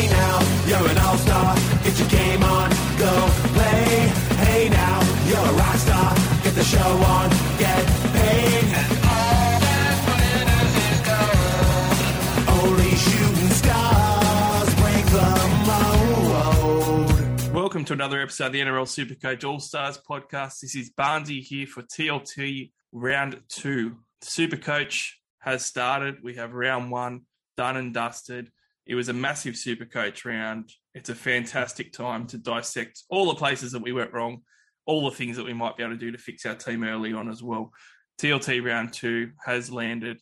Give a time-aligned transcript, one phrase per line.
[0.00, 1.54] Hey now, you're an all-star.
[1.84, 4.08] Get your game on, go play.
[4.40, 6.14] Hey now, you're a rock star.
[6.42, 7.28] Get the show on,
[7.58, 7.84] get
[8.14, 8.64] paid.
[8.64, 12.64] And all that glitters is gold.
[12.64, 15.28] Only shooting stars break the
[15.68, 17.52] mold.
[17.54, 20.60] Welcome to another episode of the NRL Supercoach All Stars podcast.
[20.60, 23.98] This is Barnsey here for TLT round two.
[24.24, 25.10] Supercoach
[25.40, 26.22] has started.
[26.22, 27.26] We have round one
[27.58, 28.50] done and dusted.
[28.90, 30.72] It was a massive super coach round.
[30.96, 34.40] It's a fantastic time to dissect all the places that we went wrong,
[34.84, 37.12] all the things that we might be able to do to fix our team early
[37.12, 37.70] on as well.
[38.20, 40.18] TLT round two has landed.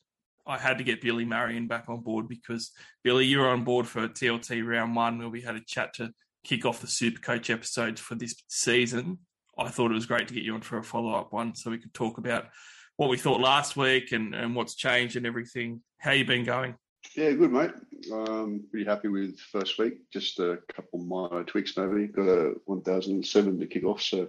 [0.47, 3.87] I had to get Billy Marion back on board because Billy, you were on board
[3.87, 6.13] for TLT round one where we had a chat to
[6.45, 9.17] kick off the super coach episodes for this season.
[9.57, 11.71] I thought it was great to get you on for a follow up one so
[11.71, 12.49] we could talk about
[12.97, 15.81] what we thought last week and, and what's changed and everything.
[15.97, 16.75] How you been going?
[17.17, 17.73] Yeah, good, mate.
[18.13, 20.11] Um, pretty happy with first week.
[20.13, 22.07] Just a couple minor tweaks, maybe.
[22.07, 24.29] Got a 1007 to kick off, so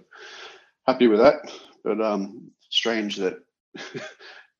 [0.86, 1.52] happy with that.
[1.84, 3.38] But um, strange that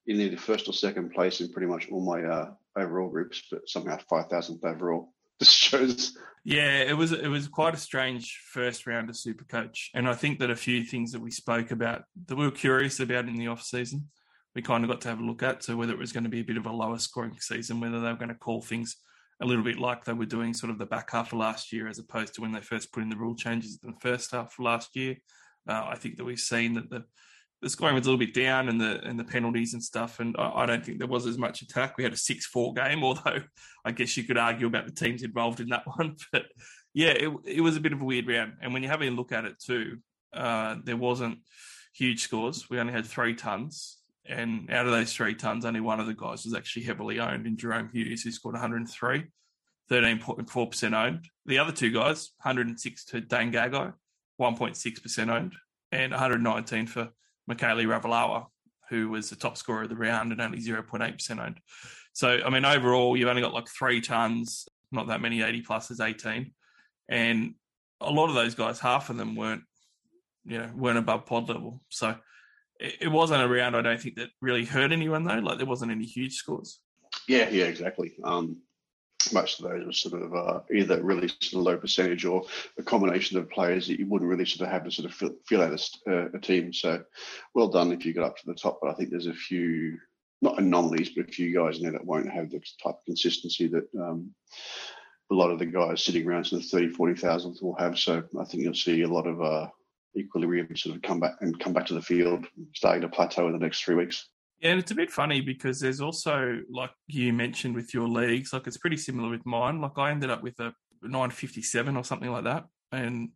[0.07, 3.69] in either first or second place in pretty much all my uh, overall groups, but
[3.69, 5.13] somehow 5,000th overall.
[5.41, 6.19] This shows.
[6.45, 10.39] Yeah, it was it was quite a strange first round of Supercoach, and I think
[10.41, 13.47] that a few things that we spoke about that we were curious about in the
[13.47, 14.11] off season,
[14.61, 15.65] we kind of got to have a look at.
[15.65, 17.99] So whether it was going to be a bit of a lower scoring season, whether
[17.99, 18.97] they were going to call things
[19.41, 21.89] a little bit like they were doing sort of the back half of last year,
[21.89, 24.53] as opposed to when they first put in the rule changes in the first half
[24.59, 25.17] of last year.
[25.67, 27.05] Uh, I think that we've seen that the
[27.63, 30.21] the scoring was a little bit down and the and the penalties and stuff.
[30.21, 31.97] And I, I don't think there was as much attack.
[31.97, 33.39] We had a six four game, although
[33.87, 36.17] I guess you could argue about the teams involved in that one.
[36.33, 36.43] But
[36.93, 38.55] yeah, it it was a bit of a weird round.
[38.61, 40.01] And when you have a look at it too,
[40.35, 41.39] uh, there wasn't
[41.95, 42.69] huge scores.
[42.69, 44.00] We only had three tons.
[44.27, 47.47] And out of those three tons, only one of the guys was actually heavily owned
[47.47, 49.25] in Jahrome Hughes, who scored 103,
[49.91, 51.29] 13.4% owned.
[51.47, 53.93] The other two guys, 106 to Dane Gagai,
[54.41, 55.55] 1.6% owned,
[55.91, 57.09] and 119 for
[57.51, 58.47] Mikaele Ravalawa,
[58.89, 61.61] who was the top scorer of the round and only 0.8% owned.
[62.13, 66.05] So, I mean, overall, you've only got like three tons, not that many 80 pluses,
[66.05, 66.53] 18.
[67.09, 67.55] And
[68.01, 69.63] a lot of those guys, half of them weren't,
[70.45, 71.83] you know, weren't above pod level.
[71.89, 72.17] So
[72.81, 75.39] it, wasn't a round, I don't think, that really hurt anyone, though.
[75.39, 76.81] Like, there wasn't any huge scores.
[77.29, 78.15] Yeah, yeah, exactly.
[78.25, 78.59] Um,
[79.33, 82.45] most of those were sort of uh, either really sort of low percentage or
[82.79, 85.15] a combination of players that you wouldn't really sort of have to sort of
[85.47, 86.73] fill, out a, uh, a, team.
[86.73, 87.03] So
[87.55, 88.79] well done if you got up to the top.
[88.81, 89.99] But I think there's a few,
[90.41, 93.67] not anomalies, but a few guys in there that won't have the type of consistency
[93.69, 94.35] that um,
[95.31, 97.99] a lot of the guys sitting around to the 30, 40,000th will have.
[97.99, 99.69] So I think you'll see a lot of uh,
[100.17, 103.53] equilibrium sort of come back and come back to the field, starting to plateau in
[103.53, 104.29] the next three weeks.
[104.61, 108.53] Yeah, and it's a bit funny because there's also, like you mentioned with your leagues,
[108.53, 109.81] like it's pretty similar with mine.
[109.81, 112.67] Like I ended up with a 957 or something like that.
[112.93, 113.31] And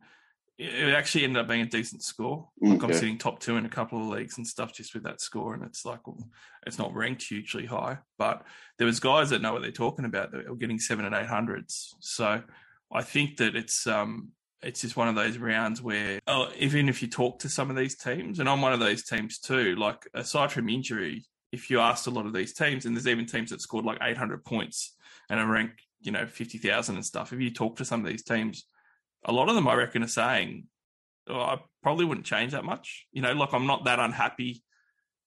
[0.57, 2.47] it actually ended up being a decent score.
[2.61, 5.19] Like I'm sitting top two in a couple of leagues and stuff just with that
[5.19, 5.53] score.
[5.53, 6.29] And it's like, well,
[6.65, 8.43] it's not ranked hugely high, but
[8.77, 11.25] there was guys that know what they're talking about that were getting seven and eight
[11.25, 11.95] hundreds.
[11.99, 12.41] So
[12.93, 14.29] I think that it's, um,
[14.65, 17.75] it's just one of those rounds where oh, even if you talk to some of
[17.75, 21.79] these teams, and I'm one of those teams too, like aside from injury, if you
[21.79, 24.95] asked a lot of these teams, and there's even teams that scored like 800 points
[25.29, 28.23] and are ranked, you know, 50,000 and stuff, if you talk to some of these
[28.23, 28.65] teams,
[29.23, 30.65] a lot of them I reckon are saying,
[31.27, 33.05] oh, I probably wouldn't change that much.
[33.11, 34.63] You know, like I'm not that unhappy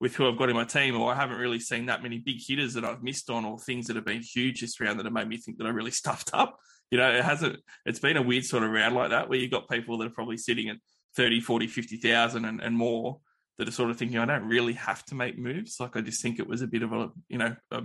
[0.01, 2.41] with who I've got in my team, or I haven't really seen that many big
[2.45, 5.13] hitters that I've missed on, or things that have been huge this round that have
[5.13, 6.59] made me think that I really stuffed up
[6.91, 9.51] you know, it hasn't, it's been a weird sort of round like that where you've
[9.51, 10.77] got people that are probably sitting at
[11.17, 13.21] 30, 40, 50,000 and, and more
[13.59, 15.79] that are sort of thinking, I don't really have to make moves.
[15.81, 17.83] Like, I just think it was a bit of a, you know, a,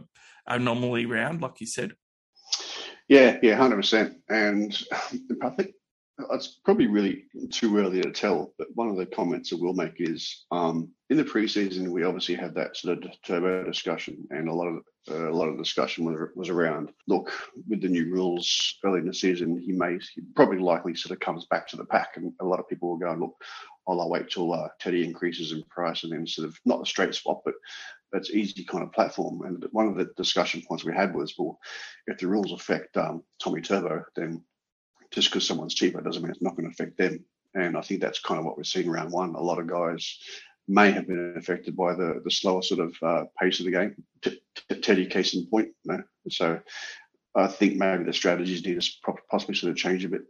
[0.48, 1.94] anomaly round, like you said.
[3.08, 4.14] Yeah, yeah, 100%.
[4.30, 4.78] And
[5.42, 5.72] I think
[6.32, 9.96] it's probably really too early to tell, but one of the comments I will make
[9.98, 14.54] is um, in the preseason we obviously had that sort of turbo discussion, and a
[14.54, 17.34] lot of uh, a lot of discussion was, was around look
[17.68, 21.20] with the new rules early in the season, he may he probably likely sort of
[21.20, 23.36] comes back to the pack, and a lot of people will go look.
[23.88, 27.14] I'll wait till uh, Teddy increases in price and then sort of not a straight
[27.14, 27.56] swap, but
[28.14, 29.42] it's easy kind of platform.
[29.42, 31.60] And one of the discussion points we had was, well,
[32.08, 34.42] if the rules affect um, Tommy Turbo, then
[35.14, 37.24] just because someone's cheaper doesn't mean it's not going to affect them.
[37.54, 39.36] And I think that's kind of what we're seeing round one.
[39.36, 40.18] A lot of guys
[40.68, 44.04] may have been affected by the the slower sort of uh, pace of the game.
[44.82, 45.70] Teddy case in point.
[45.84, 46.04] You know?
[46.30, 46.60] So
[47.36, 50.22] I think maybe the strategies need to possibly sort of change a bit.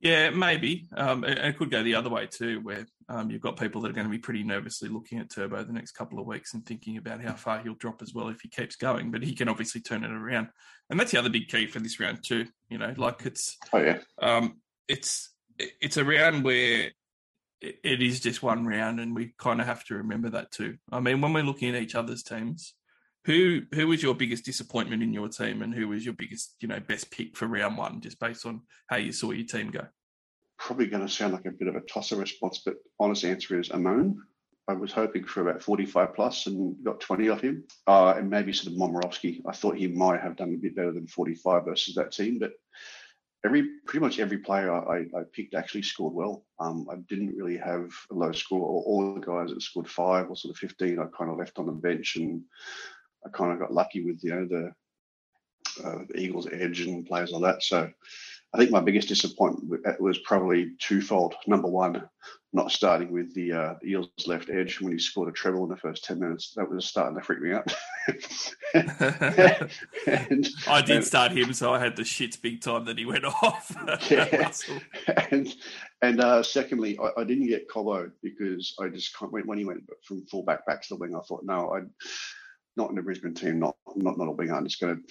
[0.00, 0.86] Yeah, maybe.
[0.96, 3.90] Um, it, it, could go the other way too, where um, you've got people that
[3.90, 6.64] are going to be pretty nervously looking at Turbo the next couple of weeks and
[6.64, 9.10] thinking about how far he'll drop as well if he keeps going.
[9.10, 10.48] But he can obviously turn it around,
[10.88, 12.46] and that's the other big key for this round too.
[12.68, 16.90] You know, like it's oh yeah, um, it's it's a round where
[17.60, 20.76] it is just one round, and we kind of have to remember that too.
[20.92, 22.74] I mean, when we're looking at each other's teams,
[23.28, 26.66] who who was your biggest disappointment in your team, and who was your biggest, you
[26.66, 29.86] know, best pick for round one, just based on how you saw your team go?
[30.58, 33.70] Probably going to sound like a bit of a tosser response, but honest answer is
[33.70, 34.16] Amon.
[34.66, 37.64] I was hoping for about 45 plus and got 20 off him.
[37.86, 39.40] Uh, and maybe sort of Momirovski.
[39.46, 42.52] I thought he might have done a bit better than 45 versus that team, but
[43.44, 46.44] every pretty much every player I, I picked actually scored well.
[46.58, 48.60] Um, I didn't really have a low score.
[48.60, 51.66] All the guys that scored five or sort of 15, I kind of left on
[51.66, 52.42] the bench and
[53.26, 54.72] I kind of got lucky with you know the,
[55.84, 57.62] uh, Eagles edge and players like that.
[57.62, 57.90] So
[58.54, 61.34] I think my biggest disappointment was probably twofold.
[61.46, 62.02] Number one,
[62.54, 65.76] not starting with the uh, Eels left edge when he scored a treble in the
[65.76, 66.54] first 10 minutes.
[66.56, 67.70] That was starting to freak me out.
[68.74, 73.04] and, I did and, start him, so I had the shits big time that he
[73.04, 73.76] went off.
[74.10, 74.50] yeah.
[75.30, 75.54] and
[76.00, 79.82] and uh, secondly, I, I, didn't get Cobbo because I just went when he went
[80.04, 81.14] from fullback back to the wing.
[81.14, 81.80] I thought, no, I
[82.78, 84.54] not in the Brisbane team, not not not a winger.
[84.54, 85.02] I'm just going to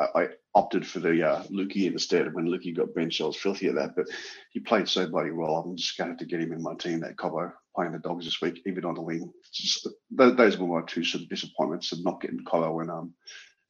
[0.00, 2.34] I, opted for the uh, Lukey instead.
[2.34, 3.94] When Lukey got benched, I was filthy at that.
[3.94, 4.06] But
[4.50, 5.56] he played so bloody well.
[5.56, 7.00] I'm just going to have to get him in my team.
[7.00, 9.32] That Cobbo playing the Dogs this week, even on the wing.
[9.52, 13.14] Just, those were my two sort of disappointments of not getting Cobbo and um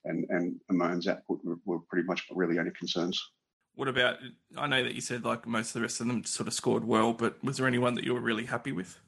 [0.05, 3.23] and and Amon's output were, were pretty much really only concerns.
[3.75, 4.19] What about?
[4.57, 6.85] I know that you said like most of the rest of them sort of scored
[6.85, 8.99] well, but was there anyone that you were really happy with?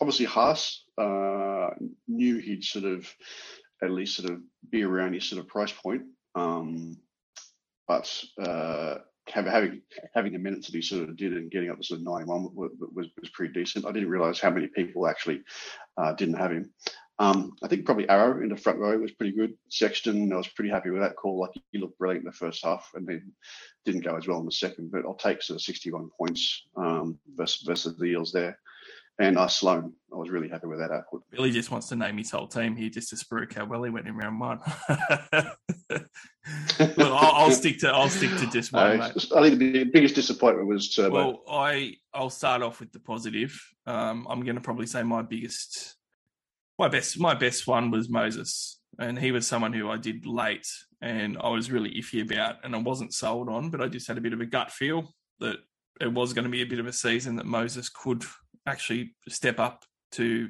[0.00, 1.70] Obviously, Haas uh,
[2.08, 3.12] knew he'd sort of
[3.82, 4.40] at least sort of
[4.70, 6.02] be around his sort of price point.
[6.34, 6.96] Um,
[7.88, 8.96] but uh,
[9.28, 9.82] having
[10.14, 12.54] having the minutes that he sort of did and getting up to sort of 91
[12.54, 13.86] was, was, was pretty decent.
[13.86, 15.42] I didn't realise how many people actually
[15.96, 16.72] uh, didn't have him.
[17.18, 19.54] Um, I think probably Arrow in the front row was pretty good.
[19.70, 21.40] Sexton, I was pretty happy with that call.
[21.40, 23.32] Like he looked brilliant in the first half and then
[23.86, 24.90] didn't go as well in the second.
[24.90, 28.58] But I'll take sort of 61 points um, versus, versus the Eels there
[29.18, 29.92] and uh, Sloan.
[30.12, 31.22] I was really happy with that output.
[31.30, 33.90] Billy just wants to name his whole team here just to spruik how well he
[33.90, 34.60] went in round one.
[36.96, 39.00] well, I'll, I'll, stick to I'll stick to just one.
[39.00, 41.14] Uh, I think the biggest disappointment was Turbo.
[41.14, 43.58] Well, I I'll start off with the positive.
[43.86, 45.96] Um, I'm going to probably say my biggest,
[46.78, 50.66] my best, my best one was Moses, and he was someone who I did late,
[51.02, 54.18] and I was really iffy about, and I wasn't sold on, but I just had
[54.18, 55.58] a bit of a gut feel that
[56.00, 58.24] it was going to be a bit of a season that Moses could
[58.66, 60.48] actually step up to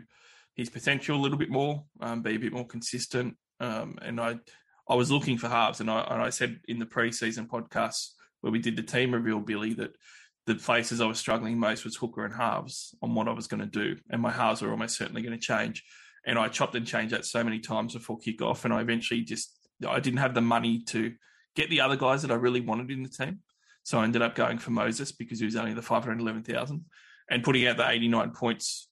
[0.55, 3.37] his potential a little bit more, um, be a bit more consistent.
[3.61, 4.37] Um, and I,
[4.89, 8.09] I was looking for halves, and I, and I said in the preseason podcast
[8.41, 9.97] where we did the team reveal, Billy, that
[10.47, 13.61] the places I was struggling most was hooker and halves on what I was going
[13.61, 15.83] to do, and my halves were almost certainly going to change.
[16.25, 19.53] And I chopped and changed that so many times before kickoff, and I eventually just
[19.87, 21.13] I didn't have the money to
[21.55, 23.41] get the other guys that I really wanted in the team,
[23.83, 26.43] so I ended up going for Moses because he was only the five hundred eleven
[26.43, 26.85] thousand
[27.31, 28.89] and putting out the 89 points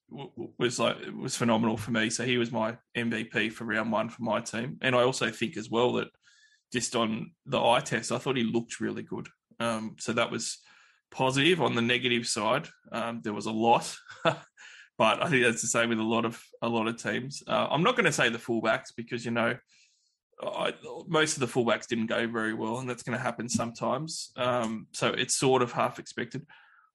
[0.59, 2.11] was like was phenomenal for me.
[2.11, 5.57] So he was my MVP for round one for my team, and I also think
[5.57, 6.09] as well that
[6.73, 9.29] just on the eye test, I thought he looked really good.
[9.61, 10.59] Um, so that was
[11.11, 11.61] positive.
[11.63, 13.95] On the negative side, um, there was a lot,
[14.25, 17.43] but I think that's the same with a lot of a lot of teams.
[17.47, 19.57] Uh, I'm not going to say the fullbacks because you know.
[20.43, 20.75] I,
[21.07, 24.33] most of the fullbacks didn't go very well, and that's going to happen sometimes.
[24.37, 26.44] Um, so it's sort of half expected.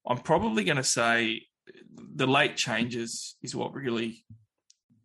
[0.09, 1.43] I'm probably going to say
[2.15, 4.25] the late changes is what really,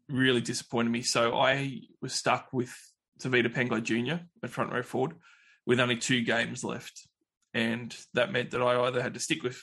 [0.08, 1.02] really disappointed me.
[1.02, 2.74] So I was stuck with
[3.20, 4.24] Tevita Pangai Jr.
[4.42, 5.16] at front row forward
[5.66, 7.06] with only two games left.
[7.52, 9.60] And that meant that I either had to stick with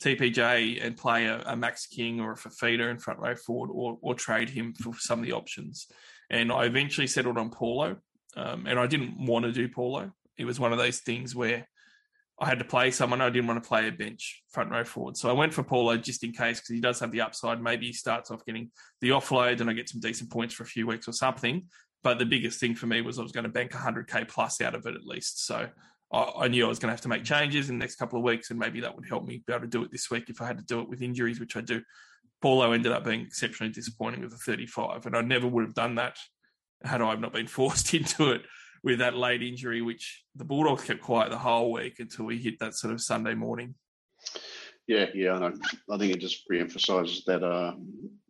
[0.00, 3.98] TPJ and play a, a Max King or a Fafita in front row forward or,
[4.00, 5.88] or trade him for some of the options.
[6.30, 7.96] And I eventually settled on Paulo.
[8.36, 10.12] Um, and I didn't want to do Paulo.
[10.38, 11.68] It was one of those things where
[12.42, 13.20] I had to play someone.
[13.20, 15.16] I didn't want to play a bench front row forward.
[15.16, 17.62] So I went for Paulo just in case because he does have the upside.
[17.62, 20.66] Maybe he starts off getting the offload and I get some decent points for a
[20.66, 21.66] few weeks or something.
[22.02, 24.74] But the biggest thing for me was I was going to bank 100k plus out
[24.74, 25.46] of it at least.
[25.46, 25.68] So
[26.12, 28.24] I, knew I was going to have to make changes in the next couple of
[28.24, 30.42] weeks, and maybe that would help me be able to do it this week if
[30.42, 31.80] I had to do it with injuries, which I do.
[32.42, 35.94] Paulo ended up being exceptionally disappointing with a 35, and I never would have done
[35.94, 36.16] that
[36.84, 38.42] had I not been forced into it
[38.82, 42.58] with that late injury, which the Bulldogs kept quiet the whole week until we hit
[42.58, 43.74] that sort of Sunday morning.
[44.86, 47.74] Yeah, yeah, I, I think it just re-emphasises that uh,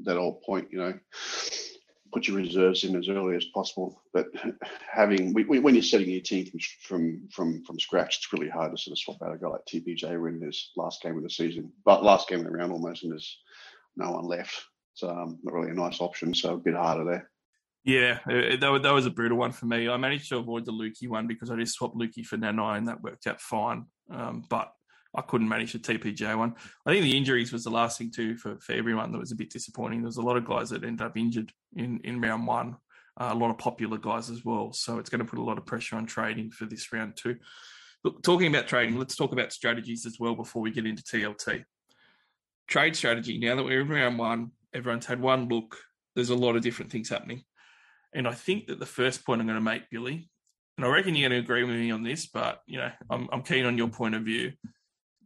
[0.01, 0.69] that old point.
[0.71, 0.99] You know,
[2.13, 4.03] put your reserves in as early as possible.
[4.13, 4.27] But
[4.93, 6.51] having when you're setting your team
[6.83, 9.65] from from from scratch, it's really hard to sort of swap out a guy like
[9.67, 13.03] TPJ when there's last game of the season, but last game of the round almost,
[13.03, 13.39] and there's
[13.97, 14.63] no one left.
[14.95, 16.35] So um, not really a nice option.
[16.35, 17.31] So a bit harder there.
[17.85, 19.89] Yeah, that, that was a brutal one for me.
[19.89, 22.89] I managed to avoid the Lukey one because I just swapped Lukey for Nanai and
[22.89, 23.87] that worked out fine.
[24.09, 24.73] Um, but
[25.15, 26.55] I couldn't manage the TPJ one.
[26.87, 29.37] I think the injuries was the last thing too for, for everyone that was a
[29.37, 30.01] bit disappointing.
[30.01, 32.77] There was a lot of guys that ended up injured in, in round one,
[33.21, 34.73] uh, a lot of popular guys as well.
[34.73, 37.37] So it's going to put a lot of pressure on trading for this round too.
[38.05, 41.65] Look, talking about trading, let's talk about strategies as well before we get into TLT.
[42.69, 43.39] Trade strategy.
[43.39, 45.77] Now that we're in round one, everyone's had one look.
[46.15, 47.45] There's a lot of different things happening.
[48.15, 50.29] And I think that the first point I'm going to make, Billy,
[50.77, 53.29] and I reckon you're going to agree with me on this, but you know, I'm,
[53.33, 54.53] I'm keen on your point of view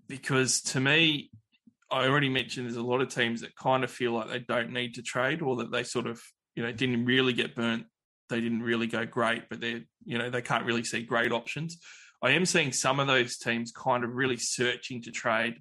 [0.08, 1.30] because to me,
[1.90, 4.72] I already mentioned there's a lot of teams that kind of feel like they don't
[4.72, 6.20] need to trade or that they sort of,
[6.54, 7.86] you know, didn't really get burnt.
[8.28, 11.78] They didn't really go great, but they're, you know, they can't really see great options.
[12.22, 15.60] I am seeing some of those teams kind of really searching to trade,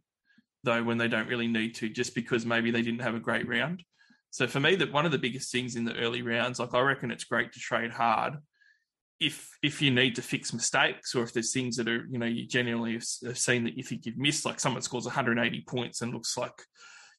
[0.63, 3.47] though, when they don't really need to, just because maybe they didn't have a great
[3.47, 3.83] round.
[4.35, 6.81] So for me, that one of the biggest things in the early rounds, like I
[6.81, 8.33] reckon it's great to trade hard
[9.21, 12.25] if if you need to fix mistakes or if there's things that are you know
[12.25, 16.13] you genuinely have seen that you think you've missed, like someone scores 180 points and
[16.13, 16.51] looks like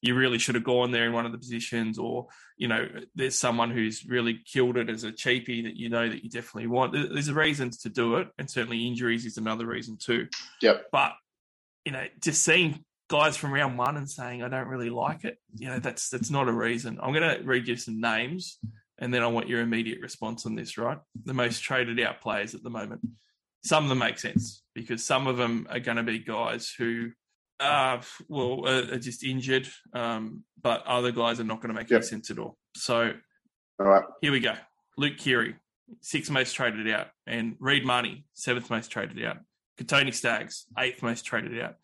[0.03, 3.35] you really should have gone there in one of the positions, or you know there's
[3.35, 6.93] someone who's really killed it as a cheapie that you know that you definitely want.
[6.93, 10.27] There's reasons to do it, and certainly injuries is another reason too.
[10.61, 10.89] Yep.
[10.91, 11.13] But
[11.83, 15.37] you know, just seeing guys from round one and saying I don't really like it,
[15.55, 16.99] you know, that's that's not a reason.
[17.01, 18.59] I'm going to read you some names,
[18.99, 20.77] and then I want your immediate response on this.
[20.77, 23.01] Right, the most traded out players at the moment.
[23.63, 27.09] Some of them make sense because some of them are going to be guys who,
[27.59, 31.99] uh, well, are, just injured, um, but other guys are not going to make yep.
[31.99, 32.57] any sense at all.
[32.75, 33.13] So,
[33.79, 34.53] all right, here we go.
[34.97, 35.55] Luke Keary,
[36.01, 39.37] sixth most traded out, and Reed Mahoney, seventh most traded out.
[39.79, 41.75] Kotoni Staggs, eighth most traded out.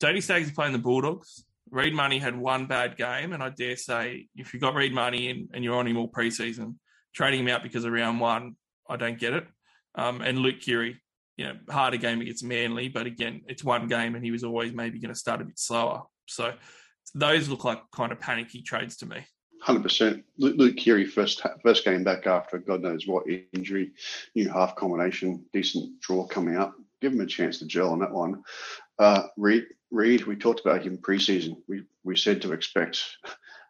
[0.00, 1.44] Kotoni Staggs is playing the Bulldogs.
[1.70, 5.28] Reed Mahoney had one bad game, and I dare say if you got Reed Mahoney
[5.28, 6.76] in and you're on him all preseason,
[7.14, 8.56] trading him out because of round one,
[8.88, 9.46] I don't get it.
[9.94, 11.00] Um, and Luke Keary,
[11.36, 14.72] you know, harder game against Manly, but again, it's one game, and he was always
[14.72, 16.02] maybe going to start a bit slower.
[16.26, 16.54] So
[17.14, 19.26] those look like kind of panicky trades to me.
[19.60, 20.24] Hundred percent.
[20.38, 23.92] Luke Keary first first game back after God knows what injury,
[24.36, 26.74] new half combination, decent draw coming up.
[27.00, 28.42] Give him a chance to gel on that one.
[28.98, 31.56] Uh, Reed, Reed, we talked about him preseason.
[31.66, 33.02] We we said to expect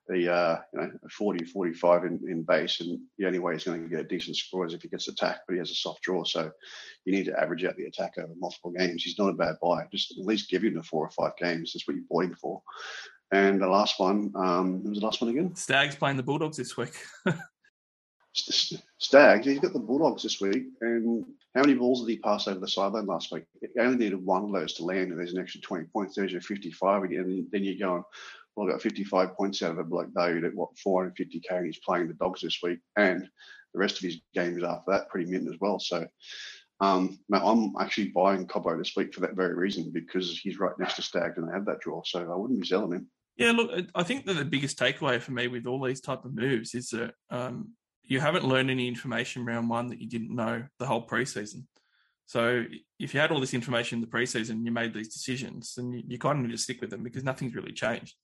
[0.09, 3.83] the uh, you know 40, 45 in, in base, and the only way he's going
[3.83, 6.03] to get a decent score is if he gets attacked, but he has a soft
[6.03, 6.51] draw, so
[7.05, 9.05] you need to average out the attack over multiple games.
[9.05, 9.87] He's not a bad buy.
[9.93, 11.73] Just at least give him the four or five games.
[11.73, 12.63] That's what you bought him for.
[13.31, 15.55] And the last one, um, was the last one again?
[15.55, 16.95] Staggs playing the Bulldogs this week.
[18.99, 22.61] Staggs, he's got the Bulldogs this week, and how many balls did he pass over
[22.61, 23.45] the sideline last week?
[23.61, 26.15] He only needed one of those to land, and there's an extra 20 points.
[26.15, 28.05] There's your 55, and then you're going,
[28.57, 31.79] well, I got 55 points out of it, like valued at what 450k, and he's
[31.79, 33.29] playing the Dogs this week, and
[33.75, 35.79] the rest of his games after that pretty mint as well.
[35.79, 36.07] So,
[36.81, 40.95] um, I'm actually buying Cobbo this week for that very reason because he's right next
[40.97, 43.11] to Staggs and they have that draw, so I wouldn't be selling him.
[43.37, 46.35] Yeah, look, I think that the biggest takeaway for me with all these type of
[46.35, 47.71] moves is that um,
[48.09, 51.65] you haven't learned any information round one that you didn't know the whole preseason.
[52.27, 52.65] So
[52.99, 56.03] if you had all this information in the preseason you made these decisions, then you,
[56.07, 58.15] you kind of need to stick with them because nothing's really changed.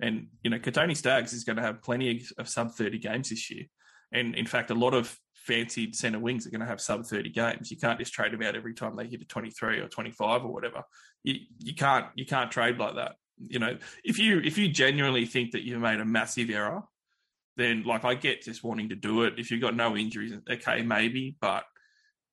[0.00, 3.30] And you know, Kotoni Staggs is going to have plenty of, of sub thirty games
[3.30, 3.66] this year,
[4.10, 7.30] and in fact, a lot of fancied centre wings are going to have sub thirty
[7.30, 7.70] games.
[7.70, 10.10] You can't just trade them out every time they hit a twenty three or twenty
[10.10, 10.82] five or whatever.
[11.22, 13.14] You you can't you can't trade like that.
[13.38, 16.82] You know, if you if you genuinely think that you've made a massive error
[17.56, 19.34] then like I get just wanting to do it.
[19.38, 21.64] If you've got no injuries, okay, maybe, but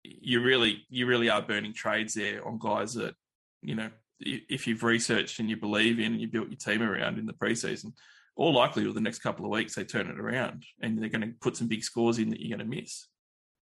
[0.04, 3.16] you really you really are burning trades there on guys that
[3.62, 7.18] you know if you've researched and you believe in and you built your team around
[7.18, 7.94] in the preseason,
[8.36, 11.22] all likely with the next couple of weeks they turn it around and they're going
[11.22, 13.08] to put some big scores in that you're going to miss.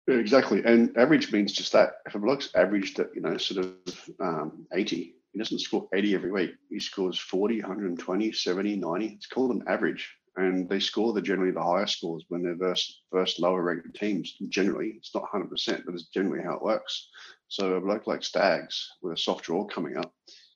[0.08, 1.94] Yeah, exactly, and average means just that.
[2.06, 6.16] If a bloke's averaged at you know sort of um, 80, he doesn't score 80
[6.16, 6.52] every week.
[6.70, 9.06] He scores 40, 120, 70, 90.
[9.08, 13.02] It's called an average and they score the generally the higher scores when they're versus,
[13.12, 14.34] versus lower ranked teams.
[14.50, 17.10] Generally, it's not 100%, but it's generally how it works.
[17.48, 20.12] So a bloke like Staggs with a soft draw coming up,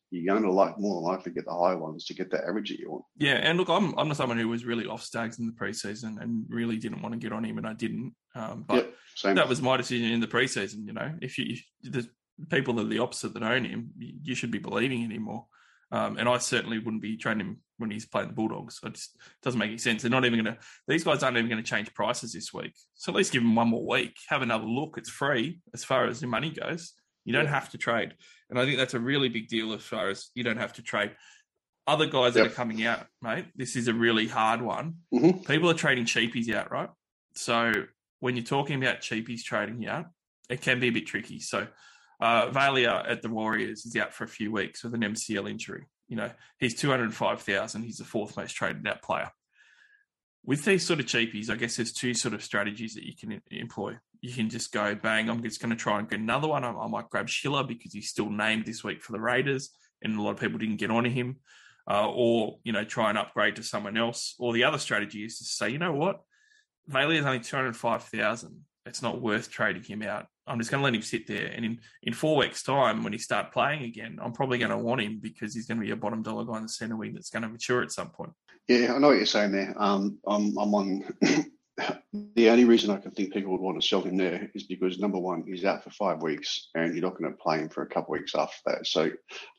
[0.10, 2.70] you're going to like more than likely get the high ones to get the average
[2.70, 3.04] that you want.
[3.18, 6.46] Yeah, and look, I'm I'm someone who was really off Staggs in the preseason and
[6.50, 8.16] really didn't want to get on him, and I didn't.
[8.34, 8.94] Um, but
[9.24, 10.88] yep, that was my decision in the preseason.
[10.88, 12.10] You know, if you if the
[12.50, 15.46] people that are the opposite that own him, you should be believing in him more.
[15.92, 18.80] Um, and I certainly wouldn't be trading him when he's playing the Bulldogs.
[18.84, 20.02] It just doesn't make any sense.
[20.02, 22.74] They're not even going to, these guys aren't even going to change prices this week.
[22.96, 24.98] So at least give him one more week, have another look.
[24.98, 26.94] It's free as far as the money goes.
[27.24, 28.16] You don't have to trade.
[28.50, 30.82] And I think that's a really big deal as far as you don't have to
[30.82, 31.12] trade.
[31.86, 32.44] Other guys yep.
[32.44, 34.96] that are coming out, mate, this is a really hard one.
[35.14, 35.40] Mm-hmm.
[35.46, 36.90] People are trading cheapies out, right?
[37.36, 37.72] So
[38.20, 40.08] when you're talking about cheapies trading out,
[40.50, 41.40] it can be a bit tricky.
[41.40, 41.68] So
[42.20, 45.86] uh, Vailea at the Warriors is out for a few weeks with an MCL injury.
[46.08, 47.84] You know, he's 205,000.
[47.84, 49.32] He's the fourth most traded out player.
[50.46, 53.42] With these sort of cheapies, I guess there's two sort of strategies that you can
[53.52, 53.98] employ.
[54.22, 56.64] You can just go, bang, I'm just going to try and get another one.
[56.64, 59.70] I, I might grab Schiller because he's still named this week for the Raiders,
[60.02, 61.38] and a lot of people didn't get onto him.
[61.90, 64.36] Uh, or, you know, try and upgrade to someone else.
[64.40, 66.22] Or the other strategy is to say, you know what?
[66.90, 68.66] Vailea is only 205,000.
[68.88, 70.28] It's not worth trading him out.
[70.48, 71.48] I'm just going to let him sit there.
[71.48, 74.78] And in, in four weeks' time, when he start playing again, I'm probably going to
[74.78, 77.14] want him because he's going to be a bottom dollar guy in the centre wing
[77.14, 78.32] that's going to mature at some point.
[78.68, 79.74] Yeah, I know what you're saying there.
[79.78, 81.04] Um, I'm, I'm on.
[82.36, 85.00] the only reason I can think people would want to sell him there is because
[85.00, 87.84] number one, he's out for five weeks, and you're not going to play him for
[87.84, 88.88] a couple of weeks after that.
[88.88, 89.12] So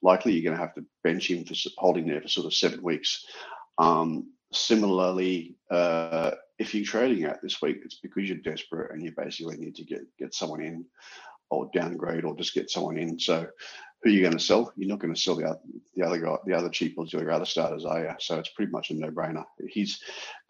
[0.03, 2.83] likely you're going to have to bench him for holding there for sort of seven
[2.83, 3.25] weeks.
[3.79, 9.13] Um, similarly, uh, if you're trading out this week, it's because you're desperate and you
[9.17, 10.85] basically need to get get someone in
[11.51, 13.19] or downgrade or just get someone in.
[13.19, 13.47] So
[14.03, 14.73] who are you going to sell?
[14.77, 15.61] You're not going to sell the other,
[15.97, 18.11] the other guy, the other cheap ones, your other starters, are you?
[18.21, 19.45] So it's pretty much a no-brainer.
[19.69, 20.01] He's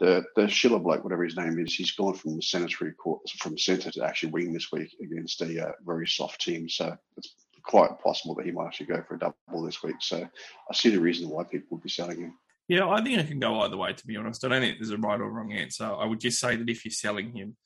[0.00, 1.75] the the Schiller bloke, whatever his name is.
[1.75, 5.69] He's gone from the centre court from centre to actually wing this week against a
[5.69, 6.69] uh, very soft team.
[6.69, 9.97] So it's quite possible that he might actually go for a double this week.
[10.00, 10.27] So
[10.71, 12.38] I see the reason why people would be selling him.
[12.69, 14.45] Yeah, I think it can go either way, to be honest.
[14.45, 15.85] I don't think there's a right or wrong answer.
[15.85, 17.57] I would just say that if you're selling him,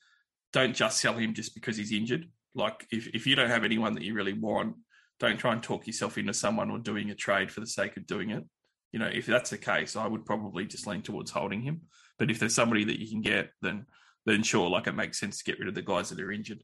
[0.52, 2.28] don't just sell him just because he's injured.
[2.54, 4.76] Like, if, if you don't have anyone that you really want,
[5.18, 8.06] don't try and talk yourself into someone or doing a trade for the sake of
[8.06, 8.44] doing it.
[8.92, 11.82] You know, if that's the case, I would probably just lean towards holding him.
[12.18, 13.86] But if there's somebody that you can get, then
[14.24, 16.62] then sure, like it makes sense to get rid of the guys that are injured.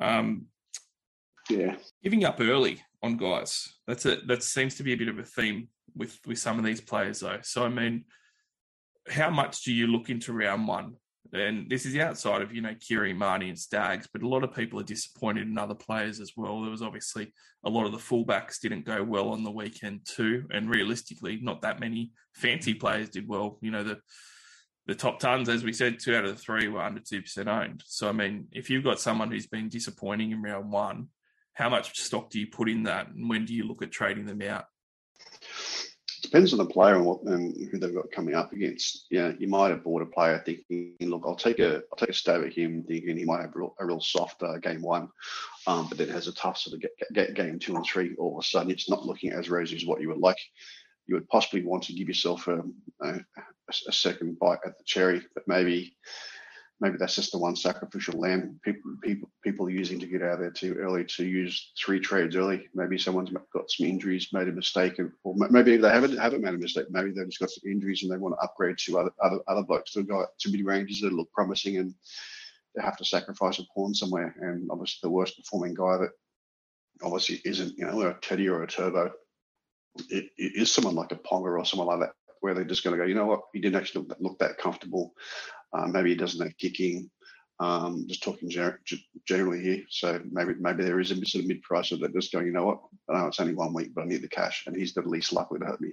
[0.00, 0.46] Um,
[1.50, 5.18] yeah, giving up early on guys that's a that seems to be a bit of
[5.18, 7.38] a theme with with some of these players though.
[7.42, 8.04] So I mean,
[9.08, 10.94] how much do you look into round one?
[11.32, 14.54] And this is outside of you know Keary, Marnie, and Staggs, but a lot of
[14.54, 16.60] people are disappointed in other players as well.
[16.60, 17.32] There was obviously
[17.64, 21.62] a lot of the fullbacks didn't go well on the weekend too, and realistically, not
[21.62, 23.58] that many fancy players did well.
[23.62, 24.00] You know the
[24.86, 27.48] the top tons, as we said, two out of the three were under two percent
[27.48, 27.82] owned.
[27.86, 31.08] So I mean, if you've got someone who's been disappointing in round one,
[31.54, 34.26] how much stock do you put in that, and when do you look at trading
[34.26, 34.66] them out?
[36.24, 39.06] depends on the player and what and who they've got coming up against.
[39.10, 42.14] Yeah, you might have bought a player thinking, look, I'll take a I'll take a
[42.14, 45.08] stab at him, thinking he might have a real, a real soft uh, game one,
[45.66, 48.14] um, but then has a tough sort of get, get game two and three.
[48.16, 50.38] All of a sudden, it's not looking as rosy as what you would like.
[51.06, 52.62] You would possibly want to give yourself a,
[53.02, 53.20] a,
[53.88, 55.94] a second bite at the cherry, but maybe
[56.80, 60.38] maybe that's just the one sacrificial lamb people people people are using to get out
[60.38, 62.68] there too early to use three trades early.
[62.74, 66.58] Maybe someone's got some injuries, made a mistake, or maybe they haven't haven't made a
[66.58, 66.86] mistake.
[66.90, 69.62] Maybe they've just got some injuries and they want to upgrade to other other other
[69.62, 69.92] blokes.
[69.92, 71.94] They've got too many ranges that look promising and
[72.74, 74.34] they have to sacrifice a pawn somewhere.
[74.40, 76.10] And obviously, the worst performing guy that
[77.02, 79.12] obviously isn't you know a Teddy or a Turbo.
[80.10, 82.94] It, it is someone like a Ponga or someone like that, where they're just going
[82.94, 85.14] to go, you know what, he didn't actually look that comfortable.
[85.74, 87.10] Uh, maybe he doesn't have kicking.
[87.60, 88.80] Um, just talking ger-
[89.26, 89.82] generally here.
[89.88, 92.64] So maybe maybe there is a sort of mid pricer that just going, you know
[92.64, 92.80] what?
[93.08, 95.32] I know it's only one week, but I need the cash, and he's the least
[95.32, 95.92] likely to hurt me.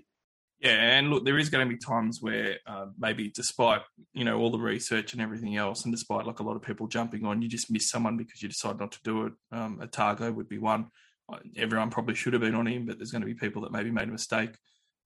[0.60, 3.82] Yeah, and look, there is going to be times where uh, maybe despite
[4.14, 6.88] you know all the research and everything else, and despite like a lot of people
[6.88, 9.34] jumping on, you just miss someone because you decide not to do it.
[9.52, 10.88] Um, Otago would be one.
[11.32, 13.72] Uh, everyone probably should have been on him, but there's going to be people that
[13.72, 14.56] maybe made a mistake.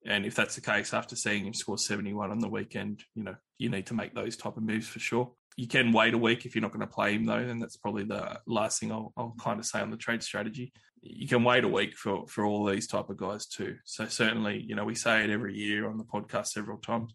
[0.06, 3.36] And if that's the case, after seeing him score 71 on the weekend, you know,
[3.58, 5.32] you need to make those type of moves for sure.
[5.58, 7.78] You can wait a week if you're not going to play him, though, and that's
[7.78, 10.74] probably the last thing I'll, I'll kind of say on the trade strategy.
[11.02, 13.78] You can wait a week for, for all these type of guys too.
[13.86, 17.14] So certainly, you know, we say it every year on the podcast several times.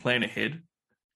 [0.00, 0.62] Plan ahead.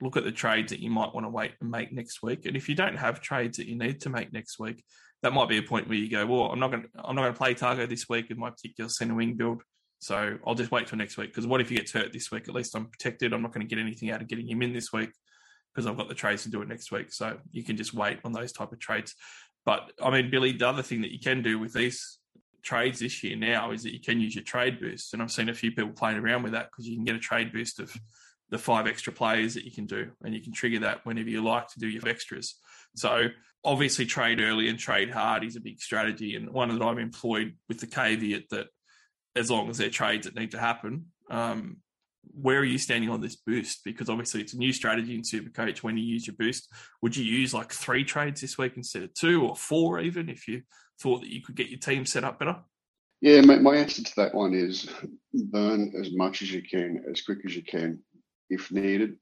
[0.00, 2.46] Look at the trades that you might want to wait and make next week.
[2.46, 4.84] And if you don't have trades that you need to make next week,
[5.22, 7.22] that might be a point where you go, well, I'm not going to, I'm not
[7.22, 9.62] going to play Tago this week with my particular centre wing build.
[10.00, 12.48] So I'll just wait till next week because what if he gets hurt this week?
[12.48, 13.32] At least I'm protected.
[13.32, 15.10] I'm not going to get anything out of getting him in this week
[15.74, 17.12] because I've got the trades to do it next week.
[17.12, 19.14] So you can just wait on those type of trades.
[19.64, 22.18] But I mean, Billy, the other thing that you can do with these
[22.62, 25.12] trades this year now is that you can use your trade boost.
[25.12, 27.20] And I've seen a few people playing around with that because you can get a
[27.20, 27.94] trade boost of
[28.48, 30.10] the five extra players that you can do.
[30.24, 32.56] And you can trigger that whenever you like to do your extras.
[32.96, 33.28] So
[33.64, 37.54] obviously trade early and trade hard is a big strategy and one that I've employed
[37.68, 38.68] with the caveat that
[39.36, 41.06] as long as they're trades that need to happen.
[41.30, 41.78] Um,
[42.32, 43.82] where are you standing on this boost?
[43.84, 46.72] Because obviously it's a new strategy in Supercoach when you use your boost.
[47.02, 50.46] Would you use like three trades this week instead of two or four, even if
[50.46, 50.62] you
[51.00, 52.56] thought that you could get your team set up better?
[53.20, 54.88] Yeah, my, my answer to that one is
[55.32, 57.98] burn as much as you can, as quick as you can,
[58.48, 59.16] if needed.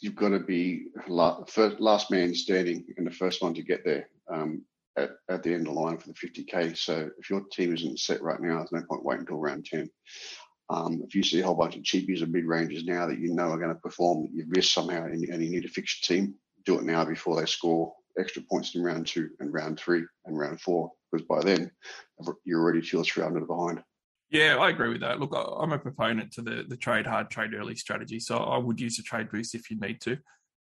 [0.00, 3.84] You've got to be last, first, last man standing and the first one to get
[3.84, 4.62] there um,
[4.98, 6.76] at, at the end of the line for the 50k.
[6.76, 9.88] So if your team isn't set right now, there's no point waiting until round 10.
[10.70, 13.34] Um, if you see a whole bunch of cheapies or mid ranges now that you
[13.34, 16.16] know are going to perform, you've missed somehow and, and you need to fix your
[16.16, 16.34] team,
[16.64, 20.38] do it now before they score extra points in round two and round three and
[20.38, 21.70] round four, because by then
[22.44, 23.82] you're already two or three under behind.
[24.30, 25.20] Yeah, I agree with that.
[25.20, 28.20] Look, I'm a proponent to the the trade hard, trade early strategy.
[28.20, 30.18] So I would use a trade boost if you need to.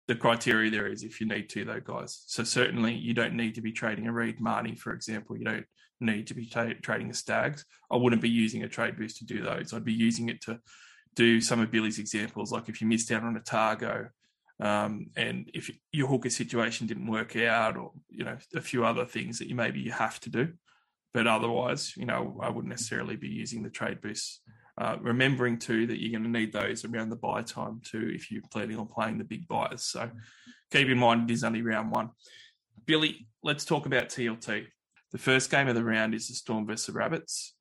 [0.07, 2.23] The criteria there is if you need to, though, guys.
[2.27, 5.37] So certainly you don't need to be trading a Reed Mahoney, for example.
[5.37, 5.65] You don't
[5.99, 7.65] need to be tra- trading a Staggs.
[7.91, 9.73] I wouldn't be using a trade boost to do those.
[9.73, 10.59] I'd be using it to
[11.15, 14.09] do some of Billy's examples, like if you missed out on a Tago,
[14.59, 19.05] um, and if your hooker situation didn't work out, or you know a few other
[19.05, 20.53] things that you maybe you have to do.
[21.13, 24.41] But otherwise, you know, I wouldn't necessarily be using the trade boost.
[24.77, 28.29] Uh, remembering too that you're going to need those around the buy time too if
[28.29, 29.83] you're planning on playing the big buyers.
[29.83, 30.11] So
[30.69, 32.09] keep in mind it is only round one.
[32.85, 34.65] Billy, let's talk about TLT.
[35.13, 37.55] The first game of the round is the Storm versus the Rabbits.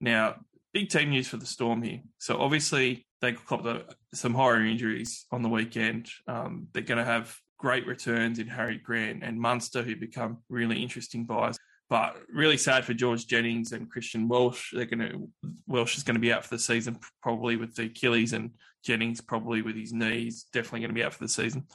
[0.00, 0.36] Now,
[0.72, 2.00] big team news for the Storm here.
[2.18, 6.10] So obviously they copped some horror injuries on the weekend.
[6.26, 10.82] Um, they're going to have great returns in Harry Grant and Munster, who become really
[10.82, 11.56] interesting buys.
[11.88, 14.72] But really sad for George Jennings and Christian Welsh.
[14.72, 15.28] They're going to
[15.68, 18.50] Welsh is going to be out for the season, probably with the Achilles, and
[18.84, 20.46] Jennings probably with his knees.
[20.52, 21.66] Definitely going to be out for the season.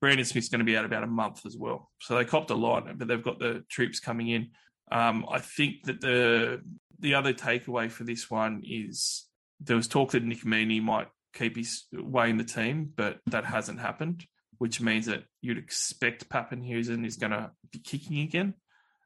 [0.00, 1.90] Brandon Smith's going to be out about a month as well.
[2.00, 4.50] So they copped a lot, but they've got the troops coming in.
[4.90, 6.60] Um, I think that the
[6.98, 9.26] the other takeaway for this one is
[9.60, 13.44] there was talk that Nick Meaney might keep his way in the team, but that
[13.44, 14.24] hasn't happened,
[14.58, 18.54] which means that you'd expect Papenhuyzen is going to be kicking again,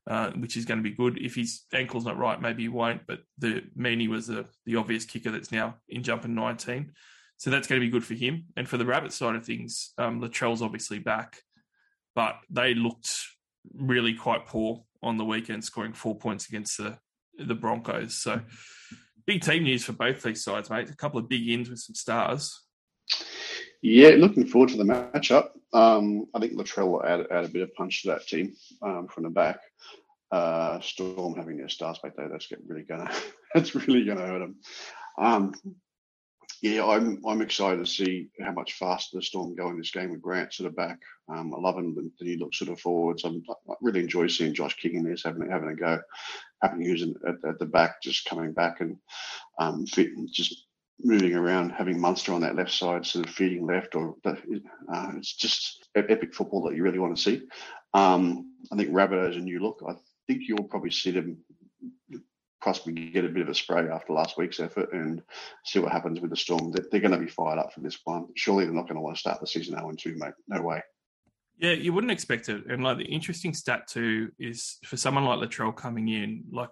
[0.08, 1.18] uh, which is going to be good.
[1.18, 5.04] If his ankle's not right, maybe he won't, but the Meaney was the, the obvious
[5.04, 6.92] kicker that's now in jumping 19.
[7.36, 8.46] So that's going to be good for him.
[8.56, 11.42] And for the Rabbit side of things, um, Latrell's obviously back,
[12.14, 13.08] but they looked
[13.74, 16.98] really quite poor on the weekend, scoring four points against the
[17.38, 18.20] the Broncos.
[18.20, 18.40] So
[19.26, 20.90] big team news for both these sides, mate.
[20.90, 22.64] A couple of big ins with some stars.
[23.80, 25.50] Yeah, looking forward to the matchup.
[25.72, 29.06] Um, I think Latrell will add, add a bit of punch to that team um,
[29.08, 29.60] from the back.
[30.30, 33.10] Uh, Storm having their stars back there, that's really gonna
[33.54, 34.56] that's really gonna hurt them.
[35.16, 35.54] Um,
[36.60, 40.10] yeah, I'm I'm excited to see how much faster the Storm go in this game
[40.10, 40.98] with Grant sort of back.
[41.28, 43.24] Um, I love him the, new look sort of forwards.
[43.24, 46.00] I'm, I really enjoy seeing Josh kicking this, having having a go,
[46.62, 48.98] having using at, at the back, just coming back and
[49.58, 50.64] um, fit, just
[51.00, 54.34] moving around, having Munster on that left side, sort of feeding left, or uh,
[55.16, 57.42] it's just epic football that you really want to see.
[57.94, 59.82] Um, I think Rabbitohs a new look.
[59.88, 59.94] I
[60.26, 61.38] think you'll probably see them
[62.62, 65.22] possibly get a bit of a spray after last week's effort and
[65.64, 66.72] see what happens with the Storm.
[66.72, 68.26] They're, they're going to be fired up for this one.
[68.34, 70.34] Surely they're not going to want to start the season 0 2, mate.
[70.48, 70.82] No way.
[71.58, 72.66] Yeah, you wouldn't expect it.
[72.66, 76.70] And like the interesting stat too is for someone like Latrell coming in, like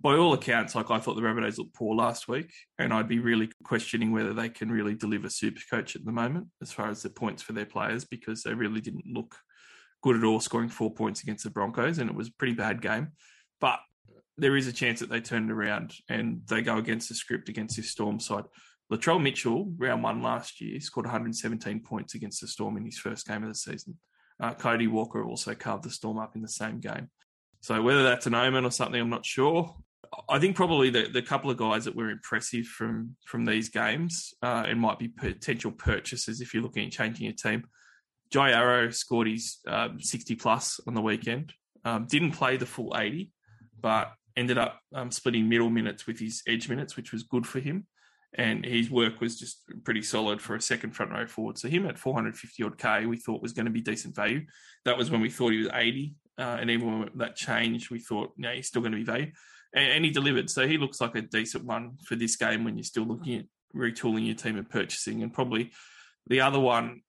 [0.00, 3.18] by all accounts, like I thought the Rabbitohs looked poor last week, and I'd be
[3.18, 7.02] really questioning whether they can really deliver super coach at the moment as far as
[7.02, 9.36] the points for their players because they really didn't look
[10.02, 12.80] good at all, scoring four points against the Broncos, and it was a pretty bad
[12.80, 13.08] game.
[13.60, 13.80] But
[14.36, 17.48] there is a chance that they turn it around and they go against the script
[17.48, 18.44] against this Storm side.
[18.92, 23.26] Latrell Mitchell, round one last year, scored 117 points against the Storm in his first
[23.26, 23.98] game of the season.
[24.40, 27.08] Uh, Cody Walker also carved the Storm up in the same game.
[27.62, 29.74] So whether that's an omen or something, I'm not sure.
[30.28, 34.34] I think probably the, the couple of guys that were impressive from from these games
[34.42, 37.64] uh, and might be potential purchases if you're looking at changing your team.
[38.30, 41.52] Jai Arrow scored his um, 60 plus on the weekend.
[41.84, 43.30] Um, didn't play the full 80,
[43.80, 47.60] but ended up um, splitting middle minutes with his edge minutes, which was good for
[47.60, 47.86] him.
[48.34, 51.58] And his work was just pretty solid for a second front row forward.
[51.58, 54.46] So him at 450 odd K, we thought was going to be decent value.
[54.86, 56.14] That was when we thought he was 80.
[56.38, 59.32] Uh, and even when that changed, we thought, no, he's still going to be value.
[59.74, 60.50] And, and, he delivered.
[60.50, 63.44] So he looks like a decent one for this game when you're still looking at
[63.76, 65.22] retooling your team and purchasing.
[65.22, 65.72] And probably
[66.26, 67.02] the other one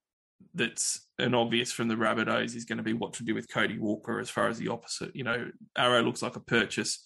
[0.53, 3.77] that's an obvious from the Rabbitohs is going to be what to do with Cody
[3.77, 5.15] Walker as far as the opposite.
[5.15, 7.03] You know, Arrow looks like a purchase.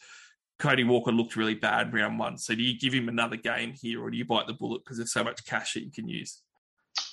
[0.59, 2.37] Cody Walker looked really bad round one.
[2.37, 4.97] So do you give him another game here or do you bite the bullet because
[4.97, 6.41] there's so much cash that you can use?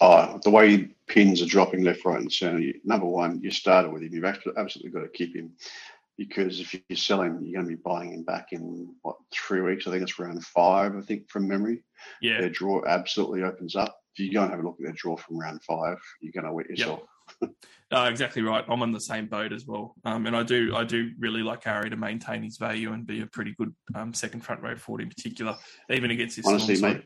[0.01, 2.73] Oh, the way pins are dropping left, right, and centre.
[2.85, 4.13] Number one, you started with him.
[4.13, 5.53] You've absolutely got to keep him.
[6.17, 9.61] because if you sell him, you're going to be buying him back in what three
[9.61, 9.87] weeks?
[9.87, 10.97] I think it's round five.
[10.97, 11.83] I think from memory.
[12.21, 13.99] Yeah, Their draw absolutely opens up.
[14.17, 16.47] If you go and have a look at their draw from round five, you're going
[16.47, 17.01] to wet yourself.
[17.93, 18.65] Uh, exactly right.
[18.69, 21.63] I'm on the same boat as well, um, and I do I do really like
[21.65, 25.03] Harry to maintain his value and be a pretty good um, second front row forward
[25.03, 25.57] in particular,
[25.91, 26.47] even against this.
[26.47, 27.05] Honestly, mate.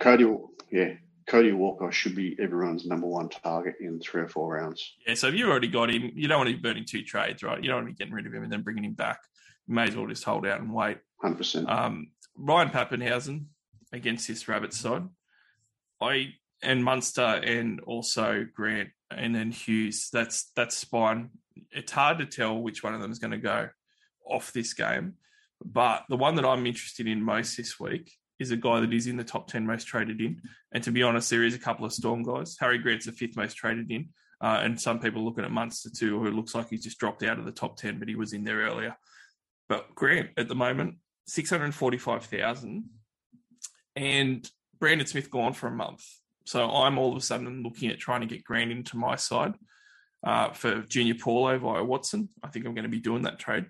[0.00, 0.26] Cody,
[0.72, 0.94] yeah,
[1.26, 4.94] Cody Walker should be everyone's number one target in three or four rounds.
[5.06, 7.42] Yeah, so if you've already got him, you don't want to be burning two trades,
[7.42, 7.62] right?
[7.62, 9.20] You don't want to be getting rid of him and then bringing him back.
[9.66, 10.98] You may as well just hold out and wait.
[11.20, 11.68] Hundred percent.
[11.68, 13.46] Um, Ryan Papenhuyzen
[13.92, 15.04] against this Rabbit side.
[16.00, 20.08] I and Munster and also Grant and then Hughes.
[20.12, 21.30] That's that's fine.
[21.70, 23.68] It's hard to tell which one of them is going to go
[24.26, 25.14] off this game.
[25.64, 29.06] But the one that I'm interested in most this week is a guy that is
[29.06, 30.40] in the top 10 most traded in.
[30.72, 32.56] And to be honest, there is a couple of Storm guys.
[32.58, 34.08] Harry Grant's the fifth most traded in.
[34.40, 37.38] Uh, and some people looking at Munster too, who looks like he's just dropped out
[37.38, 38.96] of the top 10, but he was in there earlier.
[39.68, 42.84] But Grant at the moment, 645,000.
[43.96, 46.04] And Brandon Smith gone for a month.
[46.44, 49.54] So I'm all of a sudden looking at trying to get Grant into my side
[50.24, 52.28] uh, for Junior Paulo via Watson.
[52.42, 53.66] I think I'm going to be doing that trade.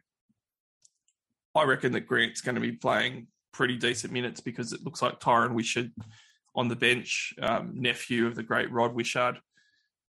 [1.55, 5.20] I reckon that Grant's going to be playing pretty decent minutes because it looks like
[5.20, 5.86] Tyran Wishart
[6.54, 9.38] on the bench, um, nephew of the great Rod Wishart,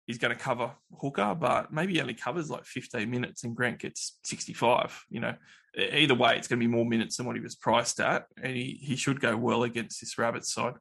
[0.07, 3.79] is going to cover hooker, but maybe he only covers like 15 minutes and Grant
[3.79, 5.05] gets 65.
[5.09, 5.35] You know,
[5.77, 8.55] either way, it's going to be more minutes than what he was priced at, and
[8.55, 10.73] he, he should go well against this Rabbits side.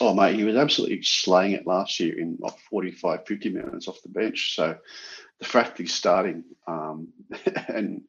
[0.00, 4.02] Oh, mate, he was absolutely slaying it last year in like 45, 50 minutes off
[4.02, 4.56] the bench.
[4.56, 4.76] So
[5.38, 7.08] the fact he's starting um,
[7.68, 8.02] and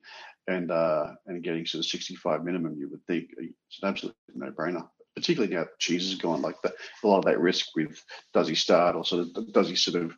[0.47, 4.87] and uh, and getting sort of 65 minimum, you would think it's an absolute no-brainer.
[5.15, 8.03] Particularly now Cheese is gone, like the, a lot of that risk with
[8.33, 10.13] does he start or sort of does he sort of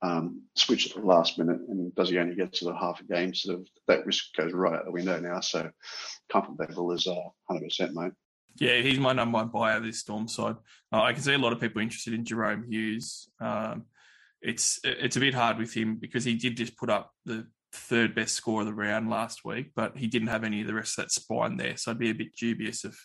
[0.00, 3.04] um, switch at the last minute and does he only get sort of half a
[3.04, 3.34] game?
[3.34, 5.40] Sort of that risk goes right out the window now.
[5.40, 5.70] So
[6.32, 7.14] comfort level is uh,
[7.50, 8.12] 100%, mate.
[8.56, 10.56] Yeah, he's my number one buyer this Storm side.
[10.92, 13.28] Uh, I can see a lot of people interested in Jahrome Hughes.
[13.40, 13.84] Um,
[14.40, 17.46] it's it's a bit hard with him because he did just put up the
[17.78, 20.74] third best score of the round last week, but he didn't have any of the
[20.74, 21.76] rest of that spine there.
[21.76, 22.96] So I'd be a bit dubious of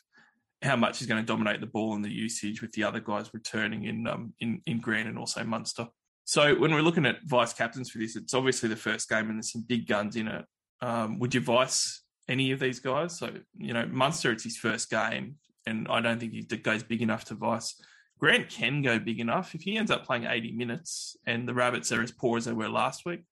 [0.62, 3.34] how much he's going to dominate the ball and the usage with the other guys
[3.34, 5.88] returning in um, in in Grant and also Munster.
[6.26, 9.36] So when we're looking at vice captains for this, it's obviously the first game and
[9.36, 10.46] there's some big guns in it.
[10.82, 13.18] Um, would you vice any of these guys?
[13.18, 17.02] So you know Munster, it's his first game, and I don't think he goes big
[17.02, 17.76] enough to vice.
[18.20, 21.92] Grant can go big enough if he ends up playing 80 minutes and the Rabbits
[21.92, 23.24] are as poor as they were last week.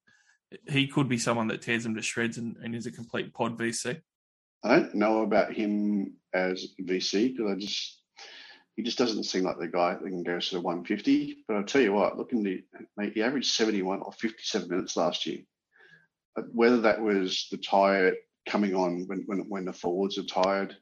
[0.68, 3.58] He could be someone that tears them to shreds and, and is a complete pod
[3.58, 4.00] VC.
[4.64, 8.02] I don't know about him as VC because I just
[8.76, 11.44] he just doesn't seem like the guy that can go sort of 150.
[11.46, 12.64] But I'll tell you what, looking the
[12.96, 15.40] mate, he averaged 71 or 57 minutes last year.
[16.52, 18.14] Whether that was the tire
[18.48, 20.74] coming on when when when the forwards are tired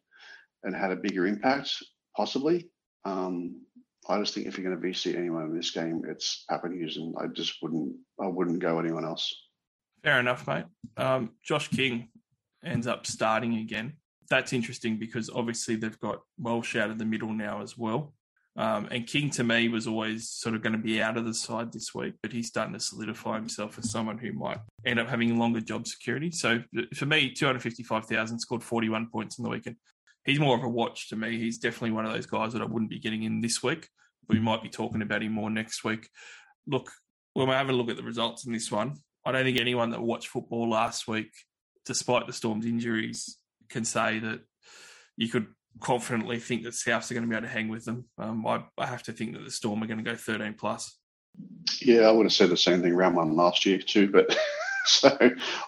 [0.63, 1.83] and had a bigger impact,
[2.17, 2.71] possibly.
[3.05, 3.63] Um,
[4.09, 7.15] I just think if you're going to VC anyone in this game, it's Papenhuyzen, and
[7.19, 9.35] I just wouldn't I wouldn't go anyone else.
[10.03, 10.65] Fair enough, mate.
[10.97, 12.09] Um, Josh King
[12.65, 13.95] ends up starting again.
[14.29, 18.15] That's interesting because obviously they've got Welsh out of the middle now as well.
[18.57, 21.35] Um, and King to me was always sort of going to be out of the
[21.35, 25.09] side this week, but he's starting to solidify himself as someone who might end up
[25.09, 26.31] having longer job security.
[26.31, 26.63] So
[26.95, 29.77] for me, 255,000 scored 41 points in the weekend.
[30.25, 31.39] He's more of a watch to me.
[31.39, 33.89] He's definitely one of those guys that I wouldn't be getting in this week.
[34.29, 36.09] We might be talking about him more next week.
[36.67, 36.91] Look,
[37.35, 39.91] when we have a look at the results in this one, I don't think anyone
[39.91, 41.31] that watched football last week,
[41.85, 44.41] despite the Storm's injuries, can say that
[45.17, 45.47] you could
[45.81, 48.07] confidently think that Souths are going to be able to hang with them.
[48.19, 50.97] Um, I, I have to think that the Storm are going to go 13 plus.
[51.81, 54.37] Yeah, I would have said the same thing round one last year too, but
[54.87, 55.17] so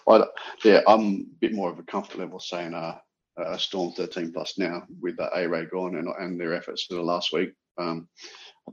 [0.07, 0.23] I,
[0.63, 2.97] yeah, I'm a bit more of a comfort level saying uh,
[3.41, 6.95] uh Storm 13 plus now with the A Ray gone and and their efforts for
[6.95, 7.53] the last week.
[7.77, 8.07] Um,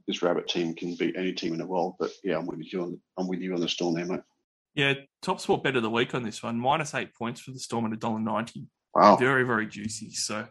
[0.06, 2.82] this Rabbit team can beat any team in the world, but yeah, I'm with you
[2.82, 4.20] on I'm with you on the Storm there, mate.
[4.74, 6.58] Yeah, top sport bet of the week on this one.
[6.58, 8.66] Minus eight points for the Storm at $1.90.
[8.94, 10.10] Wow, Very, very juicy.
[10.10, 10.46] So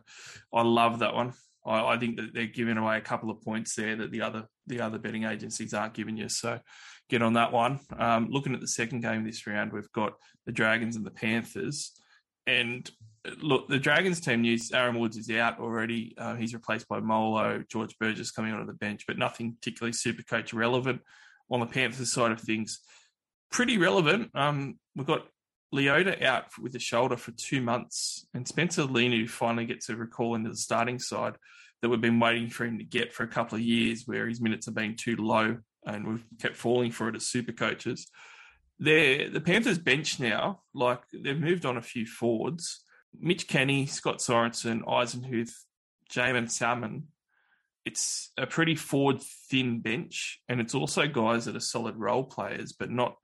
[0.54, 1.34] I love that one.
[1.66, 4.46] I, I think that they're giving away a couple of points there that the other
[4.68, 6.30] the other betting agencies aren't giving you.
[6.30, 6.60] So
[7.10, 7.80] get on that one.
[7.98, 10.14] Um, looking at the second game this round, we've got
[10.46, 11.92] the Dragons and the Panthers.
[12.48, 12.90] And
[13.28, 16.14] uh, look, the Dragons team news, Aaron Woods is out already.
[16.18, 20.24] Uh, he's replaced by Molo, George Burgess coming onto the bench, but nothing particularly super
[20.24, 21.02] coach relevant.
[21.52, 22.80] On the Panthers side of things,
[23.52, 24.32] pretty relevant.
[24.34, 25.28] Um, we've got
[25.74, 30.36] Leota out with the shoulder for two months, and Spencer Leniu finally gets a recall
[30.36, 31.36] into the starting side
[31.82, 34.42] that we've been waiting for him to get for a couple of years, where his
[34.42, 38.08] minutes have been too low, and we've kept falling for it as super coaches.
[38.80, 42.84] they're the Panthers bench now, like they've moved on a few forwards.
[43.18, 45.54] Mitch Kenny, Scott Sorensen, Eisenhuth,
[46.12, 47.08] Jaeman Salmon.
[47.86, 52.74] It's a pretty forward thin bench, and it's also guys that are solid role players,
[52.74, 53.16] but not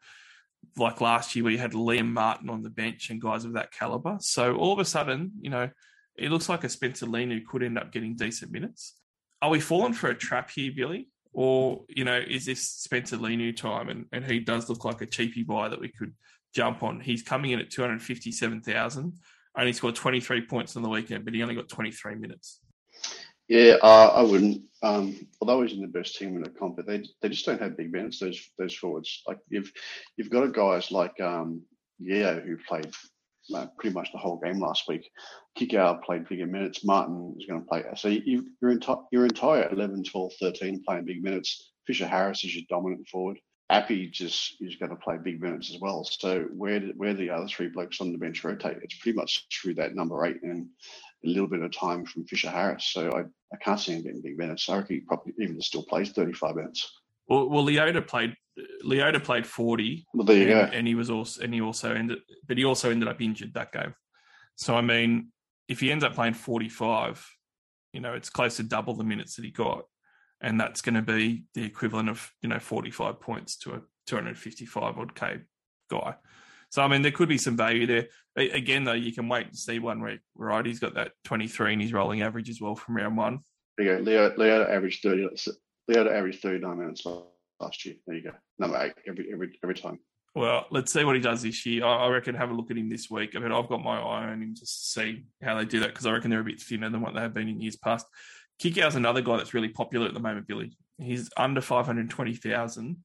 [0.78, 3.72] like last year where you had Liam Martin on the bench and guys of that
[3.72, 4.18] caliber.
[4.20, 5.70] So all of a sudden, you know,
[6.18, 8.96] it looks like a Spencer Leniu could end up getting decent minutes.
[9.42, 11.10] Are we falling for a trap here, Billy?
[11.34, 15.06] Or, you know, is this Spencer Leniu time and, and he does look like a
[15.06, 16.14] cheapy buy that we could
[16.54, 17.02] jump on?
[17.02, 19.14] He's coming in at 257,000,
[19.58, 22.62] only scored 23 points on the weekend, but he only got 23 minutes.
[23.48, 24.64] Yeah, uh, I wouldn't.
[24.82, 27.62] Um, although he's in the best team in the comp, but they they just don't
[27.62, 28.20] have big minutes.
[28.20, 29.72] Those those forwards, like you've
[30.18, 31.62] you've got guys like um,
[32.00, 32.92] Yeo who played
[33.54, 35.10] uh, pretty much the whole game last week.
[35.58, 36.84] Kikau played bigger minutes.
[36.84, 37.84] Martin is going to play.
[37.96, 41.72] So you, your entire your entire 11, 12, 13 playing big minutes.
[41.86, 43.38] Fisher Harris is your dominant forward.
[43.70, 46.04] Api just is going to play big minutes as well.
[46.04, 49.76] So where where the other three blokes on the bench rotate, it's pretty much through
[49.76, 50.68] that number eight and
[51.26, 52.86] a little bit of time from Fisher Harris.
[52.86, 53.22] So I,
[53.54, 54.70] I can't see him getting big minutes.
[54.70, 56.90] I reckon he probably even still plays 35 minutes.
[57.28, 58.36] Well, well, Leota played.
[58.86, 60.06] Leota played 40.
[60.14, 60.78] Well, there you and, go.
[60.78, 63.72] And he was also, and he also ended, but he also ended up injured that
[63.72, 63.96] game.
[64.56, 65.32] So I mean,
[65.68, 67.28] if he ends up playing 45,
[67.94, 69.86] you know, it's close to double the minutes that he got,
[70.42, 74.98] and that's going to be the equivalent of you know 45 points to a 255
[74.98, 75.40] odd k
[75.90, 76.16] guy.
[76.76, 78.08] So I mean, there could be some value there.
[78.36, 80.66] Again, though, you can wait and see one week, right?
[80.66, 83.40] He's got that 23 and he's rolling average as well from round one.
[83.78, 84.04] There you go.
[84.04, 85.30] Leo, Leo averaged 30.
[85.88, 87.06] Leo averaged 39 minutes
[87.62, 87.96] last year.
[88.06, 88.32] There you go.
[88.60, 90.00] Number eight every every every time.
[90.36, 91.86] Well, let's see what he does this year.
[91.86, 93.38] I reckon have a look at him this week.
[93.38, 95.92] I mean, I've got my eye on him just to see how they do that
[95.92, 98.06] because I reckon they're a bit thinner than what they have been in years past.
[98.62, 100.76] Kikau's another guy that's really popular at the moment, Billy.
[100.98, 102.98] He's under 520,000.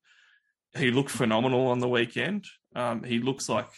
[0.76, 2.46] He looked phenomenal on the weekend.
[2.74, 3.70] Um, he looks like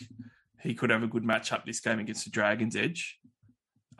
[0.61, 3.19] he could have a good matchup this game against the Dragons Edge.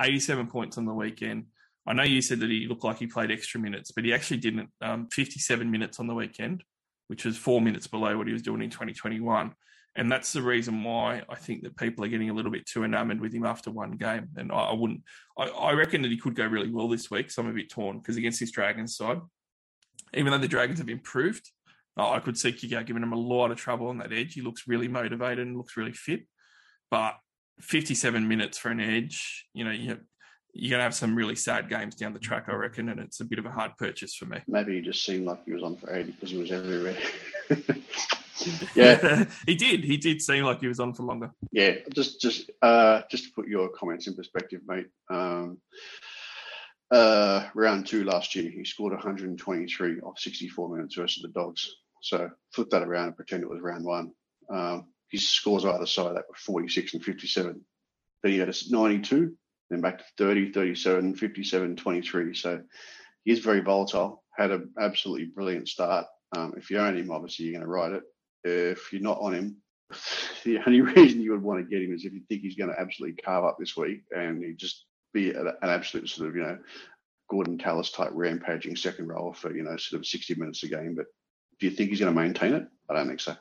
[0.01, 1.47] 87 points on the weekend.
[1.87, 4.39] I know you said that he looked like he played extra minutes, but he actually
[4.39, 4.71] didn't.
[4.81, 6.63] Um, 57 minutes on the weekend,
[7.09, 9.53] which was four minutes below what he was doing in 2021.
[9.95, 12.85] And that's the reason why I think that people are getting a little bit too
[12.85, 14.29] enamored with him after one game.
[14.37, 15.03] And I, I wouldn't,
[15.37, 17.31] I, I, reckon that he could go really well this week.
[17.31, 19.21] So I'm a bit torn because against this Dragons side,
[20.15, 21.51] even though the Dragons have improved,
[21.97, 24.35] I could see Kikau giving him a lot of trouble on that edge.
[24.35, 26.27] He looks really motivated and looks really fit.
[26.91, 27.17] But
[27.61, 29.99] 57 minutes for an edge, you know, you,
[30.55, 33.21] you're going to have some really sad games down the track, I reckon, and it's
[33.21, 34.39] a bit of a hard purchase for me.
[34.49, 36.97] Maybe he just seemed like he was on for 80 because he was everywhere.
[38.75, 39.85] yeah, he did.
[39.85, 41.31] He did seem like he was on for longer.
[41.51, 44.87] Yeah, just just uh, just to put your comments in perspective, mate.
[45.11, 45.59] Um,
[46.91, 51.75] uh, round two last year, he scored 123 off 64 minutes versus the Dogs.
[52.03, 54.13] So flip that around and pretend it was round one.
[54.51, 57.61] Um, his scores either side that were 46 and 57.
[58.23, 59.35] Then he had a 92,
[59.71, 62.35] then back to 30, 37, 57, 23.
[62.35, 62.63] So
[63.25, 64.23] he's very volatile.
[64.37, 66.07] Had an absolutely brilliant start.
[66.37, 68.03] Um, if you own him, obviously you're going to ride it.
[68.45, 69.57] If you're not on him,
[70.45, 72.71] the only reason you would want to get him is if you think he's going
[72.71, 76.43] to absolutely carve up this week and he just be an absolute sort of, you
[76.43, 76.59] know,
[77.31, 80.95] Gordon Tallis type rampaging second row for, you know, sort of 60 minutes a game.
[80.97, 81.07] But
[81.63, 82.67] do you think he's going to maintain it?
[82.91, 83.37] I don't think so.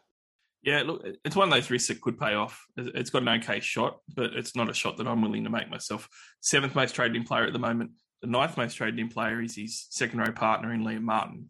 [0.62, 2.63] Yeah, look, it's one of those risks that could pay off.
[2.77, 5.71] It's got an okay shot, but it's not a shot that I'm willing to make
[5.71, 6.07] myself.
[6.39, 7.91] Seventh most traded in player at the moment.
[8.21, 11.49] The ninth most traded in player is his second row partner in Liam Martin.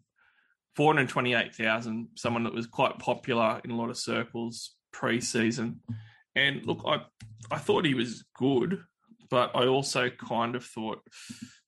[0.76, 5.80] 428,000, someone that was quite popular in a lot of circles pre-season.
[6.34, 7.02] And look, I
[7.50, 8.82] I thought he was good,
[9.28, 11.00] but I also kind of thought,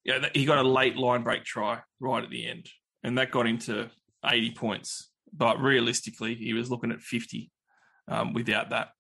[0.02, 2.70] yeah, you know, he got a late line break try right at the end,
[3.02, 3.90] and that got him to
[4.26, 7.50] 80 points but realistically, he was looking at 50
[8.08, 8.90] um, without that,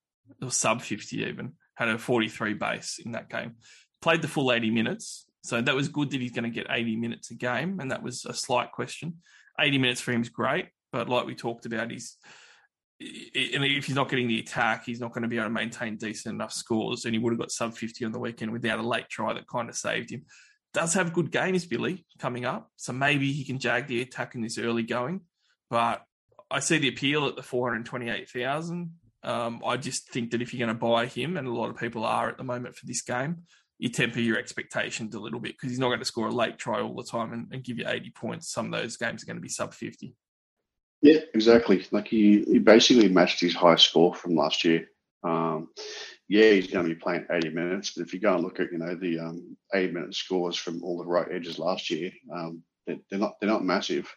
[0.42, 1.52] or sub 50 even.
[1.74, 3.54] Had a 43 base in that game.
[4.02, 5.26] Played the full 80 minutes.
[5.42, 7.78] So that was good that he's going to get 80 minutes a game.
[7.80, 9.18] And that was a slight question.
[9.60, 10.68] 80 minutes for him is great.
[10.92, 12.16] But like we talked about, he's
[13.00, 15.96] and if he's not getting the attack, he's not going to be able to maintain
[15.96, 17.04] decent enough scores.
[17.04, 19.48] And he would have got sub 50 on the weekend without a late try that
[19.48, 20.22] kind of saved him.
[20.74, 22.70] Does have good games, Billy, coming up.
[22.76, 25.20] So maybe he can jag the attack in this early going.
[25.70, 26.02] But
[26.50, 28.92] I see the appeal at the 428,000.
[29.22, 31.78] Um, I just think that if you're going to buy him, and a lot of
[31.78, 33.44] people are at the moment for this game,
[33.78, 36.58] you temper your expectations a little bit because he's not going to score a late
[36.58, 38.52] try all the time and, and, give you 80 points.
[38.52, 40.14] Some of those games are going to be sub 50.
[41.02, 41.86] Yeah, exactly.
[41.90, 44.86] Like he, he basically matched his high score from last year.
[45.22, 45.68] Um,
[46.28, 48.72] yeah, he's going to be playing 80 minutes, but if you go and look at
[48.72, 52.62] you know the um, 80 minute scores from all the right edges last year, um,
[52.86, 54.12] they're, they're not they're not massive.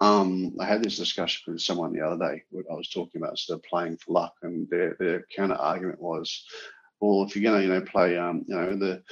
[0.00, 2.42] Um, I had this discussion with someone the other day.
[2.70, 6.44] I was talking about sort of playing for luck, and their their counter argument was,
[7.00, 9.02] well, if you're going to you know play um, you know the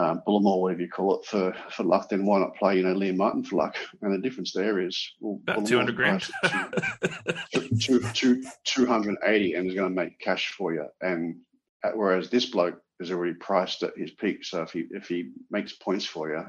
[0.00, 2.94] um, Bullemor, whatever you call it, for, for luck, then why not play, you know,
[2.94, 3.76] Liam Martin for luck?
[4.02, 6.22] And the difference there is well, about 200 grand.
[7.52, 10.86] two, two, two, 280 and is going to make cash for you.
[11.02, 11.36] And
[11.84, 14.44] uh, whereas this bloke is already priced at his peak.
[14.44, 16.44] So if he, if he makes points for you,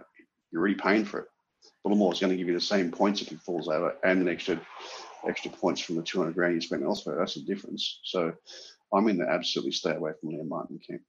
[0.51, 1.27] you're already paying for it.
[1.85, 4.29] Bullemor is going to give you the same points if he falls over and an
[4.29, 4.59] extra
[5.27, 7.17] extra points from the 200 grand you spent elsewhere.
[7.19, 7.99] That's the difference.
[8.03, 8.33] So
[8.93, 11.01] I'm in the absolutely stay away from Liam Martin camp.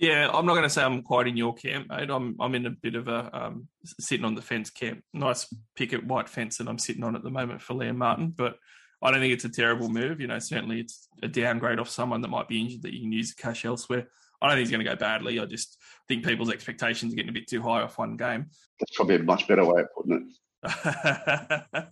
[0.00, 2.08] Yeah, I'm not going to say I'm quite in your camp, mate.
[2.08, 5.02] I'm I'm in a bit of a um, sitting on the fence camp.
[5.12, 5.46] Nice
[5.76, 8.56] picket white fence that I'm sitting on at the moment for Liam Martin, but
[9.02, 10.18] I don't think it's a terrible move.
[10.18, 13.12] You know, certainly it's a downgrade off someone that might be injured that you can
[13.12, 14.08] use the cash elsewhere.
[14.40, 15.38] I don't think he's going to go badly.
[15.38, 15.76] I just
[16.08, 18.46] think people's expectations are getting a bit too high off one game.
[18.78, 20.34] That's probably a much better way of putting it.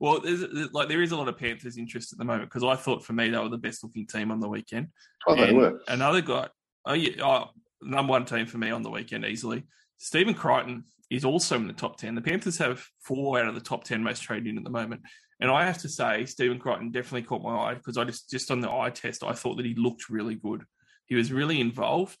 [0.00, 0.42] well, there's,
[0.72, 3.12] like there is a lot of Panthers interest at the moment because I thought for
[3.12, 4.88] me they were the best looking team on the weekend.
[5.26, 5.80] Oh, they were.
[5.86, 6.48] Another guy,
[6.86, 7.50] Oh yeah, oh,
[7.82, 9.64] number one team for me on the weekend easily.
[9.98, 12.14] Stephen Crichton is also in the top ten.
[12.14, 15.02] The Panthers have four out of the top ten most traded in at the moment,
[15.40, 18.50] and I have to say Stephen Crichton definitely caught my eye because I just just
[18.50, 20.64] on the eye test I thought that he looked really good.
[21.06, 22.18] He was really involved.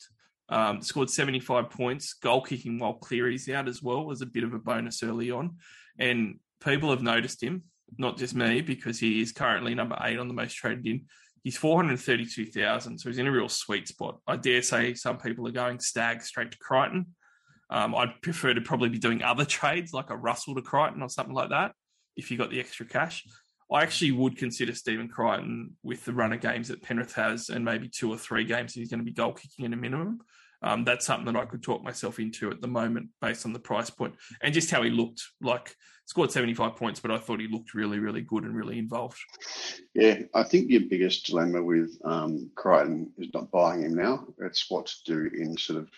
[0.50, 2.14] Um, scored 75 points.
[2.14, 5.56] Goal kicking while Cleary's out as well was a bit of a bonus early on.
[5.98, 7.62] And people have noticed him,
[7.96, 11.06] not just me, because he is currently number eight on the most traded in.
[11.44, 14.18] He's 432,000, so he's in a real sweet spot.
[14.26, 17.06] I dare say some people are going Staggs straight to Crichton.
[17.68, 21.10] Um, I'd prefer to probably be doing other trades like a Russell to Crichton or
[21.10, 21.72] something like that
[22.16, 23.24] if you got the extra cash.
[23.70, 27.64] I actually would consider Stephen Crichton with the run of games that Penrith has and
[27.64, 30.20] maybe two or three games he's going to be goal kicking in a minimum.
[30.64, 33.58] Um, that's something that I could talk myself into at the moment based on the
[33.58, 35.22] price point and just how he looked.
[35.40, 39.18] Like scored 75 points, but I thought he looked really, really good and really involved.
[39.94, 44.26] Yeah, I think your biggest dilemma with um, Crichton is not buying him now.
[44.38, 45.88] It's what to do in sort of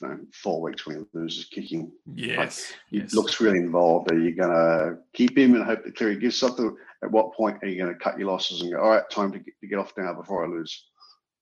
[0.00, 1.92] you know, four weeks when he loses kicking.
[2.14, 3.10] Yes, like, yes.
[3.10, 4.10] He looks really involved.
[4.10, 6.76] Are you going to keep him and hope that Cleary gives something?
[7.02, 9.32] At what point are you going to cut your losses and go, all right, time
[9.32, 10.86] to get, to get off now before I lose?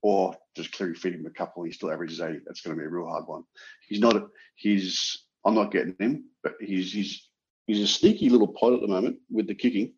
[0.03, 2.41] Or just clearly feed him a couple he still averages 80.
[2.47, 3.45] That's going to be a real hard one.
[3.89, 7.29] He's not, he's, I'm not getting him, but he's, he's,
[7.67, 9.95] he's a sneaky little pod at the moment with the kicking.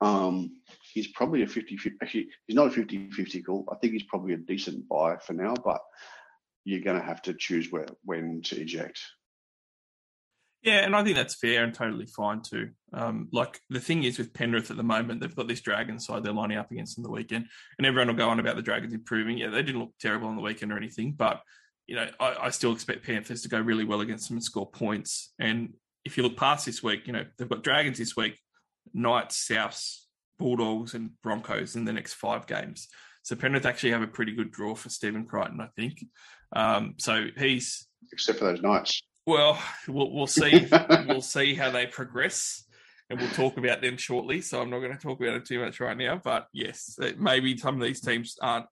[0.00, 0.60] Um,
[0.92, 3.68] he's probably a 50, 50 actually, he's not a 50 50 call.
[3.70, 5.80] I think he's probably a decent buy for now, but
[6.64, 9.00] you're going to have to choose where, when to eject.
[10.62, 12.70] Yeah, and I think that's fair and totally fine too.
[12.92, 16.22] Um, like the thing is with Penrith at the moment, they've got this Dragon side
[16.22, 17.46] they're lining up against on the weekend,
[17.78, 19.38] and everyone will go on about the Dragons improving.
[19.38, 21.40] Yeah, they didn't look terrible on the weekend or anything, but
[21.86, 24.70] you know, I, I still expect Panthers to go really well against them and score
[24.70, 25.32] points.
[25.40, 28.38] And if you look past this week, you know, they've got Dragons this week,
[28.94, 30.02] Knights, Souths,
[30.38, 32.88] Bulldogs, and Broncos in the next five games.
[33.22, 36.04] So Penrith actually have a pretty good draw for Stephen Crichton, I think.
[36.54, 39.02] Um, so he's except for those Knights.
[39.26, 40.66] Well, we'll, we'll see.
[41.06, 42.64] we'll see how they progress,
[43.08, 44.40] and we'll talk about them shortly.
[44.40, 46.20] So I'm not going to talk about it too much right now.
[46.22, 48.66] But yes, maybe some of these teams aren't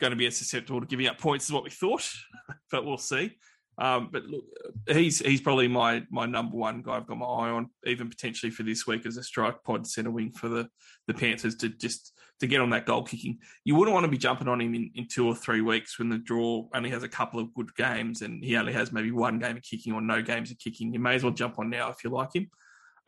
[0.00, 2.08] going to be as susceptible to giving up points as what we thought,
[2.70, 3.36] but we'll see.
[3.78, 4.44] Um, but look,
[4.88, 8.50] he's he's probably my my number one guy I've got my eye on, even potentially
[8.50, 10.68] for this week as a strike pod centre wing for the
[11.06, 13.38] the Panthers to just to get on that goal kicking.
[13.64, 16.08] You wouldn't want to be jumping on him in, in two or three weeks when
[16.08, 19.38] the draw only has a couple of good games and he only has maybe one
[19.38, 20.92] game of kicking or no games of kicking.
[20.92, 22.50] You may as well jump on now if you like him.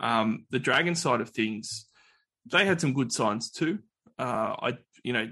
[0.00, 1.86] Um, the Dragon side of things,
[2.50, 3.78] they had some good signs too.
[4.18, 5.30] Uh, I you know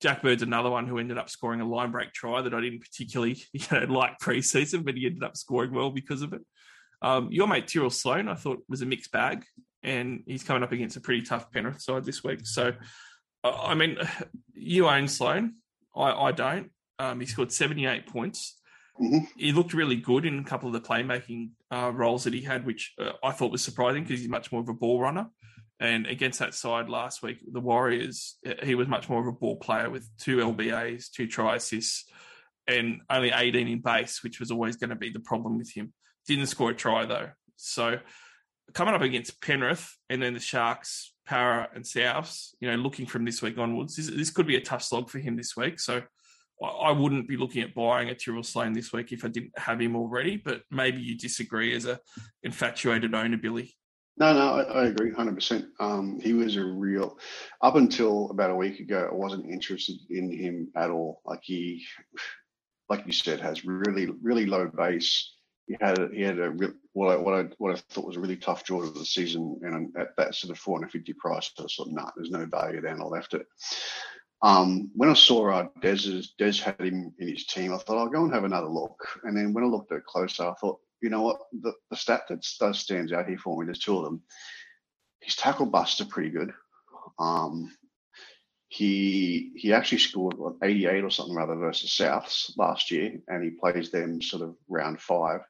[0.00, 2.80] Jack Bird's another one who ended up scoring a line break try that I didn't
[2.80, 6.42] particularly you know, like preseason, but he ended up scoring well because of it.
[7.02, 9.44] Um, your mate Tyrrell Sloan, I thought was a mixed bag,
[9.82, 12.40] and he's coming up against a pretty tough Penrith side this week.
[12.46, 12.72] So,
[13.44, 13.98] I mean,
[14.54, 15.54] you own Sloan,
[15.94, 16.70] I, I don't.
[16.98, 18.60] Um, he scored 78 points.
[19.00, 19.24] Mm-hmm.
[19.36, 22.64] He looked really good in a couple of the playmaking uh, roles that he had,
[22.64, 25.28] which uh, I thought was surprising because he's much more of a ball runner.
[25.80, 29.56] And against that side last week, the Warriors, he was much more of a ball
[29.56, 32.08] player with two LBAs, two try assists,
[32.68, 35.92] and only 18 in base, which was always going to be the problem with him.
[36.28, 37.30] Didn't score a try though.
[37.56, 37.98] So
[38.72, 43.24] coming up against Penrith and then the Sharks, Para and Souths, you know, looking from
[43.24, 45.80] this week onwards, this, this could be a tough slog for him this week.
[45.80, 46.02] So
[46.62, 49.80] I wouldn't be looking at buying a Tyrrell Sloan this week if I didn't have
[49.80, 51.98] him already, but maybe you disagree as a
[52.42, 53.74] infatuated owner, Billy.
[54.16, 55.66] No, no, I, I agree 100%.
[55.80, 57.18] Um, he was a real,
[57.62, 61.20] up until about a week ago, I wasn't interested in him at all.
[61.24, 61.84] Like he,
[62.88, 65.33] like you said, has really, really low base.
[65.66, 68.16] He had a, he had a real, what I, what I what I thought was
[68.16, 71.62] a really tough draw of the season, and at that sort of 450 price, I
[71.62, 73.46] thought, nah, there's no value there, and I left it.
[74.42, 78.08] Um, when I saw uh, Dez's, Dez had him in his team, I thought I'll
[78.10, 78.98] go and have another look.
[79.24, 81.96] And then when I looked at it closer, I thought, you know what, the, the
[81.96, 84.20] stat that does stands out here for me, there's two of them.
[85.20, 86.52] His tackle busts are pretty good.
[87.18, 87.74] Um,
[88.74, 93.50] he he actually scored what, 88 or something rather versus Souths last year, and he
[93.50, 95.42] plays them sort of round five.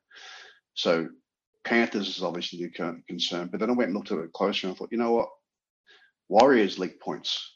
[0.74, 1.08] So
[1.64, 3.48] Panthers is obviously the concern.
[3.50, 5.30] But then I went and looked at it closer and I thought, you know what?
[6.28, 7.54] Warriors leak points.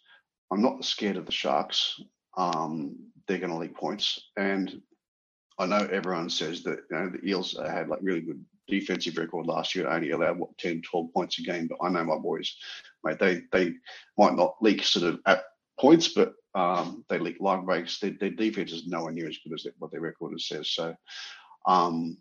[0.51, 2.01] I'm not scared of the Sharks.
[2.39, 2.97] Um,
[3.27, 4.19] they're going to leak points.
[4.39, 4.81] And
[5.59, 9.47] I know everyone says that you know, the Eels had like really good defensive record
[9.47, 11.67] last year, only allowed what 10, 12 points a game.
[11.69, 12.57] But I know my boys,
[13.05, 13.75] mate, they they
[14.17, 15.43] might not leak sort of at
[15.81, 17.99] points, but um, they leak line breaks.
[18.01, 20.71] Their, their defense is nowhere near as good as what their record says.
[20.71, 20.95] So
[21.67, 22.17] um,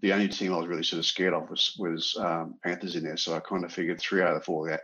[0.00, 3.04] the only team I was really sort of scared of was was um, Panthers in
[3.04, 3.16] there.
[3.16, 4.78] So I kind of figured three out of four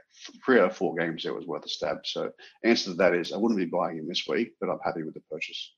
[0.45, 1.99] three out of four games there was worth a stab.
[2.05, 2.31] So
[2.65, 5.15] answer to that is I wouldn't be buying him this week, but I'm happy with
[5.15, 5.75] the purchase.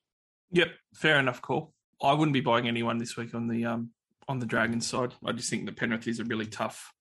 [0.51, 1.73] Yep, fair enough call.
[2.01, 3.91] I wouldn't be buying anyone this week on the um
[4.27, 5.13] on the Dragons side.
[5.25, 6.93] I just think the Penrith is a really tough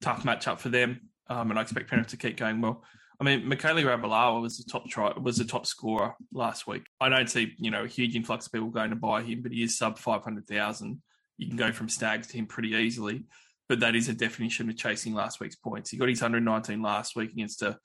[0.00, 2.82] tough matchup for them, um, and I expect Penrith to keep going well.
[3.22, 6.82] I mean, Mikaele Ravalawa was the top try was the top scorer last week.
[7.00, 9.52] I don't see you know a huge influx of people going to buy him, but
[9.52, 11.00] he is sub five hundred thousand
[11.38, 13.24] you can go from Staggs to him pretty easily.
[13.68, 15.90] But that is a definition of chasing last week's points.
[15.90, 17.78] He got his 119 last week against a,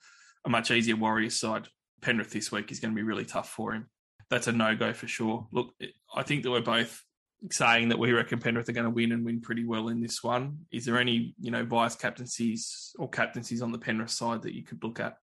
[0.44, 1.68] a much easier Warriors side.
[2.00, 3.88] Penrith this week is going to be really tough for him.
[4.28, 5.46] That's a no go for sure.
[5.50, 5.72] Look,
[6.14, 7.02] I think that we're both
[7.50, 10.22] saying that we reckon Penrith are going to win and win pretty well in this
[10.22, 10.58] one.
[10.70, 14.64] Is there any, you know, vice captaincies or captaincies on the Penrith side that you
[14.64, 15.16] could look at?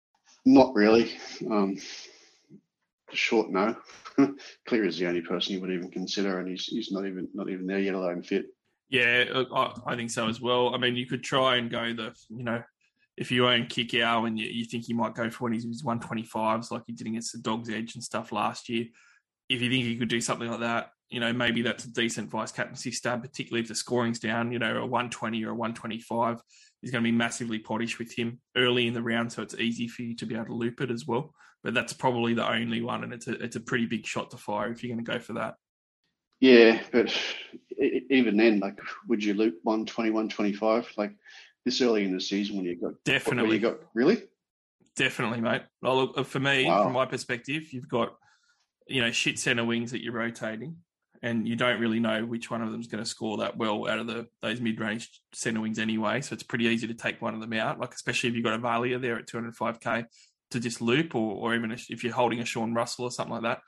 [0.46, 1.12] Not really.
[1.50, 1.78] Um,
[3.12, 3.76] short no.
[4.68, 7.50] Cleary is the only person you would even consider, and he's he's not even not
[7.50, 8.46] even there yet alone fit.
[8.89, 10.76] Yeah, I, I, think so as well.
[10.76, 12.64] I mean, you could try and go the you know
[13.18, 16.72] if you own Kikau and you, you think he might go for of his 125s
[16.72, 18.86] like he did against the Dogs Edge and stuff last year.
[19.48, 22.30] If you think he could do something like that, you know, maybe that's a decent
[22.30, 26.41] vice captaincy stab, particularly if the scoring's down, you know, a 120 or a 125
[26.84, 29.88] is going to be massively pottish with him early in the round, so it's easy
[29.88, 31.34] for you to be able to loop it as well.
[31.64, 34.38] But that's probably the only one, and it's a it's a pretty big shot to
[34.38, 35.56] fire if you're going to go for that.
[36.39, 37.12] Yeah, but
[37.80, 38.78] even then, like,
[39.08, 40.91] would you loop 120, 125?
[40.95, 41.16] Like
[41.64, 44.22] this early in the season when you got definitely you got really
[44.95, 45.64] definitely, mate.
[45.82, 46.84] Well, look, for me, wow.
[46.84, 48.16] from my perspective, you've got
[48.88, 50.76] you know shit center wings that you're rotating
[51.26, 53.90] and you don't really know which one of them is going to score that well
[53.90, 56.22] out of the those mid-range centre wings anyway.
[56.22, 58.54] So it's pretty easy to take one of them out, like especially if you've got
[58.54, 60.06] a Vailea there at 205k
[60.52, 63.42] to just loop, or, or even if you're holding a Sean Russell or something like
[63.42, 63.62] that,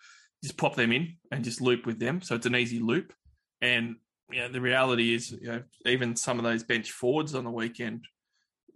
[0.44, 2.22] just pop them in and just loop with them.
[2.22, 3.12] So it's an easy loop.
[3.60, 3.96] And
[4.32, 7.50] you know, the reality is, you know, even some of those bench forwards on the
[7.50, 8.06] weekend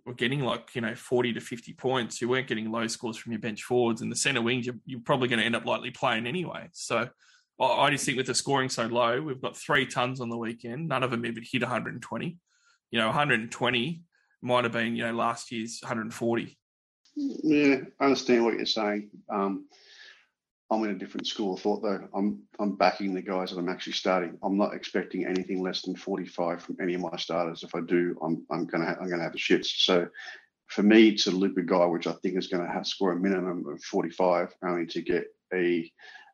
[0.08, 2.20] were getting like you know 40 to 50 points.
[2.20, 5.02] You weren't getting low scores from your bench forwards, and the centre wings you're, you're
[5.02, 6.68] probably going to end up lightly playing anyway.
[6.72, 7.10] So
[7.62, 10.88] I just think with the scoring so low, we've got three tons on the weekend.
[10.88, 12.38] None of them even hit 120.
[12.92, 14.04] You know, 120
[14.42, 16.58] might have been, you know, last year's 140.
[17.16, 19.10] Yeah, I understand what you're saying.
[19.30, 19.68] Um,
[20.72, 22.08] I'm in a different school of thought, though.
[22.16, 24.38] I'm I'm backing the guys that I'm actually starting.
[24.42, 27.64] I'm not expecting anything less than 45 from any of my starters.
[27.64, 29.66] If I do, I'm I'm gonna ha- I'm gonna have the shits.
[29.66, 30.08] So
[30.72, 33.20] for me to loop a guy, which I think is going to have score a
[33.20, 35.92] minimum of 45, only to get a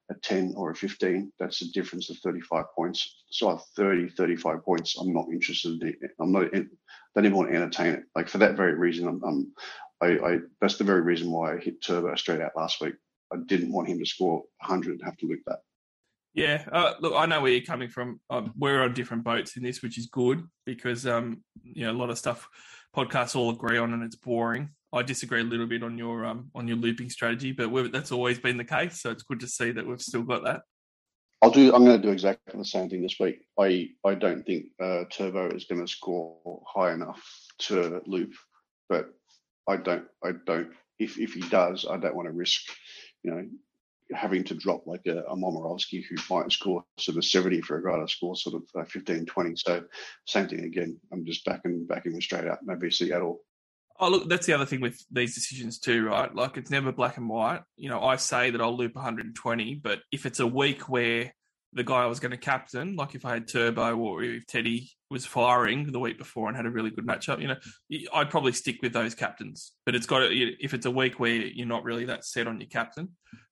[0.09, 3.23] a 10 or a 15, that's a difference of 35 points.
[3.29, 6.11] So at 30, 35 points, I'm not interested in it.
[6.19, 6.69] I'm not, in,
[7.15, 8.03] don't even want to entertain it.
[8.15, 9.53] Like for that very reason, I'm, I'm
[10.01, 12.93] I, I, that's the very reason why I hit Turbo straight out last week.
[13.33, 15.59] I didn't want him to score 100 and have to loop that.
[16.33, 18.19] Yeah, uh, look, I know where you're coming from.
[18.29, 21.97] Um, we're on different boats in this, which is good because um, you know a
[21.97, 22.47] lot of stuff
[22.95, 24.69] podcasts all agree on, and it's boring.
[24.97, 28.39] I disagree a little bit on your um, on your looping strategy, but that's always
[28.39, 29.01] been the case.
[29.01, 30.61] So it's good to see that we've still got that.
[31.41, 31.73] I'll do.
[31.73, 33.45] I'm going to do exactly the same thing this week.
[33.59, 37.23] I I don't think uh, Turbo is going to score high enough
[37.59, 38.33] to loop,
[38.89, 39.09] but
[39.67, 40.05] I don't.
[40.23, 40.71] I don't.
[40.99, 42.61] If if he does, I don't want to risk,
[43.23, 43.47] you know,
[44.13, 47.83] having to drop like a, a Momirovski who might score sort of 70 for a
[47.83, 49.55] guy to score sort of uh, 15, 20.
[49.57, 49.83] So
[50.25, 50.99] same thing again.
[51.13, 52.59] I'm just backing backing him straight out.
[52.63, 53.41] No VC at all.
[53.99, 56.33] Oh, look, that's the other thing with these decisions too, right?
[56.33, 57.61] Like it's never black and white.
[57.77, 61.33] You know, I say that I'll loop 120, but if it's a week where
[61.73, 64.91] the guy I was going to captain, like if I had Turbo or if Teddy
[65.09, 67.57] was firing the week before and had a really good matchup, you know,
[68.13, 69.73] I'd probably stick with those captains.
[69.85, 72.59] But it's got to, if it's a week where you're not really that set on
[72.59, 73.09] your captain,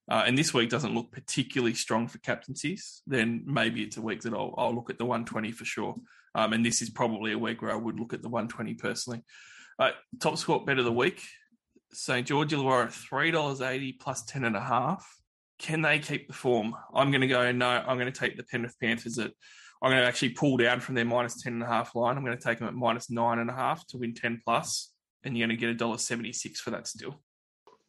[0.10, 4.22] uh, and this week doesn't look particularly strong for captaincies, then maybe it's a week
[4.22, 5.96] that I'll, I'll look at the 120 for sure.
[6.36, 9.24] Um, and this is probably a week where I would look at the 120 personally.
[9.78, 11.22] Uh, top score bet of the week,
[11.92, 12.26] St.
[12.26, 15.06] George Illawarra, $3.80 plus 10 and a half.
[15.60, 16.76] Can they keep the form?
[16.94, 19.32] I'm going to go, no, I'm going to take the Penrith Panthers at,
[19.82, 22.18] I'm going to actually pull down from their minus 10 and a half line.
[22.18, 24.92] I'm going to take them at minus nine and a half to win 10 plus,
[25.24, 27.20] and you're going to get $1.76 for that still.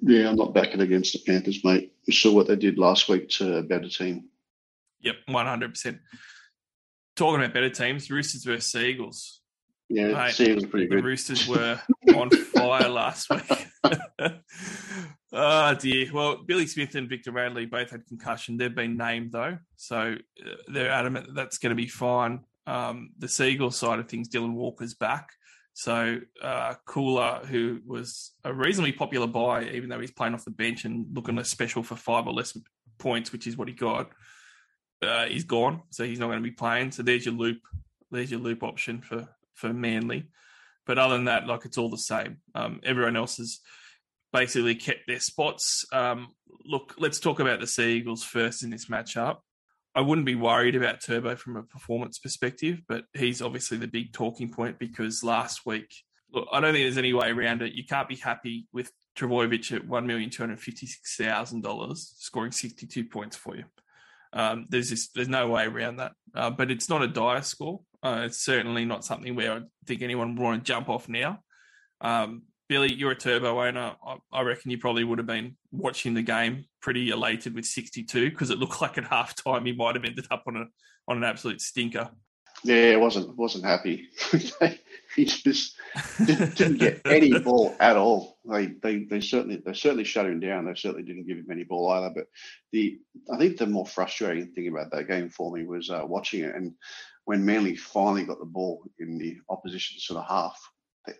[0.01, 1.93] Yeah, I'm not backing against the Panthers, mate.
[2.05, 4.29] You saw what they did last week to a better team.
[5.01, 5.99] Yep, 100%.
[7.15, 9.41] Talking about better teams, Roosters versus Eagles.
[9.89, 11.03] Yeah, Mate, Seagulls are pretty The.
[11.03, 11.81] Roosters were
[12.15, 13.67] on fire last week.
[15.33, 16.11] oh dear.
[16.13, 18.57] Well, Billy Smith and Victor Radley both had concussion.
[18.57, 22.41] They've been named though, so uh, they're adamant that that's going to be fine.
[22.67, 25.29] Um, the Seagulls side of things, Dylan Walker's back.
[25.73, 30.51] So uh, Cooler, who was a reasonably popular buy, even though he's playing off the
[30.51, 32.57] bench and looking a special for five or less
[32.99, 34.11] points, which is what he got,
[35.03, 35.83] uh, he's gone.
[35.91, 36.93] So he's not going to be playing.
[36.93, 37.59] So there's your loop.
[38.11, 40.29] There's your loop option for for Manly.
[40.87, 42.39] But other than that, like it's all the same.
[42.55, 43.59] Um, everyone else has
[44.33, 45.85] basically kept their spots.
[45.93, 46.29] Um,
[46.65, 49.39] look, let's talk about the Sea Eagles first in this matchup.
[49.95, 54.13] I wouldn't be worried about Turbo from a performance perspective, but he's obviously the big
[54.13, 55.89] talking point because last week,
[56.33, 57.73] look, I don't think there's any way around it.
[57.73, 62.53] You can't be happy with Trbojevic at one million two hundred fifty-six thousand dollars scoring
[62.53, 63.65] sixty-two points for you.
[64.35, 66.13] Um, there's just there's no way around that.
[66.35, 67.81] Uh, but it's not a dire score.
[68.07, 71.41] Uh, it's certainly not something where I think anyone would want to jump off now.
[72.01, 73.97] Um, Billy, you're a turbo owner.
[74.07, 78.31] I, I reckon you probably would have been watching the game pretty elated with 62
[78.31, 80.65] because it looked like at halftime he might have ended up on a
[81.09, 82.11] on an absolute stinker.
[82.63, 84.09] Yeah, I wasn't wasn't happy.
[85.17, 85.75] he just
[86.25, 88.39] didn't, didn't get any ball at all.
[88.45, 90.65] They, they they certainly they certainly shut him down.
[90.65, 92.13] They certainly didn't give him any ball either.
[92.15, 92.27] But
[92.73, 92.99] the
[93.33, 96.55] I think the more frustrating thing about that game for me was uh, watching it
[96.55, 96.73] and
[97.27, 100.59] when Manly finally got the ball in the opposition sort of half.
[101.07, 101.13] They,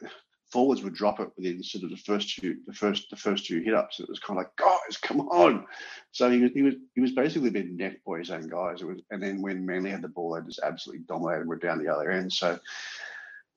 [0.51, 3.61] forwards would drop it within sort of the first two, the first, the first two
[3.61, 3.99] hit ups.
[3.99, 5.67] It was kind of like, guys, come on.
[6.13, 7.77] So he was, he was, he was basically being
[8.07, 8.81] by his own guys.
[8.81, 11.49] It was, and then when Manly had the ball, they just absolutely dominated.
[11.49, 12.33] We're down the other end.
[12.33, 12.59] So,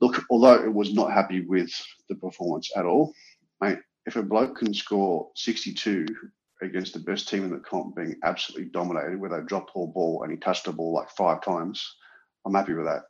[0.01, 1.71] look, although it was not happy with
[2.09, 3.13] the performance at all,
[3.61, 6.07] mate, if a bloke can score 62
[6.63, 10.23] against the best team in the comp, being absolutely dominated, where they dropped the ball
[10.23, 11.95] and he touched the ball like five times,
[12.45, 13.03] I'm happy with that.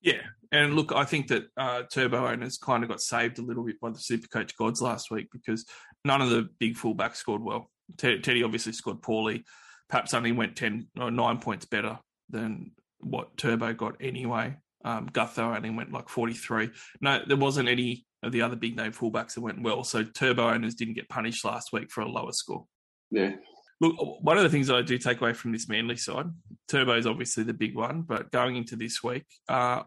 [0.00, 0.22] Yeah,
[0.52, 3.80] and look, I think that uh, Turbo owners kind of got saved a little bit
[3.80, 5.66] by the Supercoach gods last week because
[6.04, 7.70] none of the big fullbacks scored well.
[7.96, 9.44] Ted- Teddy obviously scored poorly.
[9.88, 11.98] Perhaps only went 10 or 9 points better
[12.28, 14.56] than what Turbo got anyway.
[14.84, 16.70] Um, Gutho only went like 43.
[17.00, 19.84] No, there wasn't any of the other big name fullbacks that went well.
[19.84, 22.66] So Turbo owners didn't get punished last week for a lower score.
[23.10, 23.32] Yeah.
[23.80, 26.26] Look, one of the things that I do take away from this Manly side,
[26.68, 29.82] Turbo is obviously the big one, but going into this week, uh,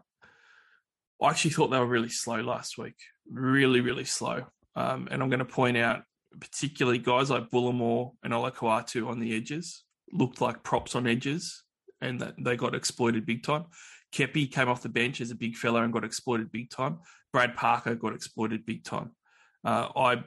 [1.20, 2.96] I actually thought they were really slow last week.
[3.30, 4.46] Really, really slow.
[4.74, 6.02] Um, and I'm going to point out,
[6.40, 11.62] particularly guys like Bullimore and Olakau'atu on the edges looked like props on edges,
[12.00, 13.64] and that they got exploited big time.
[14.12, 16.98] Keppie came off the bench as a big fella and got exploited big time.
[17.32, 19.12] Brad Parker got exploited big time.
[19.64, 20.24] Uh, I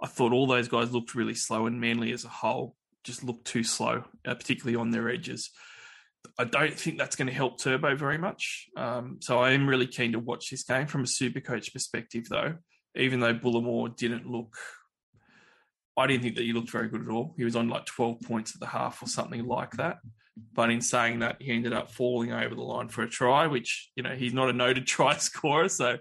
[0.00, 2.76] I thought all those guys looked really slow, and Manly as a whole
[3.06, 5.50] just looked too slow, uh, particularly on their edges.
[6.38, 8.66] I don't think that's going to help Turbo very much.
[8.76, 12.28] Um, so I am really keen to watch this game from a super coach perspective,
[12.28, 12.56] though.
[12.96, 14.56] Even though Bullimore didn't look,
[15.96, 17.34] I didn't think that he looked very good at all.
[17.36, 19.98] He was on like 12 points at the half or something like that.
[20.52, 23.90] But in saying that, he ended up falling over the line for a try, which,
[23.96, 25.68] you know, he's not a noted try scorer.
[25.68, 25.96] So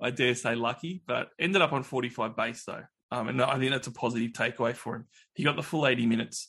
[0.00, 2.84] I dare say lucky, but ended up on 45 base, though.
[3.10, 5.06] Um, and I think that's a positive takeaway for him.
[5.34, 6.48] He got the full 80 minutes.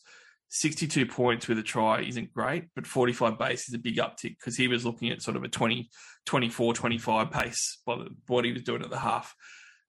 [0.50, 4.58] 62 points with a try isn't great, but 45 base is a big uptick because
[4.58, 5.90] he was looking at sort of a 20,
[6.26, 9.34] 24, 25 pace by the, what he was doing at the half.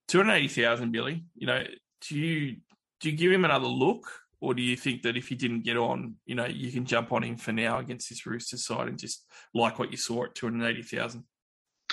[0.08, 1.24] 280,000, Billy.
[1.34, 1.64] You know,
[2.08, 2.56] do you
[3.00, 4.08] do you give him another look,
[4.40, 7.12] or do you think that if he didn't get on, you know, you can jump
[7.12, 10.36] on him for now against this Roosters side and just like what you saw at
[10.36, 11.24] 280,000?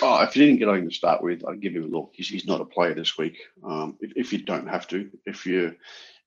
[0.02, 2.12] Oh, if you didn't get on to start with, I'd give him a look.
[2.14, 3.38] He's, he's not a player this week.
[3.62, 5.74] Um, if, if you don't have to, if you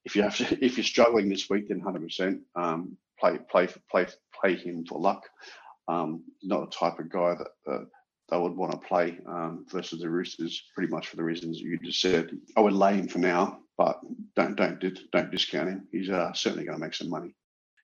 [0.06, 3.68] if you have to, if you're struggling this week, then 100 percent um, play play
[3.90, 4.08] play
[4.40, 5.24] play him for luck.
[5.88, 7.86] Um, not a type of guy that uh,
[8.30, 11.78] they would want to play um, versus the Roosters, pretty much for the reasons you
[11.80, 12.32] just said.
[12.56, 14.00] I would lay him for now, but
[14.36, 15.88] don't don't don't discount him.
[15.92, 17.36] He's uh, certainly going to make some money.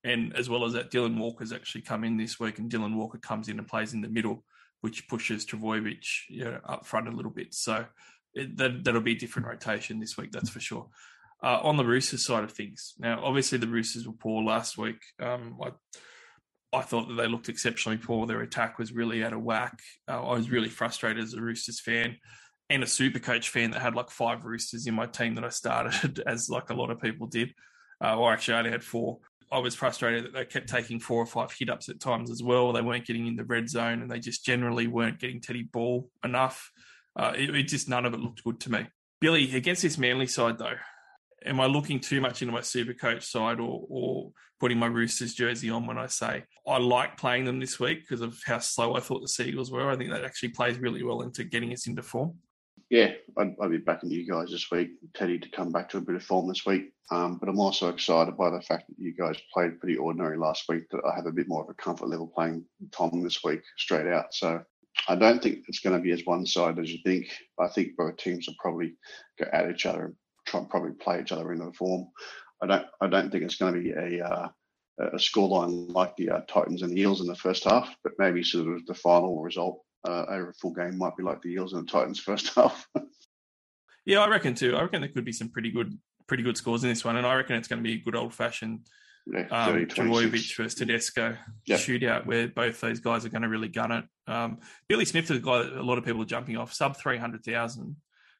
[0.03, 3.17] And as well as that, Dylan Walker's actually come in this week, and Dylan Walker
[3.17, 4.45] comes in and plays in the middle,
[4.81, 7.53] which pushes Trbojevic you know, up front a little bit.
[7.53, 7.85] So
[8.33, 10.87] it, that that'll be a different rotation this week, that's for sure.
[11.41, 15.01] Uh, on the Roosters side of things, now obviously the Roosters were poor last week.
[15.21, 15.71] Um, I,
[16.77, 18.27] I thought that they looked exceptionally poor.
[18.27, 19.79] Their attack was really out of whack.
[20.07, 22.17] Uh, I was really frustrated as a Roosters fan
[22.69, 25.49] and a super coach fan that had like five Roosters in my team that I
[25.49, 27.53] started, as like a lot of people did.
[28.03, 29.19] Uh, or actually, I only had four.
[29.51, 32.43] I was frustrated that they kept taking four or five hit ups at times as
[32.43, 32.71] well.
[32.71, 36.09] They weren't getting in the red zone and they just generally weren't getting Teddy ball
[36.23, 36.71] enough.
[37.15, 38.87] Uh, it, it just none of it looked good to me.
[39.19, 40.75] Billy, against this Manly side though,
[41.45, 45.33] am I looking too much into my super coach side or, or putting my Roosters
[45.33, 48.95] jersey on when I say I like playing them this week because of how slow
[48.95, 49.89] I thought the Seagulls were?
[49.89, 52.35] I think that actually plays really well into getting us into form.
[52.89, 56.01] Yeah, I'd, I'd be backing you guys this week, Teddy, to come back to a
[56.01, 56.91] bit of form this week.
[57.11, 60.65] Um, but I'm also excited by the fact that you guys played pretty ordinary last
[60.69, 60.83] week.
[60.91, 64.07] That I have a bit more of a comfort level playing Tom this week straight
[64.07, 64.33] out.
[64.33, 64.61] So
[65.07, 67.27] I don't think it's going to be as one sided as you think.
[67.59, 68.95] I think both teams will probably
[69.39, 70.15] go at each other and
[70.45, 72.07] try and probably play each other into form.
[72.61, 72.85] I don't.
[73.01, 74.49] I don't think it's going to be a uh,
[74.99, 78.43] a scoreline like the uh, Titans and the Eels in the first half, but maybe
[78.43, 81.73] sort of the final result uh, over a full game might be like the Eels
[81.73, 82.87] and the Titans first half.
[84.05, 84.75] yeah, I reckon too.
[84.75, 85.97] I reckon there could be some pretty good,
[86.27, 88.15] pretty good scores in this one, and I reckon it's going to be a good
[88.15, 88.87] old fashioned
[89.27, 91.35] yeah, um, versus Tedesco
[91.65, 91.79] yep.
[91.79, 94.05] shootout where both those guys are going to really gun it.
[94.27, 96.97] Um, Billy Smith is a guy that a lot of people are jumping off, sub
[96.97, 97.95] three hundred thousand.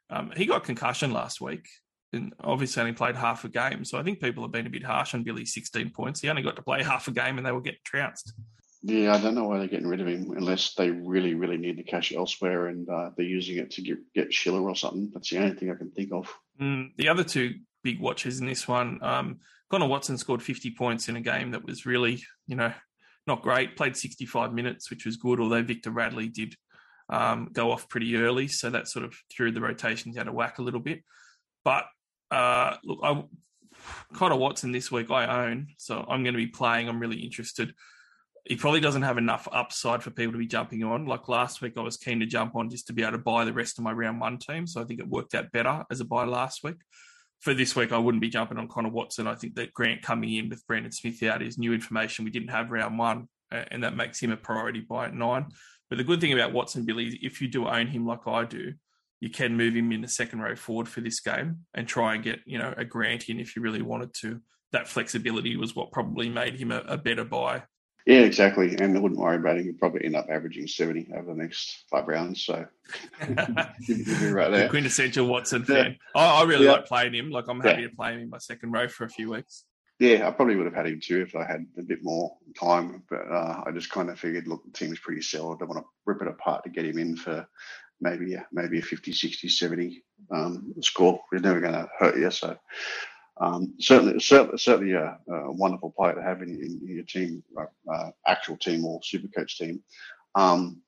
[0.10, 1.68] Um, he got concussion last week
[2.14, 3.86] and obviously only played half a game.
[3.86, 6.22] So I think people have been a bit harsh on Billy's 16 points.
[6.22, 8.34] He only got to play half a game and they were getting trounced.
[8.82, 11.78] Yeah, I don't know why they're getting rid of him unless they really, really need
[11.78, 15.12] the cash elsewhere and uh, they're using it to get, get Schiller or something.
[15.14, 16.34] That's the only thing I can think of.
[16.62, 21.10] Mm, the other two big watches in this one, um, Connor Watson scored 50 points
[21.10, 22.74] in a game that was really, you know,
[23.28, 23.76] not great.
[23.76, 26.56] Played 65 minutes, which was good, although Victor Radley did
[27.10, 28.48] um, go off pretty early.
[28.48, 31.04] So that sort of threw the rotations out of whack a little bit.
[31.66, 31.86] But
[32.32, 33.24] uh, look, I
[34.14, 36.90] Connor Watson this week I own, so I'm going to be playing.
[36.90, 37.74] I'm really interested
[38.50, 41.06] he probably doesn't have enough upside for people to be jumping on.
[41.06, 43.46] Like last week, I was keen to jump on just to be able to buy
[43.46, 44.66] the rest of my round one team.
[44.66, 46.78] So I think it worked out better as a buy last week.
[47.42, 49.28] For this week, I wouldn't be jumping on Connor Watson.
[49.28, 52.50] I think that Grant coming in with Brandon Smith out is new information we didn't
[52.50, 55.46] have round one, and that makes him a priority buy at nine.
[55.88, 58.46] But the good thing about Watson, Billy, is if you do own him like I
[58.46, 58.74] do,
[59.20, 62.24] you can move him in the second row forward for this game and try and
[62.24, 64.42] get, you know, a Grant in if you really wanted to.
[64.72, 67.64] That flexibility was what probably made him a, a better buy
[68.10, 68.76] yeah, exactly.
[68.76, 69.66] And I wouldn't worry about him.
[69.66, 72.44] He'll probably end up averaging 70 over the next five rounds.
[72.44, 72.66] So
[73.30, 74.64] right there.
[74.64, 75.96] The quintessential Watson fan.
[76.16, 76.20] Yeah.
[76.20, 76.72] I, I, really yeah.
[76.72, 77.30] like playing him.
[77.30, 77.90] Like I'm happy yeah.
[77.90, 79.66] to play him in my second row for a few weeks.
[80.00, 83.04] Yeah, I probably would have had him too if I had a bit more time.
[83.12, 85.62] But uh, I just kind of figured, look, the team's pretty solid.
[85.62, 87.48] I want to rip it apart to get him in for
[88.02, 91.20] maybe maybe a 50, 60, 70 um, score.
[91.32, 92.32] He's never going to hurt you.
[92.32, 92.58] So
[93.40, 97.92] um, certainly, certainly, certainly a, a, wonderful player to have in, in, your team, uh,
[97.92, 99.82] uh actual team or super coach team.
[100.36, 100.82] Um,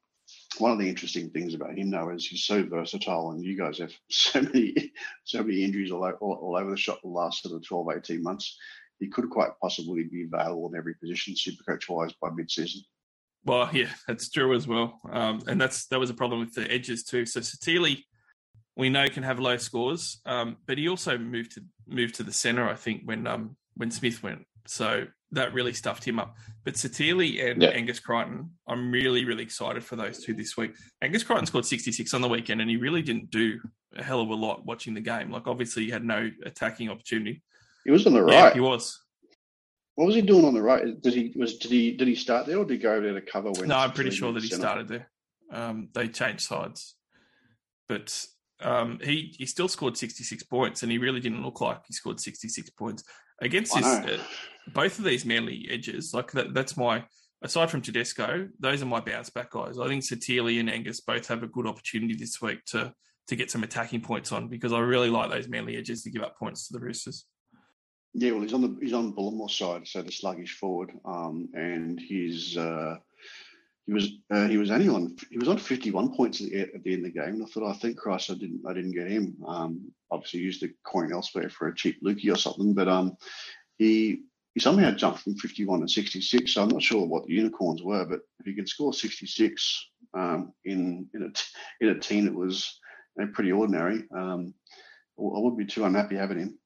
[0.57, 3.79] one of the interesting things about him, though, is he's so versatile, and you guys
[3.79, 4.91] have so many,
[5.23, 8.23] so many injuries all, all, all over the shop the last sort of 12, 18
[8.23, 8.57] months.
[8.99, 12.81] He could quite possibly be available in every position, super coach wise, by mid-season.
[13.43, 16.71] Well, yeah, that's true as well, um, and that's that was a problem with the
[16.71, 17.25] edges too.
[17.25, 18.03] So Sitili
[18.75, 20.21] we know can have low scores.
[20.25, 23.91] Um, but he also moved to moved to the center, I think, when um, when
[23.91, 24.45] Smith went.
[24.67, 26.35] So that really stuffed him up.
[26.63, 27.69] But Sitili and yeah.
[27.69, 30.73] Angus Crichton, I'm really, really excited for those two this week.
[31.01, 33.59] Angus Crichton scored 66 on the weekend, and he really didn't do
[33.95, 35.31] a hell of a lot watching the game.
[35.31, 37.41] Like obviously, he had no attacking opportunity.
[37.85, 38.33] He was on the right.
[38.33, 38.99] Yeah, he was.
[39.95, 41.01] What was he doing on the right?
[41.01, 43.19] Did he was did he did he start there or did he go over there
[43.19, 43.51] to cover?
[43.51, 44.61] When no, I'm pretty sure that he center?
[44.61, 45.11] started there.
[45.51, 46.95] Um, they changed sides,
[47.89, 48.25] but
[48.61, 52.19] um, he he still scored 66 points, and he really didn't look like he scored
[52.19, 53.03] 66 points
[53.41, 54.17] against his, uh,
[54.73, 56.13] both of these Manly edges.
[56.13, 57.03] Like that, that's my
[57.41, 59.79] aside from Tedesco, those are my bounce back guys.
[59.79, 62.93] I think Sitili and Angus both have a good opportunity this week to
[63.27, 66.23] to get some attacking points on because I really like those Manly edges to give
[66.23, 67.25] up points to the Roosters.
[68.13, 71.99] Yeah, well, he's on the he's on Bullimore's side, so the sluggish forward, um, and
[71.99, 72.57] he's.
[72.57, 72.97] Uh,
[73.87, 76.83] he was uh, he was only on he was on 51 points at the, at
[76.83, 77.35] the, end of the game.
[77.35, 79.35] And I thought, I think Christ, I didn't I didn't get him.
[79.45, 83.17] Um, obviously used the coin elsewhere for a cheap Lukey or something, but um,
[83.77, 84.21] he
[84.53, 86.53] he somehow jumped from 51 to 66.
[86.53, 90.53] So I'm not sure what the unicorns were, but if he could score 66 um,
[90.65, 92.79] in in a in a team that was
[93.17, 94.53] you know, pretty ordinary, um,
[95.17, 96.59] I wouldn't be too unhappy having him.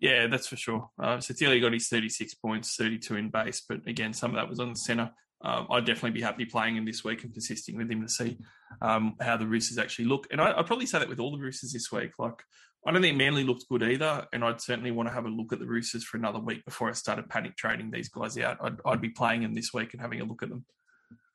[0.00, 0.90] Yeah, that's for sure.
[1.00, 4.58] Uh, so got his 36 points, 32 in base, but again, some of that was
[4.58, 5.12] on the centre.
[5.44, 8.38] Um, I'd definitely be happy playing him this week and persisting with him to see
[8.80, 10.26] um, how the Roosters actually look.
[10.30, 12.12] And I, would probably say that with all the Roosters this week.
[12.18, 12.42] Like,
[12.86, 15.52] I don't think Manly looked good either, and I'd certainly want to have a look
[15.52, 18.58] at the Roosters for another week before I started panic trading these guys out.
[18.60, 20.64] I'd, I'd be playing them this week and having a look at them.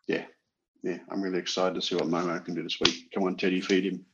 [0.08, 0.26] Yeah,
[0.84, 3.12] yeah, I'm really excited to see what Momo can do this week.
[3.14, 4.06] Come on, Teddy, feed him.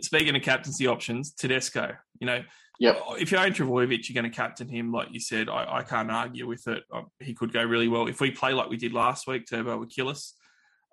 [0.00, 2.42] Speaking of captaincy options, Tedesco, you know,
[2.80, 3.00] yep.
[3.18, 4.92] if you own Trbojevic, you're going to captain him.
[4.92, 6.84] Like you said, I, I can't argue with it.
[6.92, 8.06] Uh, he could go really well.
[8.06, 10.34] If we play like we did last week, Turbo would kill us.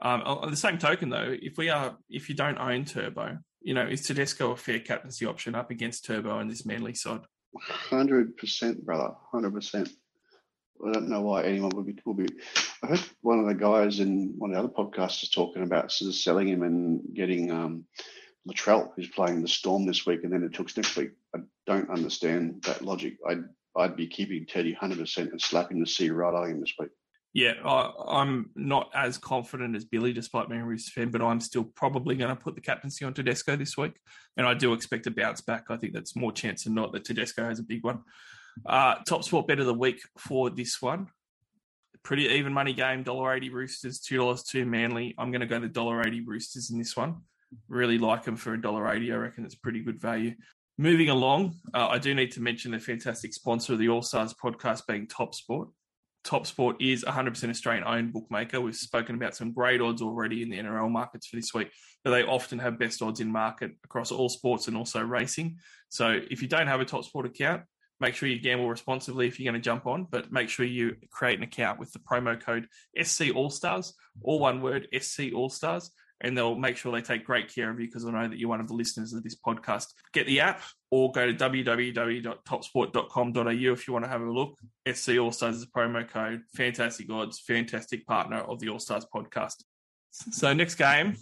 [0.01, 3.73] Um, on the same token, though, if we are, if you don't own Turbo, you
[3.73, 7.21] know, is Tedesco a fair captaincy option up against Turbo and this Manly side?
[7.59, 9.13] Hundred percent, brother.
[9.31, 9.89] Hundred percent.
[10.85, 12.27] I don't know why anyone would be, would be.
[12.83, 15.91] I heard one of the guys in one of the other podcasts was talking about
[15.91, 17.85] sort of selling him and getting um,
[18.47, 21.11] Latrell, who's playing the Storm this week, and then it took next week.
[21.35, 23.17] I don't understand that logic.
[23.27, 23.43] I'd
[23.77, 26.89] I'd be keeping Teddy hundred percent and slapping the C right on him this week.
[27.33, 31.41] Yeah, I, am not as confident as Billy, despite being a Roosters fan, but I'm
[31.41, 33.99] still probably going to put the captaincy on Tedesco this week,
[34.37, 35.65] and I do expect a bounce back.
[35.69, 38.03] I think that's more chance than not that Tedesco has a big one.
[38.65, 41.07] Uh, top sport bet of the week for this one.
[42.03, 45.13] Pretty even money game, $1.80 Roosters, $2 Manly.
[45.17, 47.17] I'm going to go the $1.80 Roosters in this one.
[47.67, 49.13] Really like them for $1.80.
[49.13, 50.33] I reckon it's pretty good value.
[50.77, 54.33] Moving along, uh, I do need to mention the fantastic sponsor of the All Stars
[54.33, 55.69] podcast being Top Sport.
[56.25, 58.59] Top Sport is 100% Australian owned bookmaker.
[58.59, 61.71] We've spoken about some great odds already in the NRL markets for this week,
[62.03, 65.59] but they often have best odds in market across all sports and also racing.
[65.89, 67.61] So if you don't have a Top Sport account,
[67.99, 70.95] make sure you gamble responsibly if you're going to jump on, but make sure you
[71.11, 72.67] create an account with the promo code
[73.01, 73.93] SC All Stars,
[74.23, 75.91] all one word SC All Stars,
[76.21, 78.49] and they'll make sure they take great care of you because I know that you're
[78.49, 79.93] one of the listeners of this podcast.
[80.13, 84.57] Get the app or go to www.topsport.com.au if you want to have a look.
[84.91, 86.41] SC All Stars is a promo code.
[86.55, 89.63] Fantastic odds, fantastic partner of the All Stars podcast.
[90.11, 91.17] So, next game,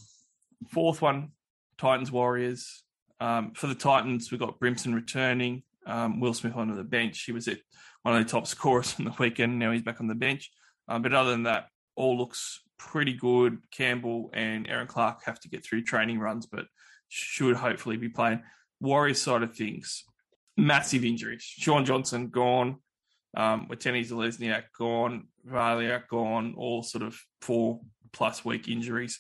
[0.70, 1.32] fourth one,
[1.80, 2.84] Titans Warriors.
[3.20, 7.24] Um, for the Titans, we've got Brimson returning, um, Will Smith onto the bench.
[7.24, 7.58] He was at
[8.04, 9.58] one of the top scorers on the weekend.
[9.58, 10.52] Now he's back on the bench.
[10.88, 13.60] Um, but other than that, all looks pretty good.
[13.72, 16.66] Campbell and Erin Clark have to get through training runs, but
[17.10, 18.42] should hopefully be playing.
[18.82, 20.04] Warriors side of things,
[20.58, 21.44] massive injuries.
[21.44, 22.78] Shaun Johnson gone,
[23.36, 27.82] um, Watene Zelezniak gone, Vailea gone, all sort of four
[28.12, 29.20] plus week injuries.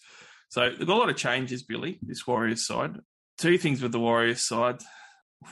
[0.49, 2.99] So they've got a lot of changes, Billy, this Warriors side.
[3.37, 4.81] Two things with the Warriors side.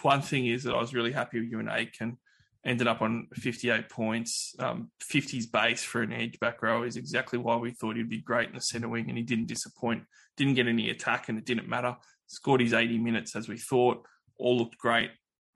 [0.03, 2.17] One thing is that I was really happy with Euan Aitken
[2.65, 4.55] ended up on 58 points.
[4.59, 8.21] Um, 50s base for an edge back row is exactly why we thought he'd be
[8.21, 10.03] great in the centre wing, and he didn't disappoint.
[10.37, 11.95] Didn't get any attack, and it didn't matter.
[12.27, 14.05] Scored his 80 minutes as we thought.
[14.37, 15.11] All looked great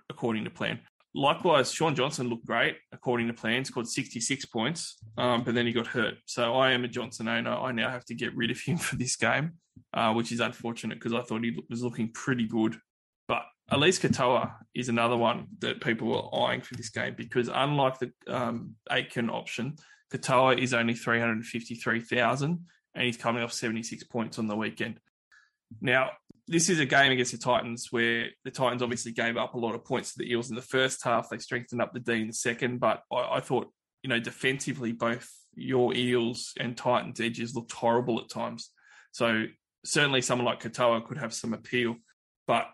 [0.09, 0.79] according to plan.
[1.17, 5.71] Likewise, Shaun Johnson looked great according to plan, scored 66 points, um, but then he
[5.71, 6.15] got hurt.
[6.25, 7.51] So I am a Johnson owner.
[7.51, 9.53] I now have to get rid of him for this game,
[9.93, 12.77] uh, which is unfortunate because I thought he was looking pretty good.
[13.29, 17.97] But Eliesa Katoa is another one that people were eyeing for this game because unlike
[17.99, 19.77] the um, Aitken option,
[20.13, 24.99] Katoa is only 353,000 and he's coming off 76 points on the weekend.
[25.81, 26.11] Now,
[26.47, 29.73] this is a game against the Titans where the Titans obviously gave up a lot
[29.73, 31.29] of points to the Eels in the first half.
[31.29, 33.71] They strengthened up the D in the second, but I, I thought,
[34.03, 38.69] you know, defensively, both your Eels and Titans edges looked horrible at times.
[39.11, 39.45] So
[39.83, 41.95] certainly someone like Katoa could have some appeal.
[42.45, 42.67] But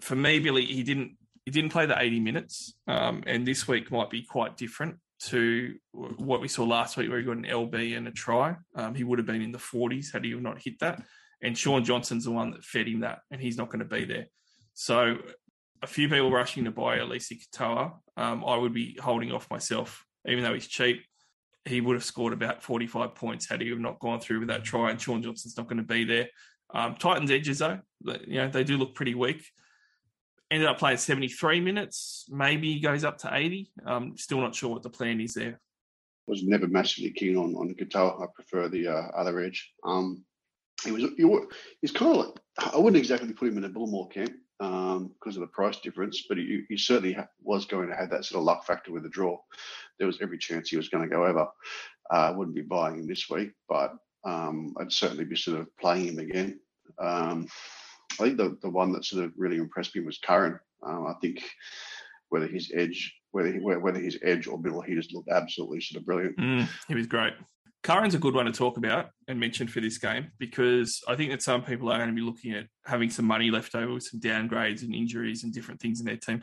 [0.00, 3.92] for me, Billy, he didn't he didn't play the 80 minutes, um, and this week
[3.92, 7.96] might be quite different to what we saw last week, where he got an LB
[7.96, 8.56] and a try.
[8.74, 11.02] Um, he would have been in the 40s had he not hit that.
[11.42, 14.04] And Shaun Johnson's the one that fed him that, and he's not going to be
[14.04, 14.26] there.
[14.74, 15.18] So
[15.82, 17.92] a few people rushing to buy Eliesa Katoa.
[18.16, 21.02] Um, I would be holding off myself, even though he's cheap.
[21.64, 24.90] He would have scored about 45 points had he not gone through with that try,
[24.90, 26.28] and Shaun Johnson's not going to be there.
[26.74, 27.78] Um, Titans edges though,
[28.26, 29.44] you know they do look pretty weak
[30.50, 32.26] ended up playing 73 minutes.
[32.28, 33.70] Maybe he goes up to 80.
[33.84, 35.60] Um, still not sure what the plan is there.
[36.26, 38.20] Was never massively keen on on guitar.
[38.20, 39.72] I prefer the uh, other edge.
[39.84, 40.24] Um,
[40.84, 41.38] he was he,
[41.80, 42.34] he's kind of like
[42.74, 46.24] I wouldn't exactly put him in a Bullemor camp um, because of the price difference,
[46.28, 49.02] but he, he certainly ha- was going to have that sort of luck factor with
[49.02, 49.38] the draw.
[49.98, 51.46] There was every chance he was going to go over.
[52.12, 53.94] Uh, I wouldn't be buying him this week, but
[54.24, 56.60] um, I'd certainly be sort of playing him again.
[56.98, 57.46] Um,
[58.12, 60.58] I think the, the one that sort of really impressed me was Curran.
[60.86, 61.42] Um, I think
[62.28, 66.00] whether his edge, whether he, whether his edge or middle, he just looked absolutely sort
[66.00, 66.36] of brilliant.
[66.38, 67.34] Mm, he was great.
[67.82, 71.30] Curran's a good one to talk about and mention for this game because I think
[71.30, 74.02] that some people are going to be looking at having some money left over with
[74.02, 76.42] some downgrades and injuries and different things in their team.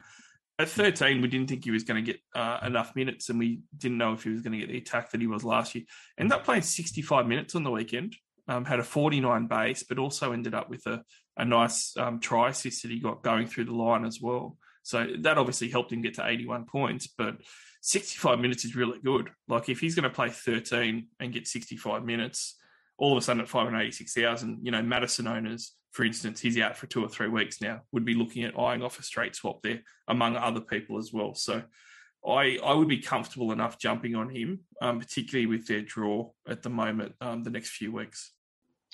[0.57, 3.59] at 13, we didn't think he was going to get uh, enough minutes, and we
[3.77, 5.83] didn't know if he was going to get the attack that he was last year.
[6.17, 8.15] Ended up playing 65 minutes on the weekend.
[8.47, 11.01] Um, had a 49 base, but also ended up with a,
[11.37, 14.57] a nice um, try assist that he got going through the line as well.
[14.81, 17.07] So that obviously helped him get to 81 points.
[17.07, 17.37] But
[17.81, 19.29] 65 minutes is really good.
[19.47, 22.57] Like if he's going to play 13 and get 65 minutes,
[22.97, 26.87] all of a sudden at 586,000, you know, Madison owners, for instance, he's out for
[26.87, 29.81] two or three weeks now, would be looking at eyeing off a straight swap there
[30.07, 31.35] among other people as well.
[31.35, 31.61] So
[32.25, 36.63] I, I would be comfortable enough jumping on him, um, particularly with their draw at
[36.63, 38.31] the moment, um, the next few weeks.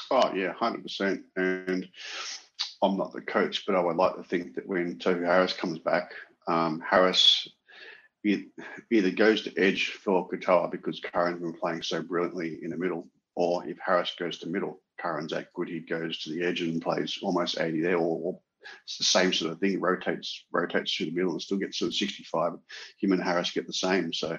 [0.09, 1.21] Oh, yeah, 100%.
[1.35, 1.87] And
[2.81, 5.79] I'm not the coach, but I would like to think that when Tohu Harris comes
[5.79, 6.11] back,
[6.47, 7.47] um, Harris
[8.23, 13.07] either goes to edge for Katoa because Curran's been playing so brilliantly in the middle,
[13.35, 16.81] or if Harris goes to middle, Curran's that good, he goes to the edge and
[16.81, 18.39] plays almost 80 there, or, or
[18.83, 19.71] it's the same sort of thing.
[19.71, 22.53] He rotates rotates through the middle and still gets sort of 65.
[22.99, 24.13] Him and Harris get the same.
[24.13, 24.37] So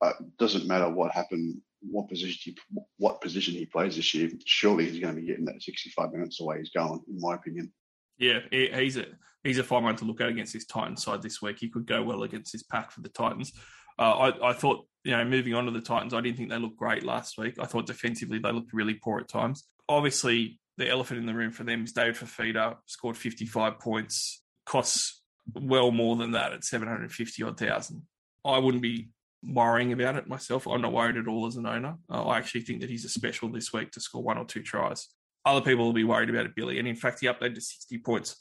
[0.00, 4.30] uh, it doesn't matter what happened, what position he, what position he plays this year.
[4.46, 7.34] Surely he's going to be getting that 65 minutes the way he's going, in my
[7.34, 7.72] opinion.
[8.18, 9.06] Yeah, he's a
[9.42, 11.58] he's a fine one to look at against this Titans side this week.
[11.58, 13.52] He could go well against this pack for the Titans.
[13.98, 16.58] Uh, I, I, thought, you know, moving on to the Titans, I didn't think they
[16.58, 17.56] looked great last week.
[17.58, 19.64] I thought defensively they looked really poor at times.
[19.88, 25.22] Obviously, the elephant in the room for them is David Fifita scored 55 points, costs
[25.54, 28.02] well more than that at 750 odd thousand.
[28.46, 29.10] I wouldn't be
[29.44, 30.66] worrying about it myself.
[30.66, 31.96] I'm not worried at all as an owner.
[32.08, 35.06] I actually think that he's a special this week to score one or two tries.
[35.44, 36.78] Other people will be worried about it, Billy.
[36.78, 38.36] And in fact, he updated to 60 points.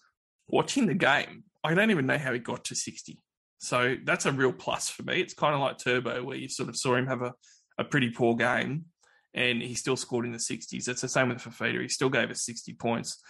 [0.48, 3.20] Watching the game, I don't even know how he got to 60.
[3.60, 5.20] So that's a real plus for me.
[5.20, 7.34] It's kind of like Turbo, where you sort of saw him have a,
[7.78, 8.86] a pretty poor game
[9.34, 10.88] and he still scored in the 60s.
[10.88, 11.82] It's the same with Fifita.
[11.82, 13.22] He still gave us 60 points.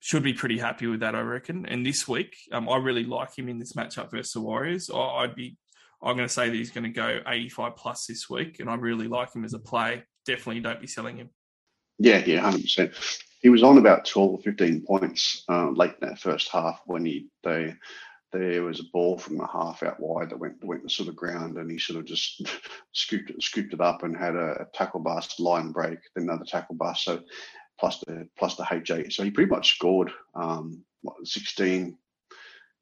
[0.00, 1.66] Should be pretty happy with that, I reckon.
[1.66, 4.90] And this week, um, I really like him in this matchup versus the Warriors.
[4.94, 5.56] I'd be,
[6.02, 8.76] I'm going to say that he's going to go 85 plus this week, and I
[8.76, 10.02] really like him as a play.
[10.26, 11.30] Definitely don't be selling him.
[12.00, 12.92] Yeah, yeah, hundred percent.
[13.42, 17.04] He was on about twelve or fifteen points uh, late in that first half when
[17.04, 17.74] he they
[18.32, 21.16] there was a ball from a half out wide that went went the sort of
[21.16, 22.46] ground, and he sort of just
[22.92, 26.44] scooped it, scooped it up and had a, a tackle bust, line break, then another
[26.44, 27.04] tackle bust.
[27.04, 27.20] So
[27.80, 29.12] plus the plus the HJ.
[29.12, 31.96] So he pretty much scored um, what, 16,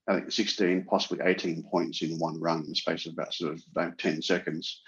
[0.09, 3.55] I think 16, possibly 18 points in one run in the space of about sort
[3.55, 4.83] of about 10 seconds.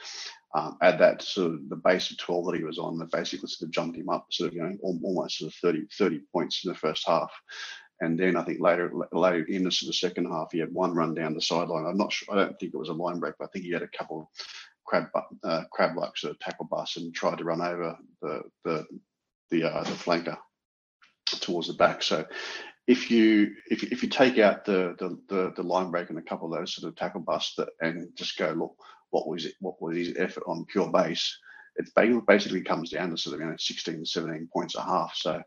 [0.52, 3.48] Um, add that sort of the base of 12 that he was on, that basically
[3.48, 6.64] sort of jumped him up, sort of you know almost sort of 30, 30 points
[6.64, 7.30] in the first half.
[8.01, 11.34] And then I think later, later in the, second half, he had one run down
[11.34, 11.84] the sideline.
[11.84, 12.34] I'm not sure.
[12.34, 14.30] I don't think it was a line break, but I think he had a couple
[14.86, 15.09] crab
[15.44, 18.86] uh, crab like sort of tackle bus and tried to run over the the
[19.51, 20.38] the, uh, the flanker
[21.26, 22.03] towards the back.
[22.03, 22.24] So
[22.86, 26.22] if you if, if you take out the, the the, the line break and a
[26.22, 28.74] couple of those sort of tackle busts that, and just go look
[29.11, 31.38] what was it what was his effort on pure base,
[31.76, 31.88] it
[32.26, 35.14] basically comes down to sort of you know 16 17 points a half.
[35.14, 35.42] So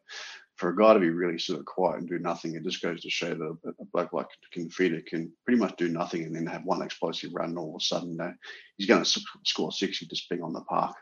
[0.57, 3.01] for a guy to be really sort of quiet and do nothing, it just goes
[3.01, 6.63] to show that a, bloke like Fifita can pretty much do nothing and then have
[6.63, 8.31] one explosive run, and all of a sudden uh,
[8.77, 10.95] he's going to score 60 just being on the park.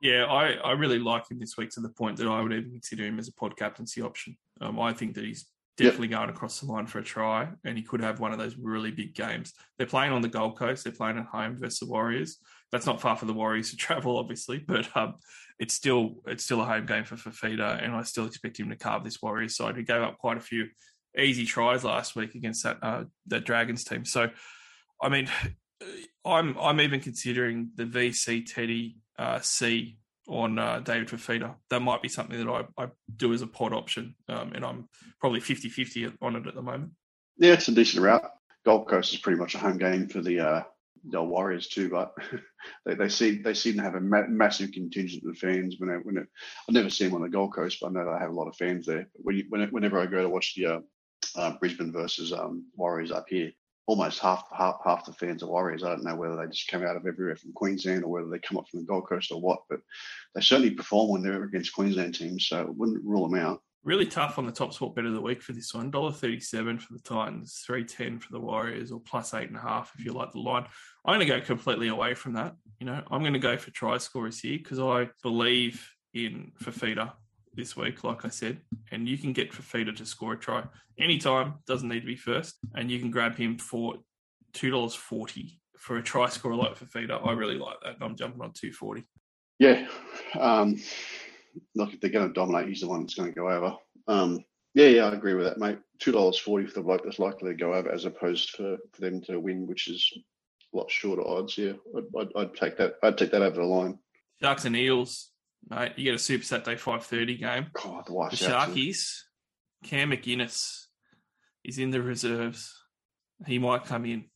[0.00, 2.70] Yeah, I, I really like him this week to the point that I would even
[2.70, 4.36] consider him as a pod captaincy option.
[4.60, 5.46] Um, I think that he's
[5.76, 6.18] definitely yep.
[6.18, 8.90] going across the line for a try, and he could have one of those really
[8.90, 9.54] big games.
[9.76, 10.84] They're playing on the Gold Coast.
[10.84, 12.38] They're playing at home versus the Warriors.
[12.70, 15.14] That's not far for the Warriors to travel, obviously, but um,
[15.58, 18.76] it's still it's still a home game for Fifita, and I still expect him to
[18.76, 19.76] carve this Warriors side.
[19.76, 20.68] He gave up quite a few
[21.18, 24.04] easy tries last week against that uh, that Dragons team.
[24.04, 24.30] So,
[25.02, 25.28] I mean,
[26.24, 29.98] I'm I'm even considering the VC Teddy uh, C
[30.28, 31.54] on uh, David Fifita.
[31.70, 34.88] That might be something that I, I do as a pod option, um, and I'm
[35.20, 36.90] probably 50-50 on it at the moment.
[37.38, 38.30] Yeah, it's a decent route.
[38.66, 40.66] Gold Coast is pretty much a home game for the
[40.98, 42.14] uh, the Warriors too, but
[42.86, 45.76] they, they seem they seem to have a ma- massive contingent of fans.
[45.78, 46.26] When, I, when it,
[46.68, 48.48] I've never seen them on the Gold Coast, but I know they have a lot
[48.48, 49.08] of fans there.
[49.14, 50.80] But when you, when, whenever I go to watch the uh,
[51.36, 53.52] uh, Brisbane versus um, Warriors up here,
[53.86, 55.82] almost half half half the fans are Warriors.
[55.82, 58.38] I don't know whether they just come out of everywhere from Queensland or whether they
[58.38, 59.80] come up from the Gold Coast or what, but
[60.34, 62.46] they certainly perform when they're against Queensland teams.
[62.46, 63.62] So it wouldn't rule them out.
[63.84, 65.90] Really tough on the top spot bet of the week for this one.
[65.90, 69.92] $1.37 for the Titans, three ten for the Warriors, or plus eight and a half
[69.98, 70.66] if you like the line.
[71.04, 72.54] I'm going to go completely away from that.
[72.80, 77.12] You know, I'm going to go for try scorers here because I believe in Fifita
[77.54, 78.60] this week, like I said,
[78.90, 80.64] and you can get Fifita to score a try
[80.98, 81.54] anytime.
[81.66, 83.96] Doesn't need to be first, and you can grab him for
[84.52, 87.26] two dollars forty for a try scorer like Fifita.
[87.26, 87.96] I really like that.
[88.00, 89.04] I'm jumping on two forty.
[89.58, 89.88] Yeah,
[90.38, 90.80] um,
[91.74, 93.76] look, if they're going to dominate, he's the one that's going to go over.
[94.06, 94.44] Um,
[94.74, 95.78] Yeah, yeah, I agree with that, mate.
[95.98, 99.00] Two dollars forty for the bloke that's likely to go over, as opposed for, for
[99.00, 100.12] them to win, which is
[100.72, 101.58] a lot shorter odds.
[101.58, 102.94] Yeah, I'd, I'd, I'd take that.
[103.02, 103.98] I'd take that over the line.
[104.40, 105.30] Sharks and Eels,
[105.68, 105.92] mate.
[105.96, 107.66] You get a Super Saturday five thirty game.
[107.72, 108.36] God, the The.
[108.36, 109.22] Sharkies,
[109.84, 110.84] Cam McInnes
[111.64, 112.72] is in the reserves.
[113.46, 114.26] He might come in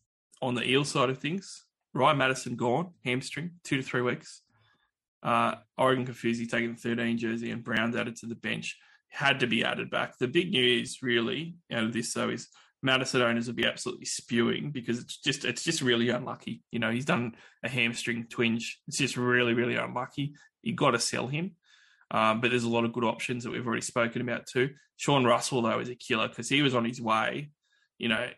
[0.40, 1.64] on the eel side of things.
[1.94, 4.42] Ryan Matterson gone, hamstring, two to three weeks.
[5.22, 8.76] Uh, Oregon Kaufusi taking the 13 jersey and Brown's added to the bench.
[9.08, 10.18] Had to be added back.
[10.18, 12.48] The big news, really, out of this though, is
[12.82, 16.62] Matterson owners will be absolutely spewing because it's just it's just really unlucky.
[16.72, 18.80] You know, he's done a hamstring twinge.
[18.88, 20.34] It's just really, really unlucky.
[20.62, 21.52] You got to sell him.
[22.10, 24.70] Um, but there's a lot of good options that we've already spoken about too.
[24.96, 27.50] Sean Russell, though, is a killer because he was on his way,
[27.98, 28.28] you know,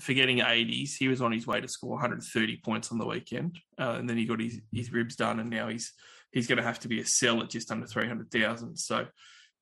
[0.00, 3.58] forgetting 80s, he was on his way to score 130 points on the weekend.
[3.78, 5.92] Uh, and then he got his, his ribs done, and now he's
[6.36, 8.76] he's going to have to be a sell at just under 300,000.
[8.76, 9.06] So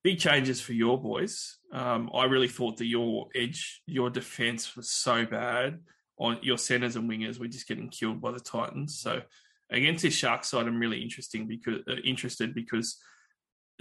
[0.03, 1.59] big changes for your boys.
[1.73, 5.79] Um, I really thought that your edge, your defense was so bad.
[6.19, 8.99] On your centers and wingers were just getting killed by the Titans.
[8.99, 9.23] So
[9.71, 12.99] against this Shark side, I'm really interesting because uh, interested because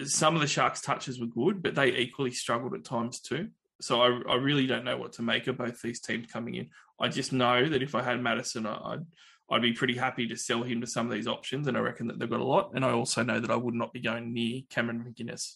[0.04, 3.48] some of the Sharks' touches were good, but they equally struggled at times too.
[3.82, 6.70] So I, I really don't know what to make of both these teams coming in.
[7.00, 9.06] I just know that if I had Matterson, I- I'd
[9.52, 12.08] I'd be pretty happy to sell him to some of these options, and I reckon
[12.08, 12.72] that they've got a lot.
[12.74, 15.56] And I also know that I would not be going near Cameron McInnes.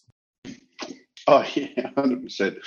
[1.26, 2.58] Oh yeah, hundred percent.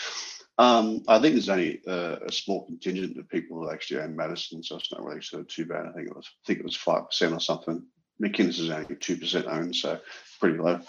[0.58, 4.62] Um, I think there's only uh, a small contingent of people that actually own Matterson,
[4.62, 5.88] so it's not really sort of too bad.
[5.88, 7.84] I think it was, I think it was five percent or something.
[8.22, 10.00] McInnes is only two percent owned, so
[10.40, 10.80] pretty low.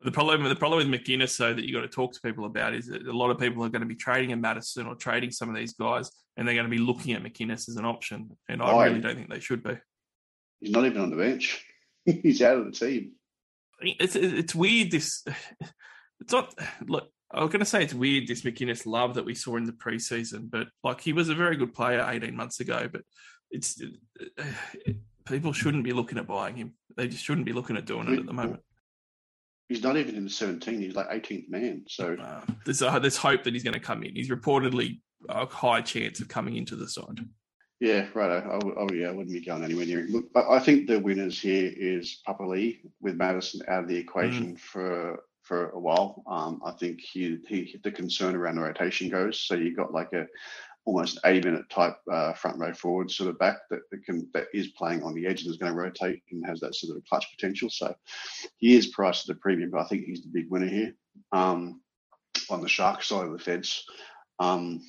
[0.00, 2.74] The problem, the problem with McInnes, though, that you got to talk to people about
[2.74, 5.30] is that a lot of people are going to be trading in Matterson or trading
[5.30, 8.36] some of these guys, and they're going to be looking at McInnes as an option.
[8.48, 9.78] And I really don't think they should be.
[10.60, 11.64] He's not even on the bench.
[12.04, 13.12] He's out of the team.
[13.80, 14.90] It's it's weird.
[14.90, 15.24] This
[16.20, 16.54] it's not.
[16.86, 18.26] Look, I was going to say it's weird.
[18.26, 21.56] This McInnes love that we saw in the preseason, but like he was a very
[21.56, 22.88] good player 18 months ago.
[22.90, 23.02] But
[23.50, 23.80] it's
[25.26, 26.74] people shouldn't be looking at buying him.
[26.96, 28.60] They just shouldn't be looking at doing it at the moment.
[29.68, 30.80] He's not even in the 17.
[30.80, 31.84] He's like 18th man.
[31.88, 34.14] So Uh, there's there's hope that he's going to come in.
[34.14, 37.20] He's reportedly a high chance of coming into the side.
[37.80, 38.42] yeah, right.
[38.42, 40.12] I, oh yeah, I wouldn't be going anywhere near him.
[40.12, 44.56] Look, I, I think the winners here is Papali'i with Matterson out of the equation
[44.56, 46.22] for for a while.
[46.26, 49.40] Um, I think he he the concern around the rotation goes.
[49.40, 50.26] So you've got like a
[50.86, 54.46] almost 80 minute type uh, front row forward sort of back that, that can that
[54.52, 57.04] is playing on the edge and is going to rotate and has that sort of
[57.06, 57.70] clutch potential.
[57.70, 57.94] So
[58.58, 60.94] he is priced at a premium, but I think he's the big winner here.
[61.32, 61.80] Um,
[62.50, 63.84] on the shark side of the fence,
[64.38, 64.82] um,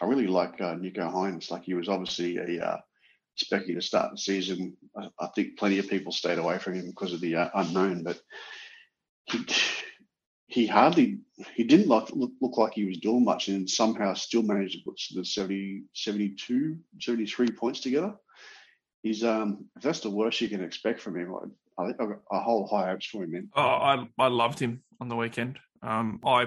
[0.00, 1.50] I really like uh, Nicho Hynes.
[1.50, 2.78] Like he was obviously a uh,
[3.42, 4.76] specky to start the season.
[4.96, 8.02] I, I think plenty of people stayed away from him because of the uh, unknown,
[8.02, 8.20] but
[9.24, 9.44] he
[10.46, 11.20] he hardly
[11.54, 15.00] he didn't look, look like he was doing much and somehow still managed to put
[15.14, 18.14] the 70, 72, 73 points together.
[19.02, 21.34] He's um if that's the worst you can expect from him,
[21.78, 23.48] I, I got a whole high hopes for him, man.
[23.54, 25.58] Oh, I I loved him on the weekend.
[25.82, 26.46] Um, I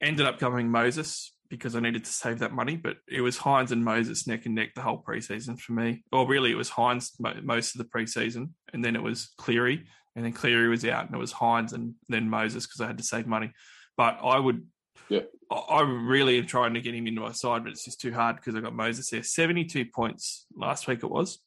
[0.00, 3.70] ended up going Moses because I needed to save that money, but it was Hynes
[3.70, 6.02] and Moses neck and neck the whole preseason for me.
[6.10, 7.10] Or really, it was Hynes
[7.42, 9.86] most of the preseason, and then it was Cleary,
[10.16, 12.98] and then Cleary was out, and it was Hynes and then Moses because I had
[12.98, 13.52] to save money.
[13.96, 14.66] But I would,
[15.08, 15.20] Yeah.
[15.50, 18.36] I, really am trying to get him into my side, but it's just too hard
[18.36, 19.22] because I got Moses there.
[19.22, 21.38] Seventy-two points last week it was,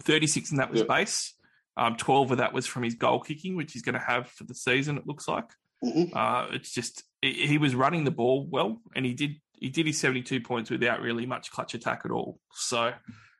[0.00, 0.86] thirty-six, and that was Yeah.
[0.86, 1.34] base.
[1.76, 4.44] Um, Twelve of that was from his goal kicking, which he's going to have for
[4.44, 4.96] the season.
[4.98, 5.46] It looks like.
[5.84, 6.14] Mhm.
[6.14, 7.02] Uh, it's just
[7.32, 10.70] he was running the ball well, and he did he did his seventy two points
[10.70, 12.38] without really much clutch attack at all.
[12.52, 12.92] So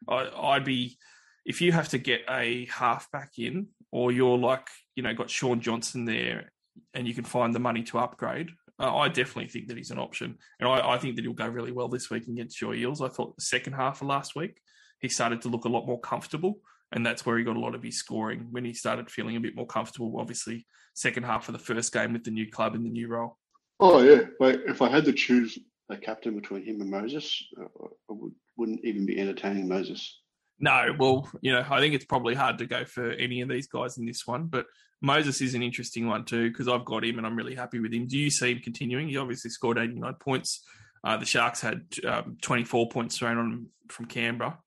[0.08, 0.96] I, I'd be
[1.44, 5.60] if you have to get a halfback in, or you're like you know got Shaun
[5.60, 6.52] Johnson there,
[6.94, 8.50] and you can find the money to upgrade.
[8.80, 11.46] Uh, I definitely think that he's an option, and I, I think that he'll go
[11.46, 13.00] really well this week against your Eels.
[13.00, 14.60] I thought the second half of last week
[15.00, 16.60] he started to look a lot more comfortable,
[16.90, 19.40] and that's where he got a lot of his scoring when he started feeling a
[19.40, 20.18] bit more comfortable.
[20.18, 23.36] Obviously, second half of the first game with the new club in the new role.
[23.80, 25.58] Oh yeah, but if I had to choose
[25.90, 27.64] a captain between him and Moses, uh,
[28.10, 30.20] I would, wouldn't even be entertaining Moses.
[30.60, 33.66] No, well, you know, I think it's probably hard to go for any of these
[33.66, 34.66] guys in this one, but
[35.02, 37.92] Moses is an interesting one too because I've got him and I'm really happy with
[37.92, 38.06] him.
[38.06, 39.08] Do you see him continuing?
[39.08, 40.64] He obviously scored 89 points.
[41.02, 44.58] Uh, the Sharks had um, 24 points thrown on him from Canberra.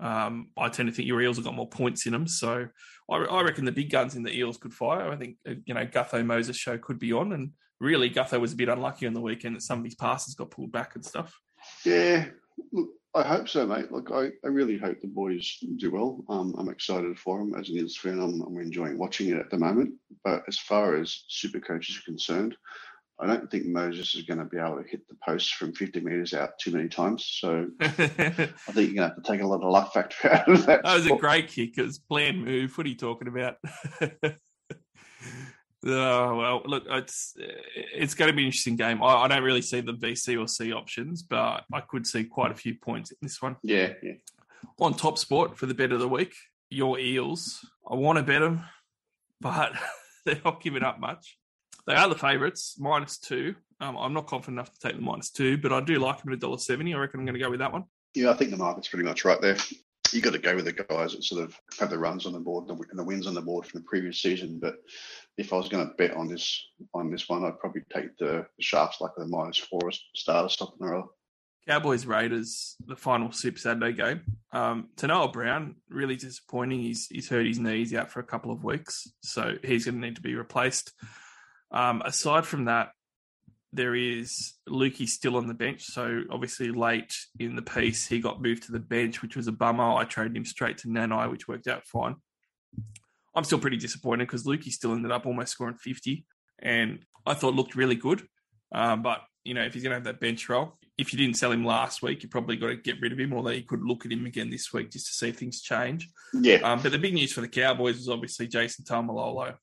[0.00, 2.66] Um, I tend to think your Eels have got more points in them, so
[3.10, 5.10] I, I reckon the big guns in the Eels could fire.
[5.10, 8.52] I think uh, you know Gutho Moses show could be on, and really Gutho was
[8.52, 11.04] a bit unlucky on the weekend that some of his passes got pulled back and
[11.04, 11.38] stuff.
[11.84, 12.26] Yeah,
[12.72, 13.90] look, I hope so, mate.
[13.90, 16.24] Look, I, I really hope the boys do well.
[16.28, 18.20] Um, I'm excited for them as an Eels fan.
[18.20, 19.94] I'm, I'm enjoying watching it at the moment.
[20.22, 22.56] But as far as super coaches are concerned,
[23.18, 26.00] I don't think Moses is going to be able to hit the post from 50
[26.00, 27.24] metres out too many times.
[27.40, 30.48] So I think you're going to have to take a lot of luck factor out
[30.50, 30.82] of that.
[30.82, 31.78] That was a great kick.
[31.78, 32.76] It was bland move.
[32.76, 33.56] What are you talking about?
[35.86, 39.02] oh well, look, it's it's going to be an interesting game.
[39.02, 42.50] I, I, don't really see the VC or C options, but I could see quite
[42.50, 43.56] a few points in this one.
[43.62, 44.14] Yeah, yeah.
[44.80, 46.34] On top sport for the bet of the week,
[46.70, 47.64] your Eels.
[47.88, 48.64] I want to bet them,
[49.40, 49.72] but
[50.24, 51.38] they're not giving up much.
[51.86, 53.54] They are the favourites, minus two.
[53.80, 56.32] Um, I'm not confident enough to take the minus two, but I do like them
[56.32, 56.94] at dollar seventy.
[56.94, 57.84] I reckon I'm going to go with that one.
[58.14, 59.56] Yeah, I think the market's pretty much right there.
[60.12, 62.40] You got to go with the guys that sort of have the runs on the
[62.40, 64.58] board and the wins on the board from the previous season.
[64.60, 64.76] But
[65.36, 68.46] if I was going to bet on this on this one, I'd probably take the,
[68.60, 71.08] Sharks like the minus four start or something or other.
[71.68, 74.20] Cowboys Raiders, the final Super Saturday game.
[74.52, 76.80] Um, Tanoa Brown, really disappointing.
[76.80, 80.00] He's he's hurt his knees out for a couple of weeks, so he's going to
[80.00, 80.92] need to be replaced.
[81.72, 82.90] Um, aside from that,
[83.72, 85.82] there is Lukey still on the bench.
[85.82, 89.52] So obviously late in the piece, he got moved to the bench, which was a
[89.52, 89.96] bummer.
[89.96, 92.14] I traded him straight to Nanai, which worked out fine.
[93.36, 96.24] I'm still pretty disappointed because Lukey still ended up almost scoring 50,
[96.58, 98.26] and I thought looked really good.
[98.72, 101.36] Um, but you know, if he's going to have that bench role, if you didn't
[101.36, 103.84] sell him last week, you probably got to get rid of him, although you could
[103.84, 106.08] look at him again this week just to see if things change.
[106.34, 106.56] Yeah.
[106.56, 109.54] Um, but the big news for the Cowboys was obviously Jason Taumalolo.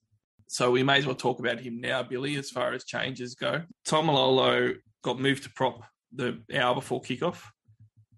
[0.48, 3.64] So we may as well talk about him now, Billy, as far as changes go.
[3.88, 5.82] Taumalolo got moved to prop
[6.14, 7.42] the hour before kickoff,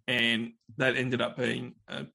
[0.08, 2.06] and that ended up being a,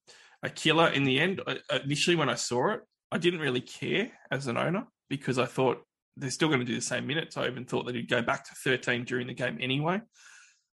[0.42, 1.40] a killer in the end.
[1.46, 2.80] I, initially, when I saw it,
[3.12, 5.82] I didn't really care as an owner because I thought
[6.16, 7.36] they're still going to do the same minutes.
[7.36, 10.00] I even thought that he'd go back to 13 during the game anyway.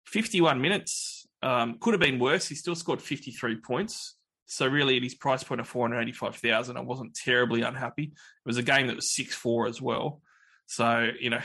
[0.07, 2.49] 51 minutes um, could have been worse.
[2.49, 4.17] He still scored 53 points.
[4.51, 8.03] So really, at his price point of four hundred eighty-five thousand, I wasn't terribly unhappy.
[8.03, 8.13] It
[8.45, 10.21] was a game that was six four as well.
[10.67, 11.41] So you know,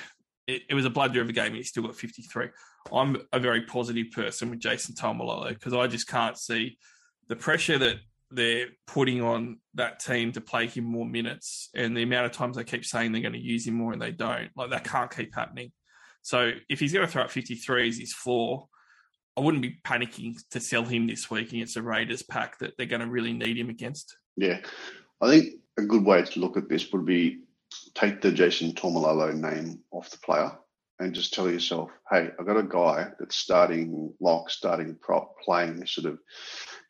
[0.47, 2.47] it, it was a blood of a game, he still got fifty-three.
[2.91, 6.79] I'm a very positive person with Jason Taumalolo because I just can't see
[7.27, 7.97] the pressure that
[8.31, 12.57] they're putting on that team to play him more minutes, and the amount of times
[12.57, 14.49] they keep saying they're going to use him more and they don't.
[14.55, 15.71] Like that can't keep happening.
[16.21, 18.67] So if he's going to throw up 53 as his floor,
[19.37, 22.87] I wouldn't be panicking to sell him this week against a Raiders pack that they're
[22.87, 24.17] going to really need him against.
[24.37, 24.59] Yeah,
[25.21, 27.41] I think a good way to look at this would be
[27.93, 30.51] take the Jason Taumalolo name off the player
[30.99, 35.85] and just tell yourself, hey, I've got a guy that's starting lock, starting prop, playing
[35.85, 36.19] sort of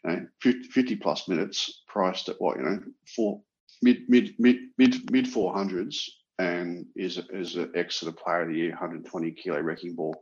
[0.07, 2.79] Eh, you know, 50 plus minutes, priced at what, you know,
[3.15, 3.41] four,
[3.81, 6.03] mid, mid, mid, mid, mid 400s
[6.37, 10.15] and is, is an ex of player of the year, 120 kilo wrecking ball.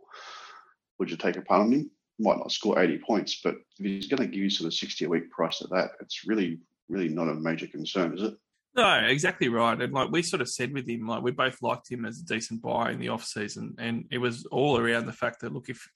[1.00, 1.92] Would you take a punt on him?
[2.20, 5.06] might not score 80 points, but if he's going to give you sort of 60
[5.06, 8.34] a week price at that, it's really, really not a major concern, is it?
[8.76, 9.80] No, exactly right.
[9.80, 12.26] And like we sort of said with him, like we both liked him as a
[12.26, 15.70] decent buy in the off season, and it was all around the fact that look,
[15.70, 15.88] if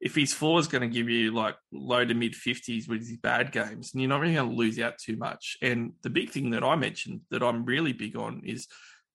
[0.00, 3.16] if his floor is going to give you like low to mid fifties with his
[3.16, 5.56] bad games, and you're not really going to lose out too much.
[5.62, 8.68] And the big thing that I mentioned that I'm really big on is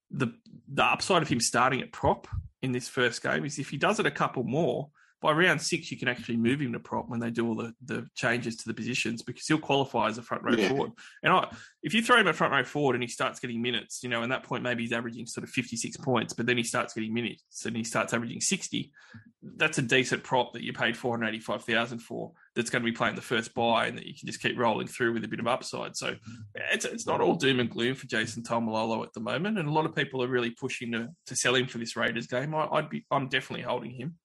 [0.10, 0.34] the
[0.72, 2.28] the upside of him starting at prop
[2.62, 4.90] in this first game is if he does it a couple more,
[5.22, 7.74] by round six, you can actually move him to prop when they do all the,
[7.86, 10.70] the changes to the positions because he'll qualify as a front row yeah.
[10.70, 10.92] forward.
[11.22, 14.02] And I, if you throw him a front row forward and he starts getting minutes,
[14.02, 16.64] you know, and that point maybe he's averaging sort of 56 points, but then he
[16.64, 18.92] starts getting minutes and he starts averaging 60,
[19.58, 23.22] that's a decent prop that you paid 485,000 for that's going to be playing the
[23.22, 25.96] first buy and that you can just keep rolling through with a bit of upside.
[25.96, 26.16] So
[26.72, 29.60] it's, it's not all doom and gloom for Jason Taumalolo at the moment.
[29.60, 32.28] And a lot of people are really pushing to, to sell him for this Raiders
[32.28, 32.56] game.
[32.56, 34.16] I, I'd be, I'm definitely holding him.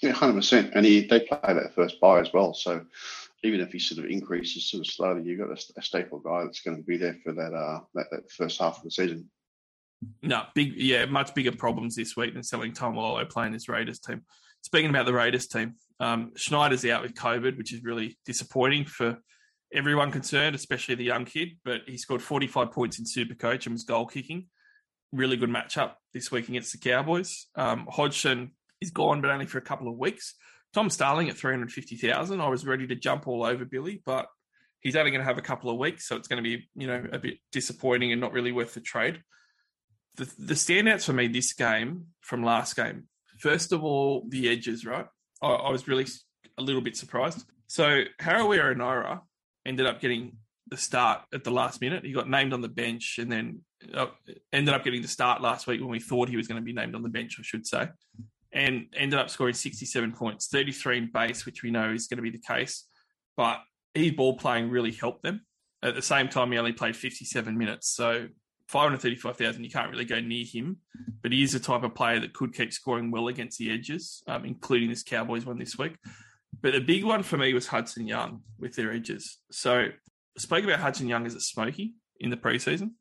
[0.00, 0.72] Yeah, hundred percent.
[0.74, 2.54] And he they play that first buy as well.
[2.54, 2.84] So
[3.42, 6.44] even if he sort of increases sort of slowly, you've got a, a staple guy
[6.44, 9.30] that's going to be there for that uh that, that first half of the season.
[10.22, 14.22] No, big yeah, much bigger problems this week than selling Taumalolo playing this Raiders team.
[14.62, 19.18] Speaking about the Raiders team, um, Schneider's out with COVID, which is really disappointing for
[19.72, 21.58] everyone concerned, especially the young kid.
[21.64, 24.46] But he scored 45 points in Super Coach and was goal kicking.
[25.12, 27.46] Really good matchup this week against the Cowboys.
[27.56, 30.34] Um, Hodgson is gone, but only for a couple of weeks.
[30.74, 32.40] Tom Starling at 350,000.
[32.40, 34.26] I was ready to jump all over Billy, but
[34.80, 36.86] he's only going to have a couple of weeks, so it's going to be, you
[36.86, 39.22] know, a bit disappointing and not really worth the trade.
[40.16, 44.84] The, the standouts for me this game from last game, first of all, the edges,
[44.84, 45.06] right?
[45.42, 46.06] I, I was really
[46.58, 47.44] a little bit surprised.
[47.66, 49.20] So Harawira Naera
[49.64, 50.36] ended up getting
[50.68, 52.04] the start at the last minute.
[52.04, 53.60] He got named on the bench and then
[53.94, 54.06] uh,
[54.52, 56.72] ended up getting the start last week when we thought he was going to be
[56.72, 57.88] named on the bench, I should say
[58.52, 62.22] and ended up scoring 67 points, 33 in base, which we know is going to
[62.22, 62.84] be the case.
[63.36, 63.60] But
[63.94, 65.42] his ball playing really helped them.
[65.82, 67.88] At the same time, he only played 57 minutes.
[67.88, 68.28] So
[68.68, 70.78] 535,000, you can't really go near him,
[71.22, 74.22] but he is the type of player that could keep scoring well against the edges,
[74.26, 75.96] um, including this Cowboys one this week.
[76.60, 79.38] But the big one for me was Hudson Young with their edges.
[79.50, 79.92] So I
[80.36, 82.92] spoke about Hudson Young as a smoky in the preseason.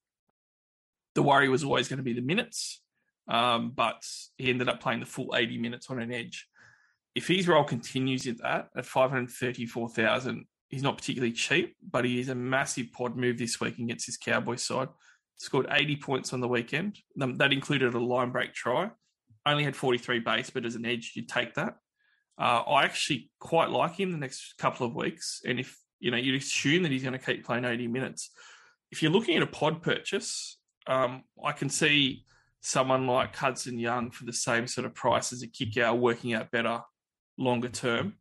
[1.15, 2.81] The worry was always going to be the minutes,
[3.27, 4.03] um, but
[4.37, 6.47] he ended up playing the full 80 minutes on an edge.
[7.15, 12.29] If his role continues at that, at 534,000, he's not particularly cheap, but he is
[12.29, 14.89] a massive pod move this week against his Cowboys side
[15.37, 16.97] scored 80 points on the weekend.
[17.15, 18.91] That included a line break try.
[19.45, 21.75] Only had 43 base, but as an edge, you'd take that.
[22.39, 25.41] Uh, I actually quite like him the next couple of weeks.
[25.45, 28.31] And if, you know, you'd assume that he's going to keep playing 80 minutes.
[28.91, 32.25] If you're looking at a pod purchase, um, I can see
[32.61, 36.33] someone like Hudson Young for the same sort of price as a kick out working
[36.33, 36.81] out better
[37.37, 38.15] longer term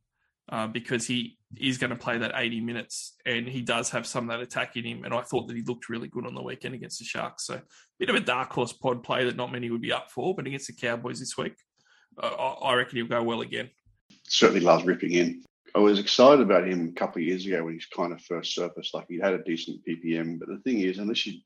[0.51, 4.29] uh, because he is going to play that 80 minutes and he does have some
[4.29, 5.05] of that attack in him.
[5.05, 7.47] And I thought that he looked really good on the weekend against the Sharks.
[7.47, 7.61] So,
[7.99, 10.47] bit of a dark horse pod play that not many would be up for, but
[10.47, 11.55] against the Cowboys this week,
[12.23, 13.71] uh, I reckon he'll go well again.
[14.29, 15.43] Certainly loves ripping in.
[15.75, 18.55] I was excited about him a couple of years ago when he's kind of first
[18.55, 18.95] surfaced.
[18.95, 21.41] Like he had a decent PPM, but the thing is, unless you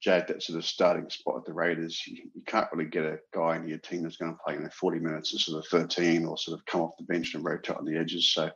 [0.00, 3.18] jag that sort of starting spot at the Raiders, you, you, can't really get a
[3.34, 6.24] guy in your team that's going to play you know 40 minutes instead of 13
[6.24, 8.32] or sort of come off the bench and rotate on the edges.
[8.32, 8.50] So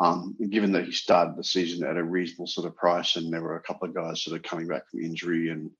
[0.00, 3.42] um, given that he started the season at a reasonable sort of price, and there
[3.42, 5.70] were a couple of guys sort of coming back from injury and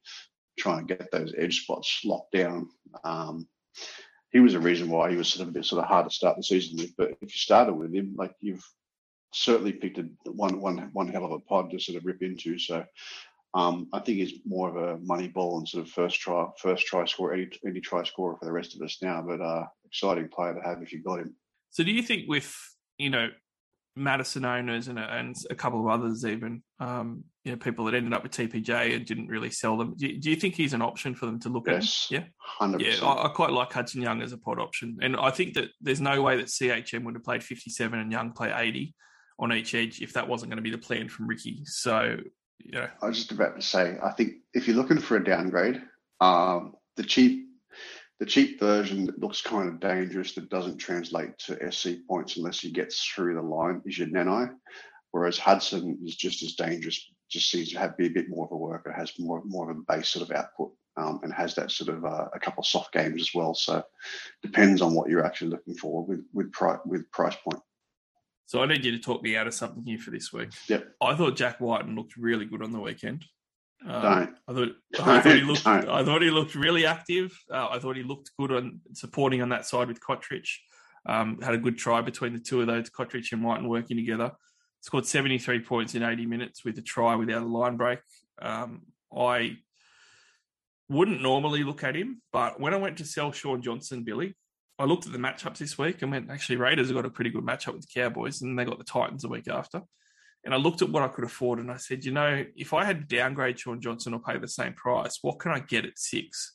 [0.59, 2.69] trying to get those edge spots locked down,
[3.03, 3.47] um,
[4.31, 6.15] he was a reason why he was sort of a bit sort of hard to
[6.15, 6.97] start the season with.
[6.97, 8.65] But if you started with him, like you've
[9.33, 12.59] certainly picked a one one one hell of a pod to sort of rip into.
[12.59, 12.85] So
[13.55, 16.87] um, I think he's more of a money ball and sort of first try first
[16.87, 19.23] try score any, any try scorer for the rest of us now.
[19.27, 21.35] But uh, exciting player to have if you got him.
[21.71, 22.55] So do you think with
[22.99, 23.29] you know
[23.97, 27.95] Matterson owners and a, and a couple of others, even um, you know, people that
[27.95, 29.95] ended up with TPJ and didn't really sell them.
[29.97, 32.13] Do you, do you think he's an option for them to look yes, at?
[32.13, 35.31] Yeah, hundred Yeah, I, I, quite like Hudson Young as a pod option, and I
[35.31, 38.95] think that there's no way that CHM would have played 57 and Young play 80
[39.39, 41.63] on each edge if that wasn't going to be the plan from Ricky.
[41.65, 42.17] So,
[42.61, 45.83] yeah, I was just about to say, I think if you're looking for a downgrade,
[46.21, 47.45] um, the cheap
[48.21, 52.61] the cheap version that looks kind of dangerous that doesn't translate to SC points unless
[52.61, 54.51] he gets through the line is your Nanai.
[55.11, 58.53] Whereas Hudson is just as dangerous, just seems to have be a bit more of
[58.53, 61.71] a worker, has more more of a base sort of output, um, and has that
[61.71, 63.55] sort of uh, a couple of soft games as well.
[63.55, 63.83] So
[64.43, 67.63] depends on what you're actually looking for with with price with price point.
[68.47, 70.51] So I need you to talk me out of something here for this week.
[70.69, 70.87] Yep.
[71.01, 73.25] I thought Jack Wighton looked really good on the weekend.
[73.87, 74.37] Um, don't.
[74.49, 75.65] I thought, I thought he looked.
[75.65, 75.89] Don't.
[75.89, 77.39] I thought he looked really active.
[77.51, 80.47] Uh, I thought he looked good on supporting on that side with Cotric.
[81.07, 84.33] Um, had a good try between the two of those, Cotric and Wighton working together.
[84.81, 88.01] Scored 73 points in 80 minutes with a try without a line break.
[88.41, 88.83] Um,
[89.15, 89.59] I
[90.89, 94.35] wouldn't normally look at him, but when I went to sell Shaun Johnson, Billy,
[94.79, 97.31] I looked at the matchups this week and went, actually, Raiders have got a pretty
[97.31, 99.83] good matchup with the Cowboys, and they got the Titans the week after.
[100.45, 102.85] And I looked at what I could afford and I said, you know, if I
[102.85, 105.99] had to downgrade Shaun Johnson or pay the same price, what can I get at
[105.99, 106.55] six?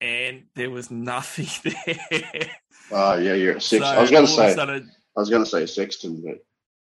[0.00, 1.46] And there was nothing
[2.10, 2.50] there.
[2.90, 3.84] Oh, uh, yeah, you're at six.
[3.84, 6.38] So I was going to say, sudden, I was going to say Sexton, but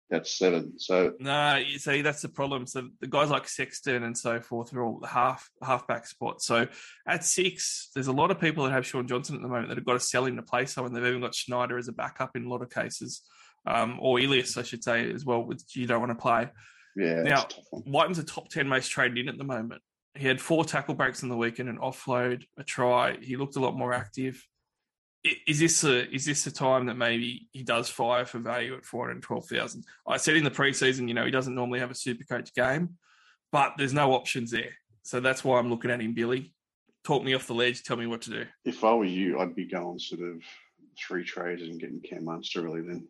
[0.10, 0.80] that's seven.
[0.80, 2.66] So no, you see, that's the problem.
[2.66, 6.46] So the guys like Sexton and so forth are all the half halfback spots.
[6.46, 6.68] So
[7.08, 9.78] at six, there's a lot of people that have Shaun Johnson at the moment that
[9.78, 10.94] have got to sell him to play someone.
[10.94, 13.22] They've even got Schneider as a backup in a lot of cases
[13.66, 16.50] um, or Ilias, I should say, as well, which you don't want to play.
[16.96, 17.22] Yeah.
[17.24, 19.82] Now, Wighton's a top 10 most traded in at the moment.
[20.16, 23.18] He had four tackle breaks in the weekend, an offload, a try.
[23.22, 24.44] He looked a lot more active.
[25.24, 28.86] Is this a is this a time that maybe he does fire for value at
[28.86, 29.84] four hundred twelve thousand?
[30.08, 32.98] I said in the preseason, you know, he doesn't normally have a super coach game,
[33.52, 34.72] but there's no options there.
[35.04, 36.54] So that's why I'm looking at him, Billy.
[37.04, 38.46] Talk me off the ledge, tell me what to do.
[38.64, 40.42] If I were you, I'd be going sort of
[40.98, 43.08] three trades and getting Cam Munster really then.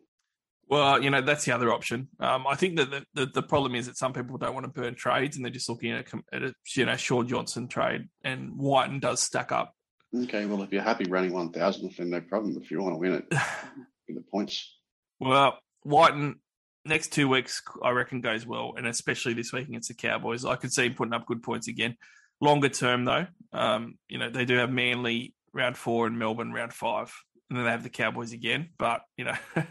[0.70, 2.08] Well, you know that's the other option.
[2.20, 4.80] Um, I think that the, the, the, problem is that some people don't want to
[4.80, 8.08] burn trades and they're just looking at a, at a you know Shaun Johnson trade,
[8.22, 9.74] and Wighton does stack up.
[10.14, 12.58] Okay, well if you're happy running one thousand, then no problem.
[12.60, 14.76] If you want to win it, get the points.
[15.18, 16.40] Well, Wighton
[16.84, 20.56] next two weeks I reckon goes well, and especially this week against the Cowboys, I
[20.56, 21.96] could see him putting up good points again.
[22.40, 26.72] Longer term though, um, you know they do have Manly round four and Melbourne round
[26.72, 27.14] five,
[27.48, 28.70] and then they have the Cowboys again.
[28.78, 29.36] But you know.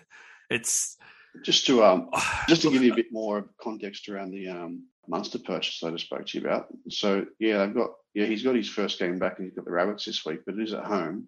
[0.50, 0.98] it's
[1.44, 2.10] just to um
[2.48, 6.06] just to give you a bit more context around the um Munster purchase I just
[6.06, 6.68] spoke to you about.
[6.90, 9.72] So yeah, they've got yeah he's got his first game back and he's got the
[9.72, 11.28] Rabbits this week, but it is at home.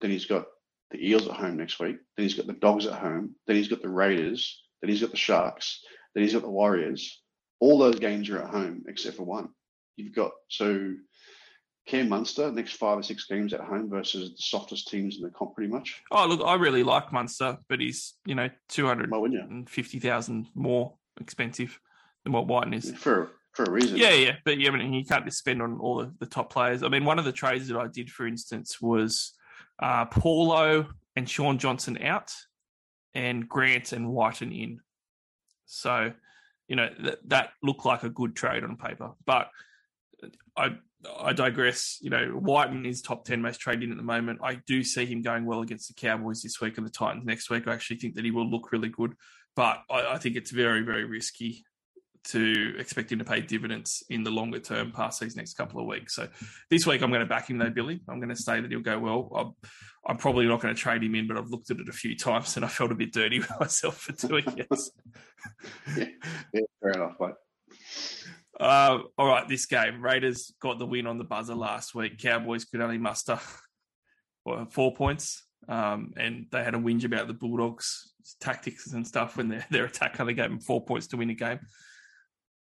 [0.00, 0.46] Then he's got
[0.90, 1.96] the Eels at home next week.
[2.16, 3.34] Then he's got the Dogs at home.
[3.46, 4.62] Then he's got the Raiders.
[4.80, 5.80] Then he's got the Sharks.
[6.14, 7.22] Then he's got the Warriors.
[7.60, 9.48] All those games are at home except for one.
[9.96, 10.94] You've got so
[11.86, 15.30] Cam Munster next five or six games at home versus the softest teams in the
[15.30, 16.02] comp, pretty much.
[16.10, 19.48] Oh, look, I really like Munster, but he's you know two hundred Why wouldn't you?
[19.48, 21.80] and fifty thousand more expensive
[22.26, 22.92] than what Wighton is.
[22.92, 23.96] For for a reason.
[23.96, 26.52] Yeah, yeah, but yeah, I mean, you can't just spend on all the, the top
[26.52, 26.82] players.
[26.82, 29.32] I mean, one of the trades that I did, for instance, was
[29.80, 32.32] uh, Paulo and Shaun Johnson out,
[33.14, 34.80] and Grant and Wighton in.
[35.66, 36.12] So,
[36.68, 39.50] you know, that that looked like a good trade on paper, but
[40.56, 40.76] I
[41.18, 41.98] I digress.
[42.00, 44.40] You know, Wighton is top ten most traded in at the moment.
[44.42, 47.50] I do see him going well against the Cowboys this week and the Titans next
[47.50, 47.68] week.
[47.68, 49.14] I actually think that he will look really good,
[49.54, 51.64] but I, I think it's very very risky
[52.26, 55.86] to expect him to pay dividends in the longer term past these next couple of
[55.86, 56.14] weeks.
[56.14, 56.28] So
[56.70, 58.00] this week I'm going to back him though, Billy.
[58.08, 59.30] I'm going to say that he'll go well.
[59.34, 59.70] I'm,
[60.06, 62.16] I'm probably not going to trade him in, but I've looked at it a few
[62.16, 64.80] times and I felt a bit dirty with myself for doing it.
[65.96, 67.34] Yeah, fair enough, mate.
[68.58, 70.02] Uh, all right, this game.
[70.02, 72.18] Raiders got the win on the buzzer last week.
[72.18, 73.38] Cowboys could only muster
[74.44, 75.44] what, four points.
[75.68, 79.84] Um, and they had a whinge about the Bulldogs' tactics and stuff when their, their
[79.84, 81.60] attack only gave them four points to win a game.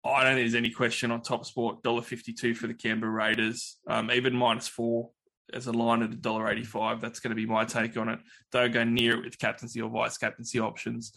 [0.04, 1.82] I don't think there's any question on top sport.
[1.82, 3.78] $1.52 for the Canberra Raiders.
[3.86, 5.10] Um, even minus four
[5.52, 7.00] as a line at $1.85.
[7.00, 8.18] That's going to be my take on it.
[8.50, 11.12] Don't go near it with captaincy or vice captaincy options.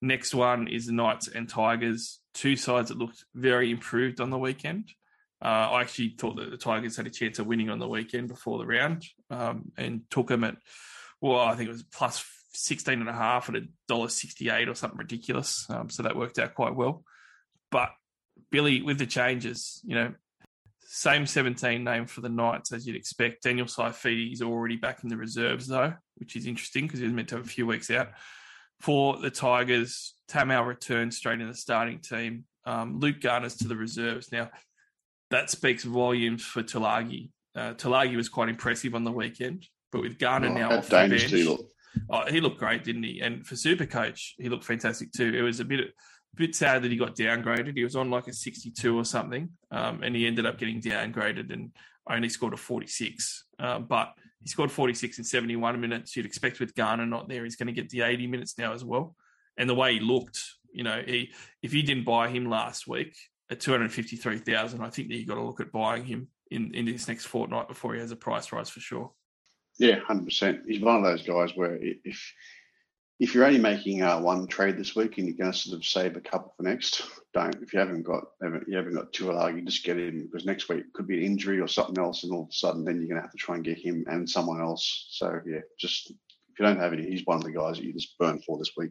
[0.00, 2.20] Next one is the Knights and Tigers.
[2.32, 4.90] Two sides that looked very improved on the weekend.
[5.42, 8.28] Uh, I actually thought that the Tigers had a chance of winning on the weekend
[8.28, 10.56] before the round um, and took them at,
[11.20, 15.66] well, I think it was plus 16 and a half at $1.68 or something ridiculous.
[15.70, 17.04] Um, so that worked out quite well.
[17.70, 17.90] But
[18.50, 20.12] Billy, with the changes, you know,
[20.92, 23.44] same 17 name for the Knights as you'd expect.
[23.44, 27.14] Daniel Saifiti is already back in the reserves, though, which is interesting because he was
[27.14, 28.08] meant to have a few weeks out.
[28.80, 32.44] For the Tigers, Tamou returns straight in the starting team.
[32.64, 34.32] Um, Luke Garner's to the reserves.
[34.32, 34.50] Now,
[35.30, 37.30] that speaks volumes for Tuilagi.
[37.54, 41.08] Uh, Tuilagi was quite impressive on the weekend, but with Garner Oh, now off the
[41.08, 41.68] bench, he look?
[42.08, 43.20] Oh, he looked great, didn't he?
[43.20, 45.32] And for Super Coach, he looked fantastic too.
[45.34, 45.92] It was a bit
[46.36, 47.76] bit sad that he got downgraded.
[47.76, 51.52] He was on like a 62 or something, um, and he ended up getting downgraded
[51.52, 51.72] and
[52.08, 53.44] only scored a 46.
[53.58, 56.16] Uh, but he scored 46 in 71 minutes.
[56.16, 58.84] You'd expect with Garner not there, he's going to get the 80 minutes now as
[58.84, 59.14] well.
[59.56, 60.42] And the way he looked,
[60.72, 61.32] you know, he
[61.62, 63.16] if you didn't buy him last week
[63.50, 67.08] at 253,000, I think that you got to look at buying him in in this
[67.08, 69.12] next fortnight before he has a price rise for sure.
[69.78, 70.60] Yeah, hundred percent.
[70.66, 72.34] He's one of those guys where if
[73.20, 75.84] if you're only making uh, one trade this week and you're going to sort of
[75.84, 77.02] save a couple for next,
[77.34, 77.54] don't.
[77.62, 80.68] If you haven't got haven't, you haven't got two you just get him because next
[80.70, 83.08] week could be an injury or something else, and all of a sudden then you're
[83.08, 85.08] going to have to try and get him and someone else.
[85.10, 87.92] So yeah, just if you don't have any, he's one of the guys that you
[87.92, 88.90] just burn for this week.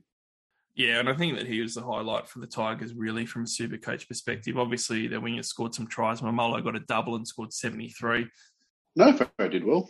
[0.76, 3.48] Yeah, and I think that he was the highlight for the Tigers, really, from a
[3.48, 4.58] super coach perspective.
[4.58, 6.22] Obviously, their wingers scored some tries.
[6.22, 8.28] Maumalo got a double and scored 73.
[8.96, 9.90] No, Farrow did well.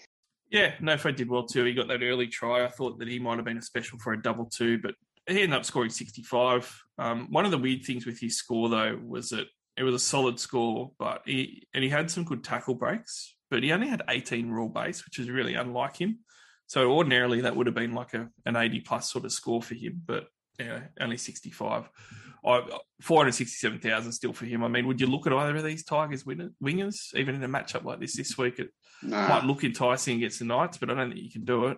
[0.49, 1.63] Yeah, Nofo did well too.
[1.63, 2.63] He got that early try.
[2.63, 4.95] I thought that he might have been a special for a double two, but
[5.27, 6.83] he ended up scoring 65.
[6.97, 9.45] Um, one of the weird things with his score, though, was that
[9.77, 13.63] it was a solid score, but he and he had some good tackle breaks, but
[13.63, 16.19] he only had 18 rule base, which is really unlike him.
[16.67, 19.75] So ordinarily that would have been like a an 80 plus sort of score for
[19.75, 20.27] him, but
[20.59, 21.89] yeah, only 65.
[22.45, 22.61] I,
[23.01, 24.63] 467,000 still for him.
[24.63, 27.83] I mean, would you look at either of these Tigers wingers, even in a matchup
[27.83, 28.59] like this this week?
[28.59, 28.69] It
[29.01, 31.77] Nah, might look enticing against the Knights, but I don't think you can do it.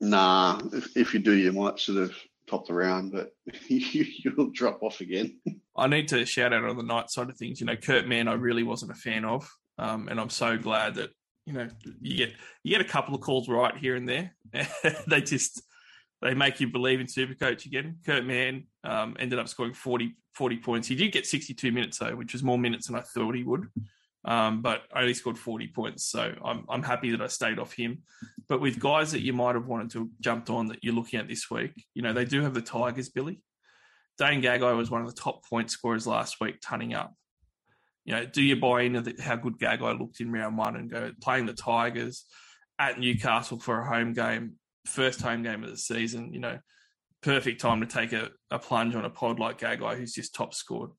[0.00, 0.60] nah.
[0.72, 2.14] If, if you do, you might sort of
[2.48, 3.30] top the round, but
[3.68, 5.38] you, you'll drop off again.
[5.76, 7.60] I need to shout out on the night side of things.
[7.60, 10.96] You know, Kurt Mann, I really wasn't a fan of, um, and I'm so glad
[10.96, 11.10] that
[11.46, 11.68] you know
[12.00, 14.32] you get you get a couple of calls right here and there.
[15.06, 15.62] they just
[16.20, 17.98] they make you believe in Supercoach again.
[18.04, 20.88] Kurt Mann um, ended up scoring 40, 40 points.
[20.88, 23.68] He did get 62 minutes though, which was more minutes than I thought he would.
[24.24, 26.04] Um, but only scored 40 points.
[26.04, 28.02] So I'm I'm happy that I stayed off him.
[28.48, 31.20] But with guys that you might have wanted to have jumped on that you're looking
[31.20, 33.40] at this week, you know, they do have the Tigers, Billy.
[34.18, 37.14] Dane Gagai was one of the top point scorers last week, tunning up.
[38.04, 40.90] You know, do you buy into the, how good Gagai looked in round one and
[40.90, 42.24] go playing the Tigers
[42.78, 44.54] at Newcastle for a home game,
[44.88, 46.32] first home game of the season?
[46.32, 46.58] You know,
[47.22, 50.54] perfect time to take a, a plunge on a pod like Gagai, who's just top
[50.54, 50.90] scored.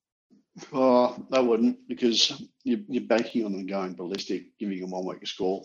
[0.72, 5.26] Oh, I wouldn't because you're, you're banking on them going ballistic, giving them one week
[5.26, 5.62] score,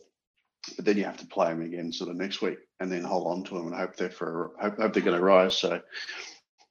[0.75, 3.27] but then you have to play them again sort of next week, and then hold
[3.27, 5.57] on to them and hope they're for hope, hope they're going to rise.
[5.57, 5.81] So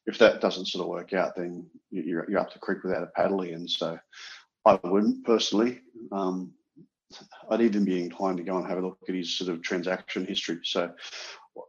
[0.07, 3.03] if that doesn't sort of work out, then you- you're you're up the creek without
[3.03, 3.67] a paddle again.
[3.69, 3.99] So
[4.65, 5.81] I wouldn't personally.
[6.13, 6.53] Um,
[7.51, 10.25] I'd even be inclined to go and have a look at his sort of transaction
[10.25, 10.61] history.
[10.65, 10.93] So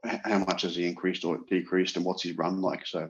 [0.03, 2.85] how much has he increased or decreased, and what's his run like?
[2.85, 3.09] So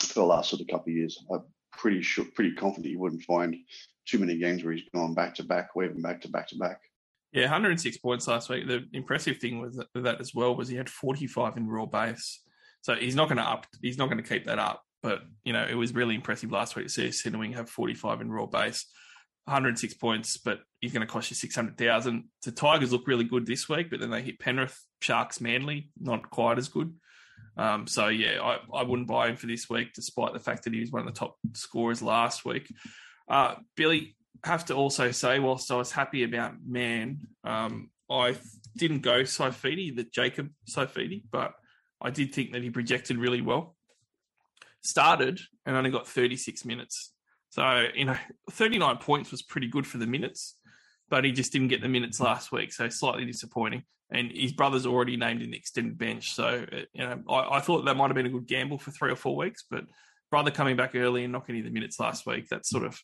[0.00, 1.42] for the last sort of couple of years, I'm
[1.72, 3.56] pretty sure, pretty confident you wouldn't find
[4.06, 6.56] too many games where he's gone back to back, or even back to back to
[6.56, 6.80] back.
[7.32, 8.66] Yeah, 106 points last week.
[8.66, 12.42] The impressive thing with that as well was he had 45 in raw base.
[12.82, 13.66] So he's not going to up.
[13.80, 14.82] He's not going to keep that up.
[15.02, 18.30] But you know, it was really impressive last week to see Sinnowing have 45 in
[18.30, 18.86] raw base,
[19.44, 22.24] 106 points, but he's going to cost you 600,000.
[22.42, 26.30] The Tigers look really good this week, but then they hit Penrith, Sharks, Manly, not
[26.30, 26.94] quite as good.
[27.56, 30.72] Um, so yeah, I, I wouldn't buy him for this week, despite the fact that
[30.72, 32.72] he was one of the top scorers last week.
[33.28, 38.36] Uh, Billy, have to also say, whilst I was happy about Mann, um, I
[38.76, 41.52] didn't go Saifiti, the Jacob Saifiti, but
[42.00, 43.76] I did think that he projected really well
[44.82, 47.11] started and only got 36 minutes.
[47.52, 48.16] So, you know,
[48.50, 50.56] 39 points was pretty good for the minutes,
[51.10, 52.72] but he just didn't get the minutes last week.
[52.72, 53.82] So, slightly disappointing.
[54.10, 56.32] And his brother's already named in the extended bench.
[56.32, 58.90] So, uh, you know, I, I thought that might have been a good gamble for
[58.90, 59.84] three or four weeks, but
[60.30, 62.98] brother coming back early and not getting the minutes last week, that sort of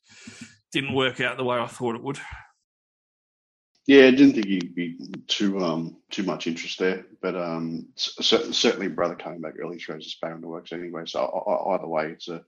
[0.73, 2.19] didn't work out the way I thought it would.
[3.87, 4.99] Yeah, I didn't think he'd be
[5.29, 10.09] too um too much interest there, but um certainly brother coming back early shows a
[10.11, 11.05] sparrow in the works anyway.
[11.07, 11.21] So
[11.71, 12.45] either way, it's a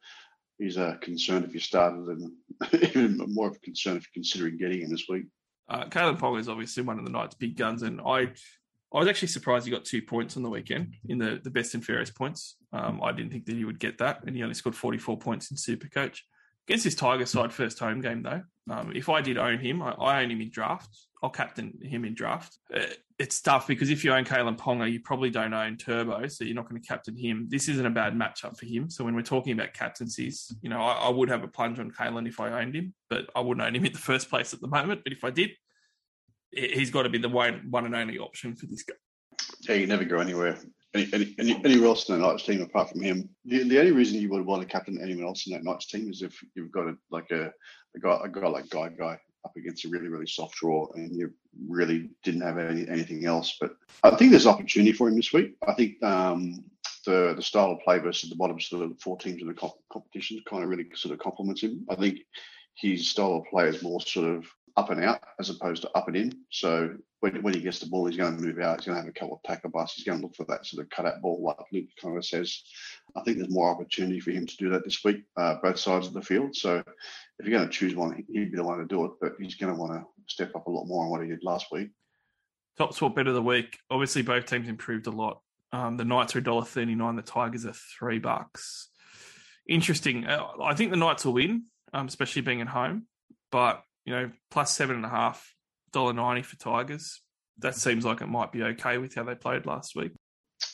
[0.60, 2.32] he's a concern if you started, and
[2.82, 5.24] even more of a concern if you're considering getting him this week.
[5.68, 8.32] Uh, Kalyn Ponga is obviously one of the night's big guns, and I
[8.92, 11.74] I was actually surprised he got two points on the weekend in the, the best
[11.74, 12.56] and fairest points.
[12.72, 15.50] Um, I didn't think that he would get that, and he only scored 44 points
[15.50, 16.18] in Supercoach.
[16.66, 19.92] Against his Tiger side first home game, though, um, if I did own him, I,
[19.92, 20.88] I own him in draft.
[21.22, 22.58] I'll captain him in draft.
[22.74, 22.86] Uh,
[23.18, 26.54] it's tough because if you own Kalyn Ponga, you probably don't own Turbo, so you're
[26.54, 27.46] not going to captain him.
[27.50, 28.88] This isn't a bad matchup for him.
[28.88, 31.90] So when we're talking about captaincies, you know, I, I would have a plunge on
[31.90, 34.62] Kalyn if I owned him, but I wouldn't own him in the first place at
[34.62, 35.02] the moment.
[35.04, 35.50] But if I did,
[36.50, 38.94] he's got to be the one, one and only option for this guy.
[39.68, 40.58] Yeah, you never go anywhere.
[40.94, 43.28] Any, any, any, anywhere else in that Knights team apart from him.
[43.44, 46.10] The, the only reason you would want to captain anyone else in that Knights team
[46.10, 47.52] is if you've got a like a,
[47.94, 51.32] a guy a guy like Gagai up against a really really soft draw and you
[51.68, 53.56] really didn't have any, anything else.
[53.60, 55.56] But I think there's opportunity for him this week.
[55.66, 56.64] I think um,
[57.06, 59.74] the the style of play versus the bottom sort of four teams in the comp-
[59.92, 61.86] competition kind of really sort of complements him.
[61.88, 62.18] I think
[62.74, 64.46] his style of play is more sort of
[64.76, 66.32] up and out as opposed to up and in.
[66.50, 68.78] So when, when he gets the ball, he's going to move out.
[68.78, 69.96] He's going to have a couple of tackle busts.
[69.96, 72.24] He's going to look for that sort of cut out ball, like Luke kind of
[72.24, 72.62] says.
[73.16, 76.06] I think there's more opportunity for him to do that this week, uh, both sides
[76.06, 76.56] of the field.
[76.56, 76.82] So
[77.38, 79.12] if you're going to choose one, he'd be the one to do it.
[79.20, 81.44] But he's going to want to step up a lot more on what he did
[81.44, 81.90] last week.
[82.78, 83.78] Top sport bet of the week.
[83.90, 85.40] Obviously, both teams improved a lot.
[85.72, 87.16] Um, the Knights are $1.39.
[87.16, 88.88] The Tigers are three bucks.
[89.68, 90.26] Interesting.
[90.26, 93.06] Uh, I think the Knights will win, um, especially being at home.
[93.52, 95.54] But you know, plus seven and a half
[95.92, 97.20] dollar ninety for Tigers.
[97.58, 100.12] That seems like it might be okay with how they played last week.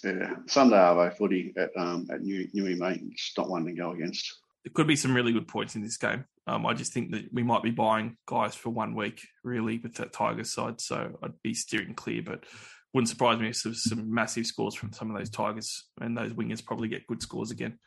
[0.04, 3.02] Yeah, Sunday Arvo footy at um, at New Newey, mate.
[3.10, 4.32] It's not one to go against.
[4.64, 6.24] There could be some really good points in this game.
[6.48, 9.94] Um, I just think that we might be buying guys for one week, really, with
[9.94, 10.80] that Tigers side.
[10.80, 12.44] So I'd be steering clear, but
[12.92, 16.32] wouldn't surprise me if there's some massive scores from some of those Tigers and those
[16.32, 17.78] wingers probably get good scores again.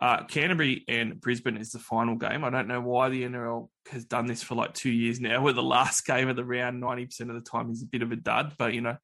[0.00, 2.44] Uh, Canterbury and Brisbane is the final game.
[2.44, 5.52] I don't know why the NRL has done this for like two years now, where
[5.52, 8.16] the last game of the round, 90% of the time, is a bit of a
[8.16, 8.54] dud.
[8.58, 8.96] But, you know,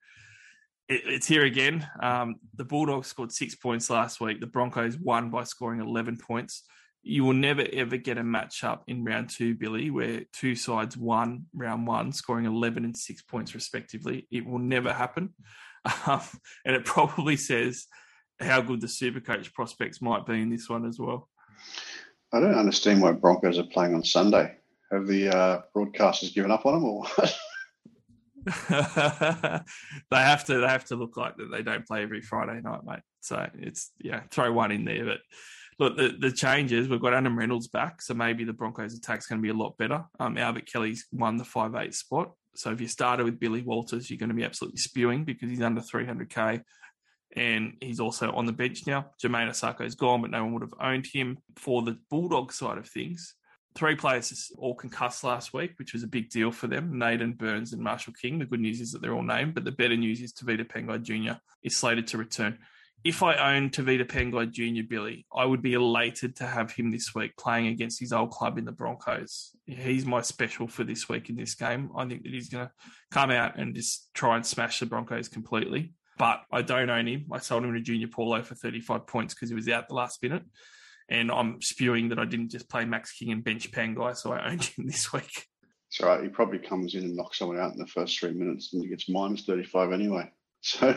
[0.89, 1.87] it, it's here again.
[2.03, 4.41] Um, the Bulldogs scored six points last week.
[4.41, 6.65] The Broncos won by scoring 11 points.
[7.03, 11.47] You will never, ever get a matchup in round two, Billy, where two sides won
[11.55, 14.27] round one, scoring 11 and six points respectively.
[14.31, 15.35] It will never happen.
[16.07, 16.21] Um,
[16.67, 17.87] and it probably says
[18.41, 21.29] how good the super coach prospects might be in this one as well.
[22.33, 24.57] I don't understand why Broncos are playing on Sunday.
[24.93, 27.07] Have the uh, broadcasters given up on them, or
[30.11, 30.59] they have to?
[30.59, 31.51] They have to look like that.
[31.51, 33.01] They don't play every Friday night, mate.
[33.21, 35.05] So it's yeah, throw one in there.
[35.05, 35.19] But
[35.79, 39.41] look, the, the changes we've got Adam Reynolds back, so maybe the Broncos' attack's going
[39.41, 40.05] to be a lot better.
[40.19, 44.11] Um, Albert Kelly's won the five eight spot, so if you started with Billy Walters,
[44.11, 46.63] you're going to be absolutely spewing because he's under 300k
[47.37, 49.07] and he's also on the bench now.
[49.23, 51.39] Jamayne Isaako is gone, but no one would have owned him.
[51.57, 53.35] For the Bulldog side of things,
[53.75, 56.99] three players all concussed last week, which was a big deal for them.
[56.99, 58.39] Naden Burns and Marshall King.
[58.39, 61.03] The good news is that they're all named, but the better news is Tevita Pangai
[61.03, 61.39] Jr.
[61.63, 62.59] is slated to return.
[63.03, 67.15] If I own Tevita Pangai Jr., Billy, I would be elated to have him this
[67.15, 69.57] week playing against his old club in the Broncos.
[69.65, 71.91] He's my special for this week in this game.
[71.97, 72.73] I think that he's going to
[73.11, 77.25] come out and just try and smash the Broncos completely but I don't own him.
[77.33, 80.23] I sold him to Junior Paulo for 35 points because he was out the last
[80.23, 80.43] minute.
[81.09, 84.35] And I'm spewing that I didn't just play Max King and bench Pan Pangai, so
[84.35, 85.47] I owned him this week.
[85.89, 86.23] It's all right.
[86.23, 88.89] He probably comes in and knocks someone out in the first three minutes and he
[88.91, 90.31] gets minus 35 anyway.
[90.63, 90.95] So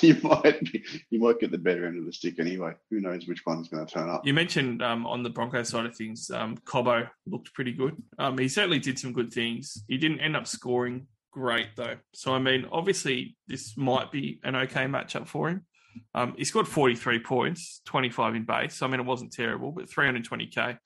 [0.00, 2.72] you might be, you might get the better end of the stick anyway.
[2.90, 4.26] Who knows which one's going to turn up?
[4.26, 8.02] You mentioned um, on the Broncos side of things, um, Cobbo looked pretty good.
[8.18, 9.84] Um, he certainly did some good things.
[9.86, 11.96] He didn't end up scoring great though.
[12.12, 15.66] So I mean, obviously this might be an okay matchup for him.
[16.14, 18.76] Um, he scored 43 points, 25 in base.
[18.76, 20.78] So, I mean, it wasn't terrible, but 320k.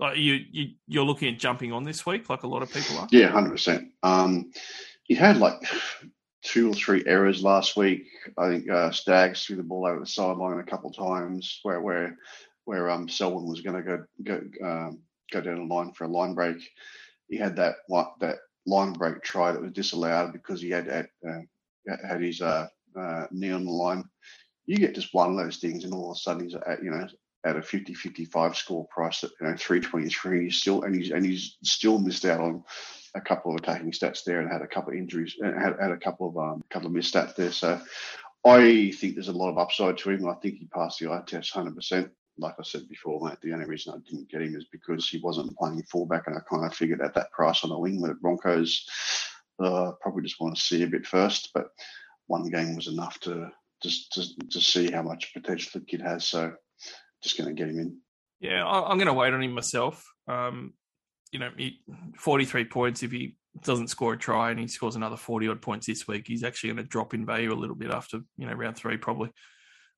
[0.00, 2.98] Like you, you, you're looking at jumping on this week, like a lot of people
[2.98, 3.08] are.
[3.10, 3.88] Yeah, hundred percent.
[4.04, 4.52] Um,
[5.02, 5.60] he had like
[6.42, 8.06] two or three errors last week.
[8.36, 11.80] I think uh, Staggs threw the ball over the sideline a couple of times where
[11.80, 12.16] where
[12.64, 15.00] where um Selwyn was going to go go um,
[15.32, 16.58] go down the line for a line break.
[17.28, 17.76] He had that
[18.20, 18.36] that
[18.68, 22.68] line break try that was disallowed because he had had, uh, had his uh,
[22.98, 24.04] uh, knee on the line.
[24.66, 26.90] You get just one of those things, and all of a sudden he's at you
[26.90, 27.06] know
[27.44, 30.44] at a 50-55 score price at you know 323.
[30.44, 32.62] He's still and he's and he's still missed out on
[33.14, 35.90] a couple of attacking stats there and had a couple of injuries and had, had
[35.90, 37.52] a couple of um couple of missed stats there.
[37.52, 37.80] So
[38.44, 40.28] I think there's a lot of upside to him.
[40.28, 42.10] I think he passed the eye test 100.
[42.38, 45.20] Like I said before, mate, the only reason I didn't get him is because he
[45.22, 48.12] wasn't playing fullback, and I kind of figured at that price on the wing with
[48.12, 48.86] the Broncos,
[49.62, 51.50] uh, probably just want to see a bit first.
[51.54, 51.68] But
[52.26, 53.50] one game was enough to
[53.82, 56.26] just to, to see how much potential the kid has.
[56.26, 56.52] So
[57.22, 57.98] just going to get him in.
[58.40, 60.04] Yeah, I'm going to wait on him myself.
[60.28, 60.74] Um,
[61.32, 61.80] you know, he,
[62.18, 63.02] 43 points.
[63.02, 66.24] If he doesn't score a try and he scores another 40 odd points this week,
[66.26, 68.96] he's actually going to drop in value a little bit after, you know, round three
[68.96, 69.30] probably.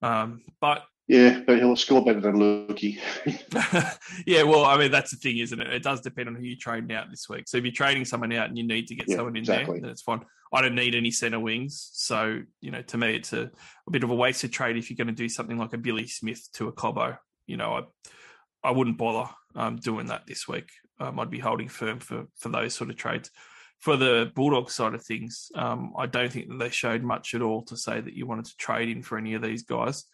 [0.02, 3.00] Um, but yeah, but he'll score better than Lukey.
[4.26, 5.72] yeah, well, I mean, that's the thing, isn't it?
[5.72, 7.48] It does depend on who you're trading out this week.
[7.48, 9.74] So if you're trading someone out and you need to get Yeah, someone in exactly.
[9.74, 10.20] there, then it's fine.
[10.52, 11.90] I don't need any centre wings.
[11.94, 13.50] So, you know, to me, it's a,
[13.88, 15.78] a bit of a waste wasted trade if you're going to do something like a
[15.78, 17.18] Billy Smith to a Cobbo.
[17.48, 20.70] You know, I I wouldn't bother um, doing that this week.
[21.00, 23.32] Um, I'd be holding firm for, for those sort of trades.
[23.80, 27.42] For the Bulldogs side of things, um, I don't think that they showed much at
[27.42, 30.04] all to say that you wanted to trade in for any of these guys.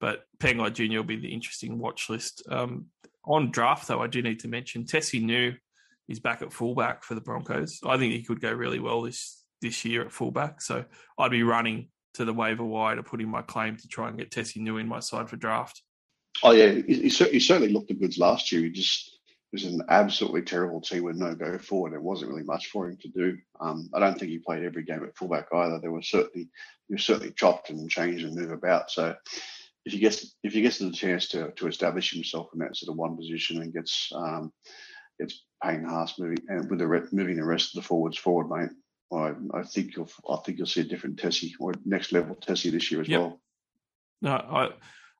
[0.00, 2.42] But Pangai Junior will be the interesting watch list.
[2.50, 2.86] Um,
[3.24, 5.54] on draft, though, I do need to mention Tesi Niu
[6.08, 7.80] is back at fullback for the Broncos.
[7.86, 10.60] I think he could go really well this this year at fullback.
[10.60, 10.84] So
[11.18, 14.18] I'd be running to the waiver wire to put in my claim to try and
[14.18, 15.82] get Tesi Niu in my side for draft.
[16.42, 18.62] Oh yeah, he, he, certainly looked the goods last year.
[18.62, 19.18] He just
[19.52, 21.92] was an absolutely terrible team with no go forward.
[21.92, 23.38] There wasn't really much for him to do.
[23.60, 25.78] Um, I don't think he played every game at fullback either.
[25.78, 26.48] There was certainly
[26.88, 28.90] he was certainly chopped and changed and move about.
[28.90, 29.14] So
[29.84, 32.90] if he gets if he gets the chance to to establish himself in that sort
[32.92, 34.52] of one position and gets um,
[35.20, 38.48] gets Payne Haas moving and with the re- moving the rest of the forwards forward,
[38.48, 38.70] mate.
[39.12, 42.70] I, I think you'll I think you'll see a different Tesi or next level Tesi
[42.70, 43.20] this year as Yep.
[43.20, 43.40] well.
[44.22, 44.70] No, I,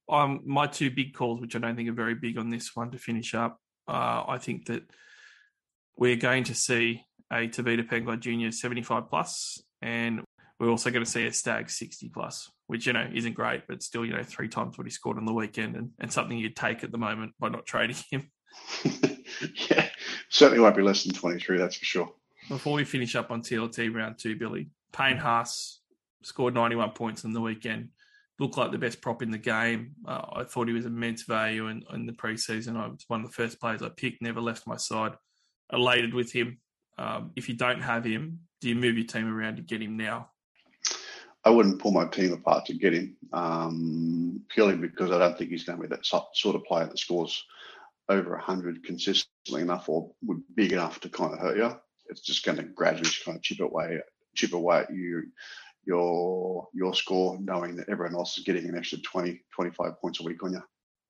[0.08, 2.90] um, my two big calls, which I don't think are very big on this one
[2.92, 3.58] to finish up.
[3.86, 4.82] Uh, I think that
[5.96, 10.22] we're going to see a Tevita Pangai Junior 75 plus, and
[10.58, 13.82] we're also going to see a Stag 60 plus, which, you know, isn't great, but
[13.82, 16.56] still, you know, three times what he scored on the weekend and, and something you'd
[16.56, 18.30] take at the moment by not trading him.
[19.70, 19.88] yeah,
[20.28, 21.58] certainly won't be less than twenty three.
[21.58, 22.12] That's for sure.
[22.48, 25.80] Before we finish up on TLT round two, Billy, Payne Haas
[26.22, 27.88] scored 91 points on the weekend.
[28.38, 29.92] Looked like the best prop in the game.
[30.06, 32.76] Uh, I thought he was immense value in, in the preseason.
[32.76, 35.12] I was one of the first players I picked, never left my side.
[35.72, 36.58] Elated with him.
[36.98, 39.96] Um, if you don't have him, do you move your team around to get him
[39.96, 40.30] now?
[41.44, 45.50] I wouldn't pull my team apart to get him um, purely because I don't think
[45.50, 47.44] he's going to be that sort of player that scores
[48.08, 51.70] over 100 consistently enough or would big enough to kind of hurt you.
[52.08, 53.98] It's just going to gradually kind of chip away,
[54.34, 55.24] chip away at you,
[55.86, 60.22] your your score, knowing that everyone else is getting an extra 20, 25 points a
[60.22, 60.62] week on you.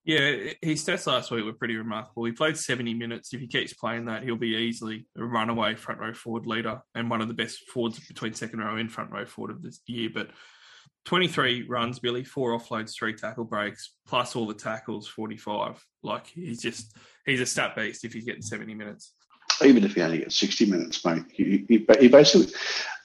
[0.04, 2.24] Yeah, his stats last week were pretty remarkable.
[2.24, 3.32] He played 70 minutes.
[3.32, 7.08] If he keeps playing that, he'll be easily a runaway front row forward leader and
[7.08, 10.10] one of the best forwards between second row and front row forward of this year.
[10.12, 10.28] But
[11.06, 15.82] 23 runs, Billy, four offloads, three tackle breaks, plus all the tackles, 45.
[16.02, 16.94] Like he's just,
[17.24, 19.14] he's a stat beast if he's getting 70 minutes.
[19.64, 22.52] even if he only gets 60 minutes, mate, he, he, he basically,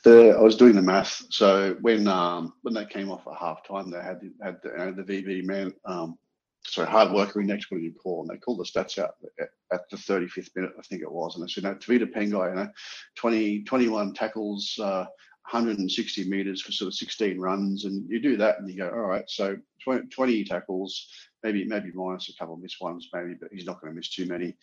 [0.03, 1.21] the I was doing the math.
[1.29, 4.91] So when um, when they came off at half time, they had had the, know,
[4.91, 6.17] the VB man, um,
[6.65, 8.21] sorry, hard worker index, what did you?
[8.21, 11.35] And they called the stats out at, at the 35th minute, I think it was.
[11.35, 12.69] And they said, no, Tevita Pangai, you know,
[13.15, 15.05] 20, 21 tackles, uh,
[15.51, 17.85] 160 meters for sort of 16 runs.
[17.85, 21.07] And you do that and you go, all right, so 20, 20 tackles,
[21.43, 24.09] maybe maybe minus a couple of missed ones, maybe, but he's not going to miss
[24.09, 24.55] too many.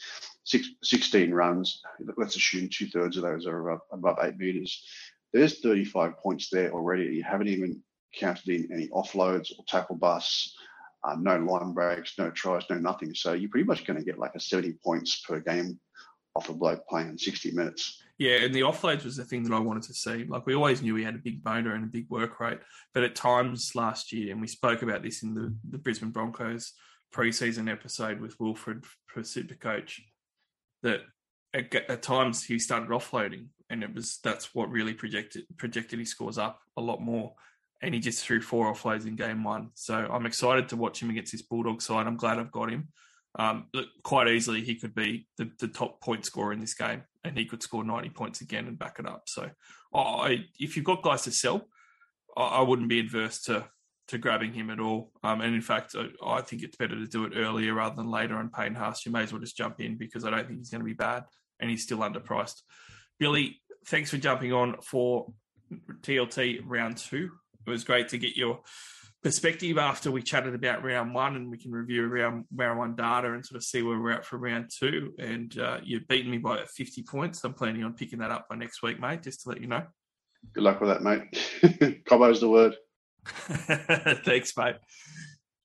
[0.44, 1.82] Six, 16 runs.
[2.16, 4.84] Let's assume two thirds of those are above, above eight meters.
[5.32, 7.16] There's 35 points there already.
[7.16, 7.82] You haven't even
[8.14, 10.54] counted in any offloads or tackle busts,
[11.06, 13.14] uh, no line breaks, no tries, no nothing.
[13.14, 15.78] So you're pretty much going to get like a 70 points per game
[16.34, 18.02] off a bloke playing 60 minutes.
[18.18, 20.24] Yeah, and the offloads was the thing that I wanted to see.
[20.24, 22.60] Like we always knew he had a big motor and a big work rate,
[22.94, 26.72] but at times last year, and we spoke about this in the, the Brisbane Broncos
[27.14, 30.00] preseason episode with Wilfred for Supercoach,
[30.82, 31.02] that
[31.54, 36.10] at, at, times he started offloading, and it was that's what really projected projected his
[36.10, 37.34] scores up a lot more.
[37.82, 39.70] And he just threw four offloads in game one.
[39.74, 42.06] So I'm excited to watch him against this Bulldog side.
[42.06, 42.88] I'm glad I've got him.
[43.38, 43.66] Um,
[44.02, 47.44] quite easily, he could be the, the, top point scorer in this game, and he
[47.44, 49.24] could score 90 points again and back it up.
[49.26, 49.50] So,
[49.94, 51.68] I, if you've got guys to sell,
[52.34, 53.68] I, I wouldn't be adverse to
[54.08, 55.10] to grabbing him at all.
[55.24, 58.10] Um, and in fact, I, I, think it's better to do it earlier rather than
[58.10, 59.04] later on Payne Haas.
[59.04, 60.92] You may as well just jump in because I don't think he's going to be
[60.92, 61.24] bad,
[61.60, 62.62] and he's still underpriced.
[63.18, 65.32] Billy, thanks for jumping on for
[66.02, 67.30] TLT round two.
[67.66, 68.60] It was great to get your
[69.22, 73.32] perspective after we chatted about round one and we can review round, round one data
[73.32, 75.12] and sort of see where we're at for round two.
[75.18, 77.42] And uh, you've beaten me by 50 points.
[77.42, 79.82] I'm planning on picking that up by next week, mate, just to let you know.
[80.52, 82.04] Good luck with that, mate.
[82.06, 82.76] Cobbo's the word.
[83.26, 84.76] Thanks, mate.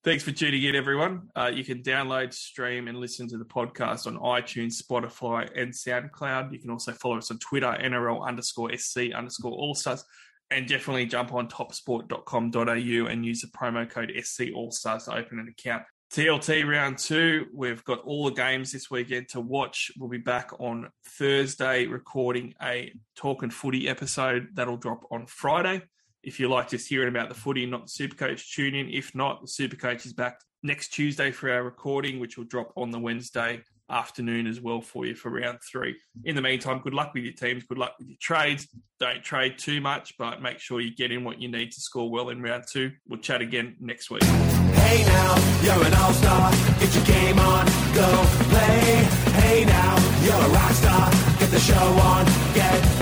[0.03, 1.29] Thanks for tuning in, everyone.
[1.35, 6.51] Uh, you can download, stream, and listen to the podcast on iTunes, Spotify, and SoundCloud.
[6.51, 10.03] You can also follow us on Twitter, NRL underscore SC underscore All Stars
[10.51, 15.47] and definitely jump on topsport.com.au and use the promo code SC All to open an
[15.47, 15.83] account.
[16.13, 19.91] TLT round two, we've got all the games this weekend to watch.
[19.97, 25.81] We'll be back on Thursday recording a Talk and Footy episode that'll drop on Friday.
[26.21, 28.89] If you like just hearing about the footy, not the Supercoach, tune in.
[28.89, 32.91] If not, the Supercoach is back next Tuesday for our recording, which will drop on
[32.91, 35.95] the Wednesday afternoon as well for you for round three.
[36.23, 37.63] In the meantime, good luck with your teams.
[37.63, 38.67] Good luck with your trades.
[38.99, 42.09] Don't trade too much, but make sure you get in what you need to score
[42.09, 42.91] well in round two.
[43.07, 44.23] We'll chat again next week.
[44.23, 46.51] Hey now, you're an all star.
[46.79, 49.03] Get your game on, go play.
[49.41, 51.11] Hey now, you're a rock star.
[51.39, 53.00] Get the show on, get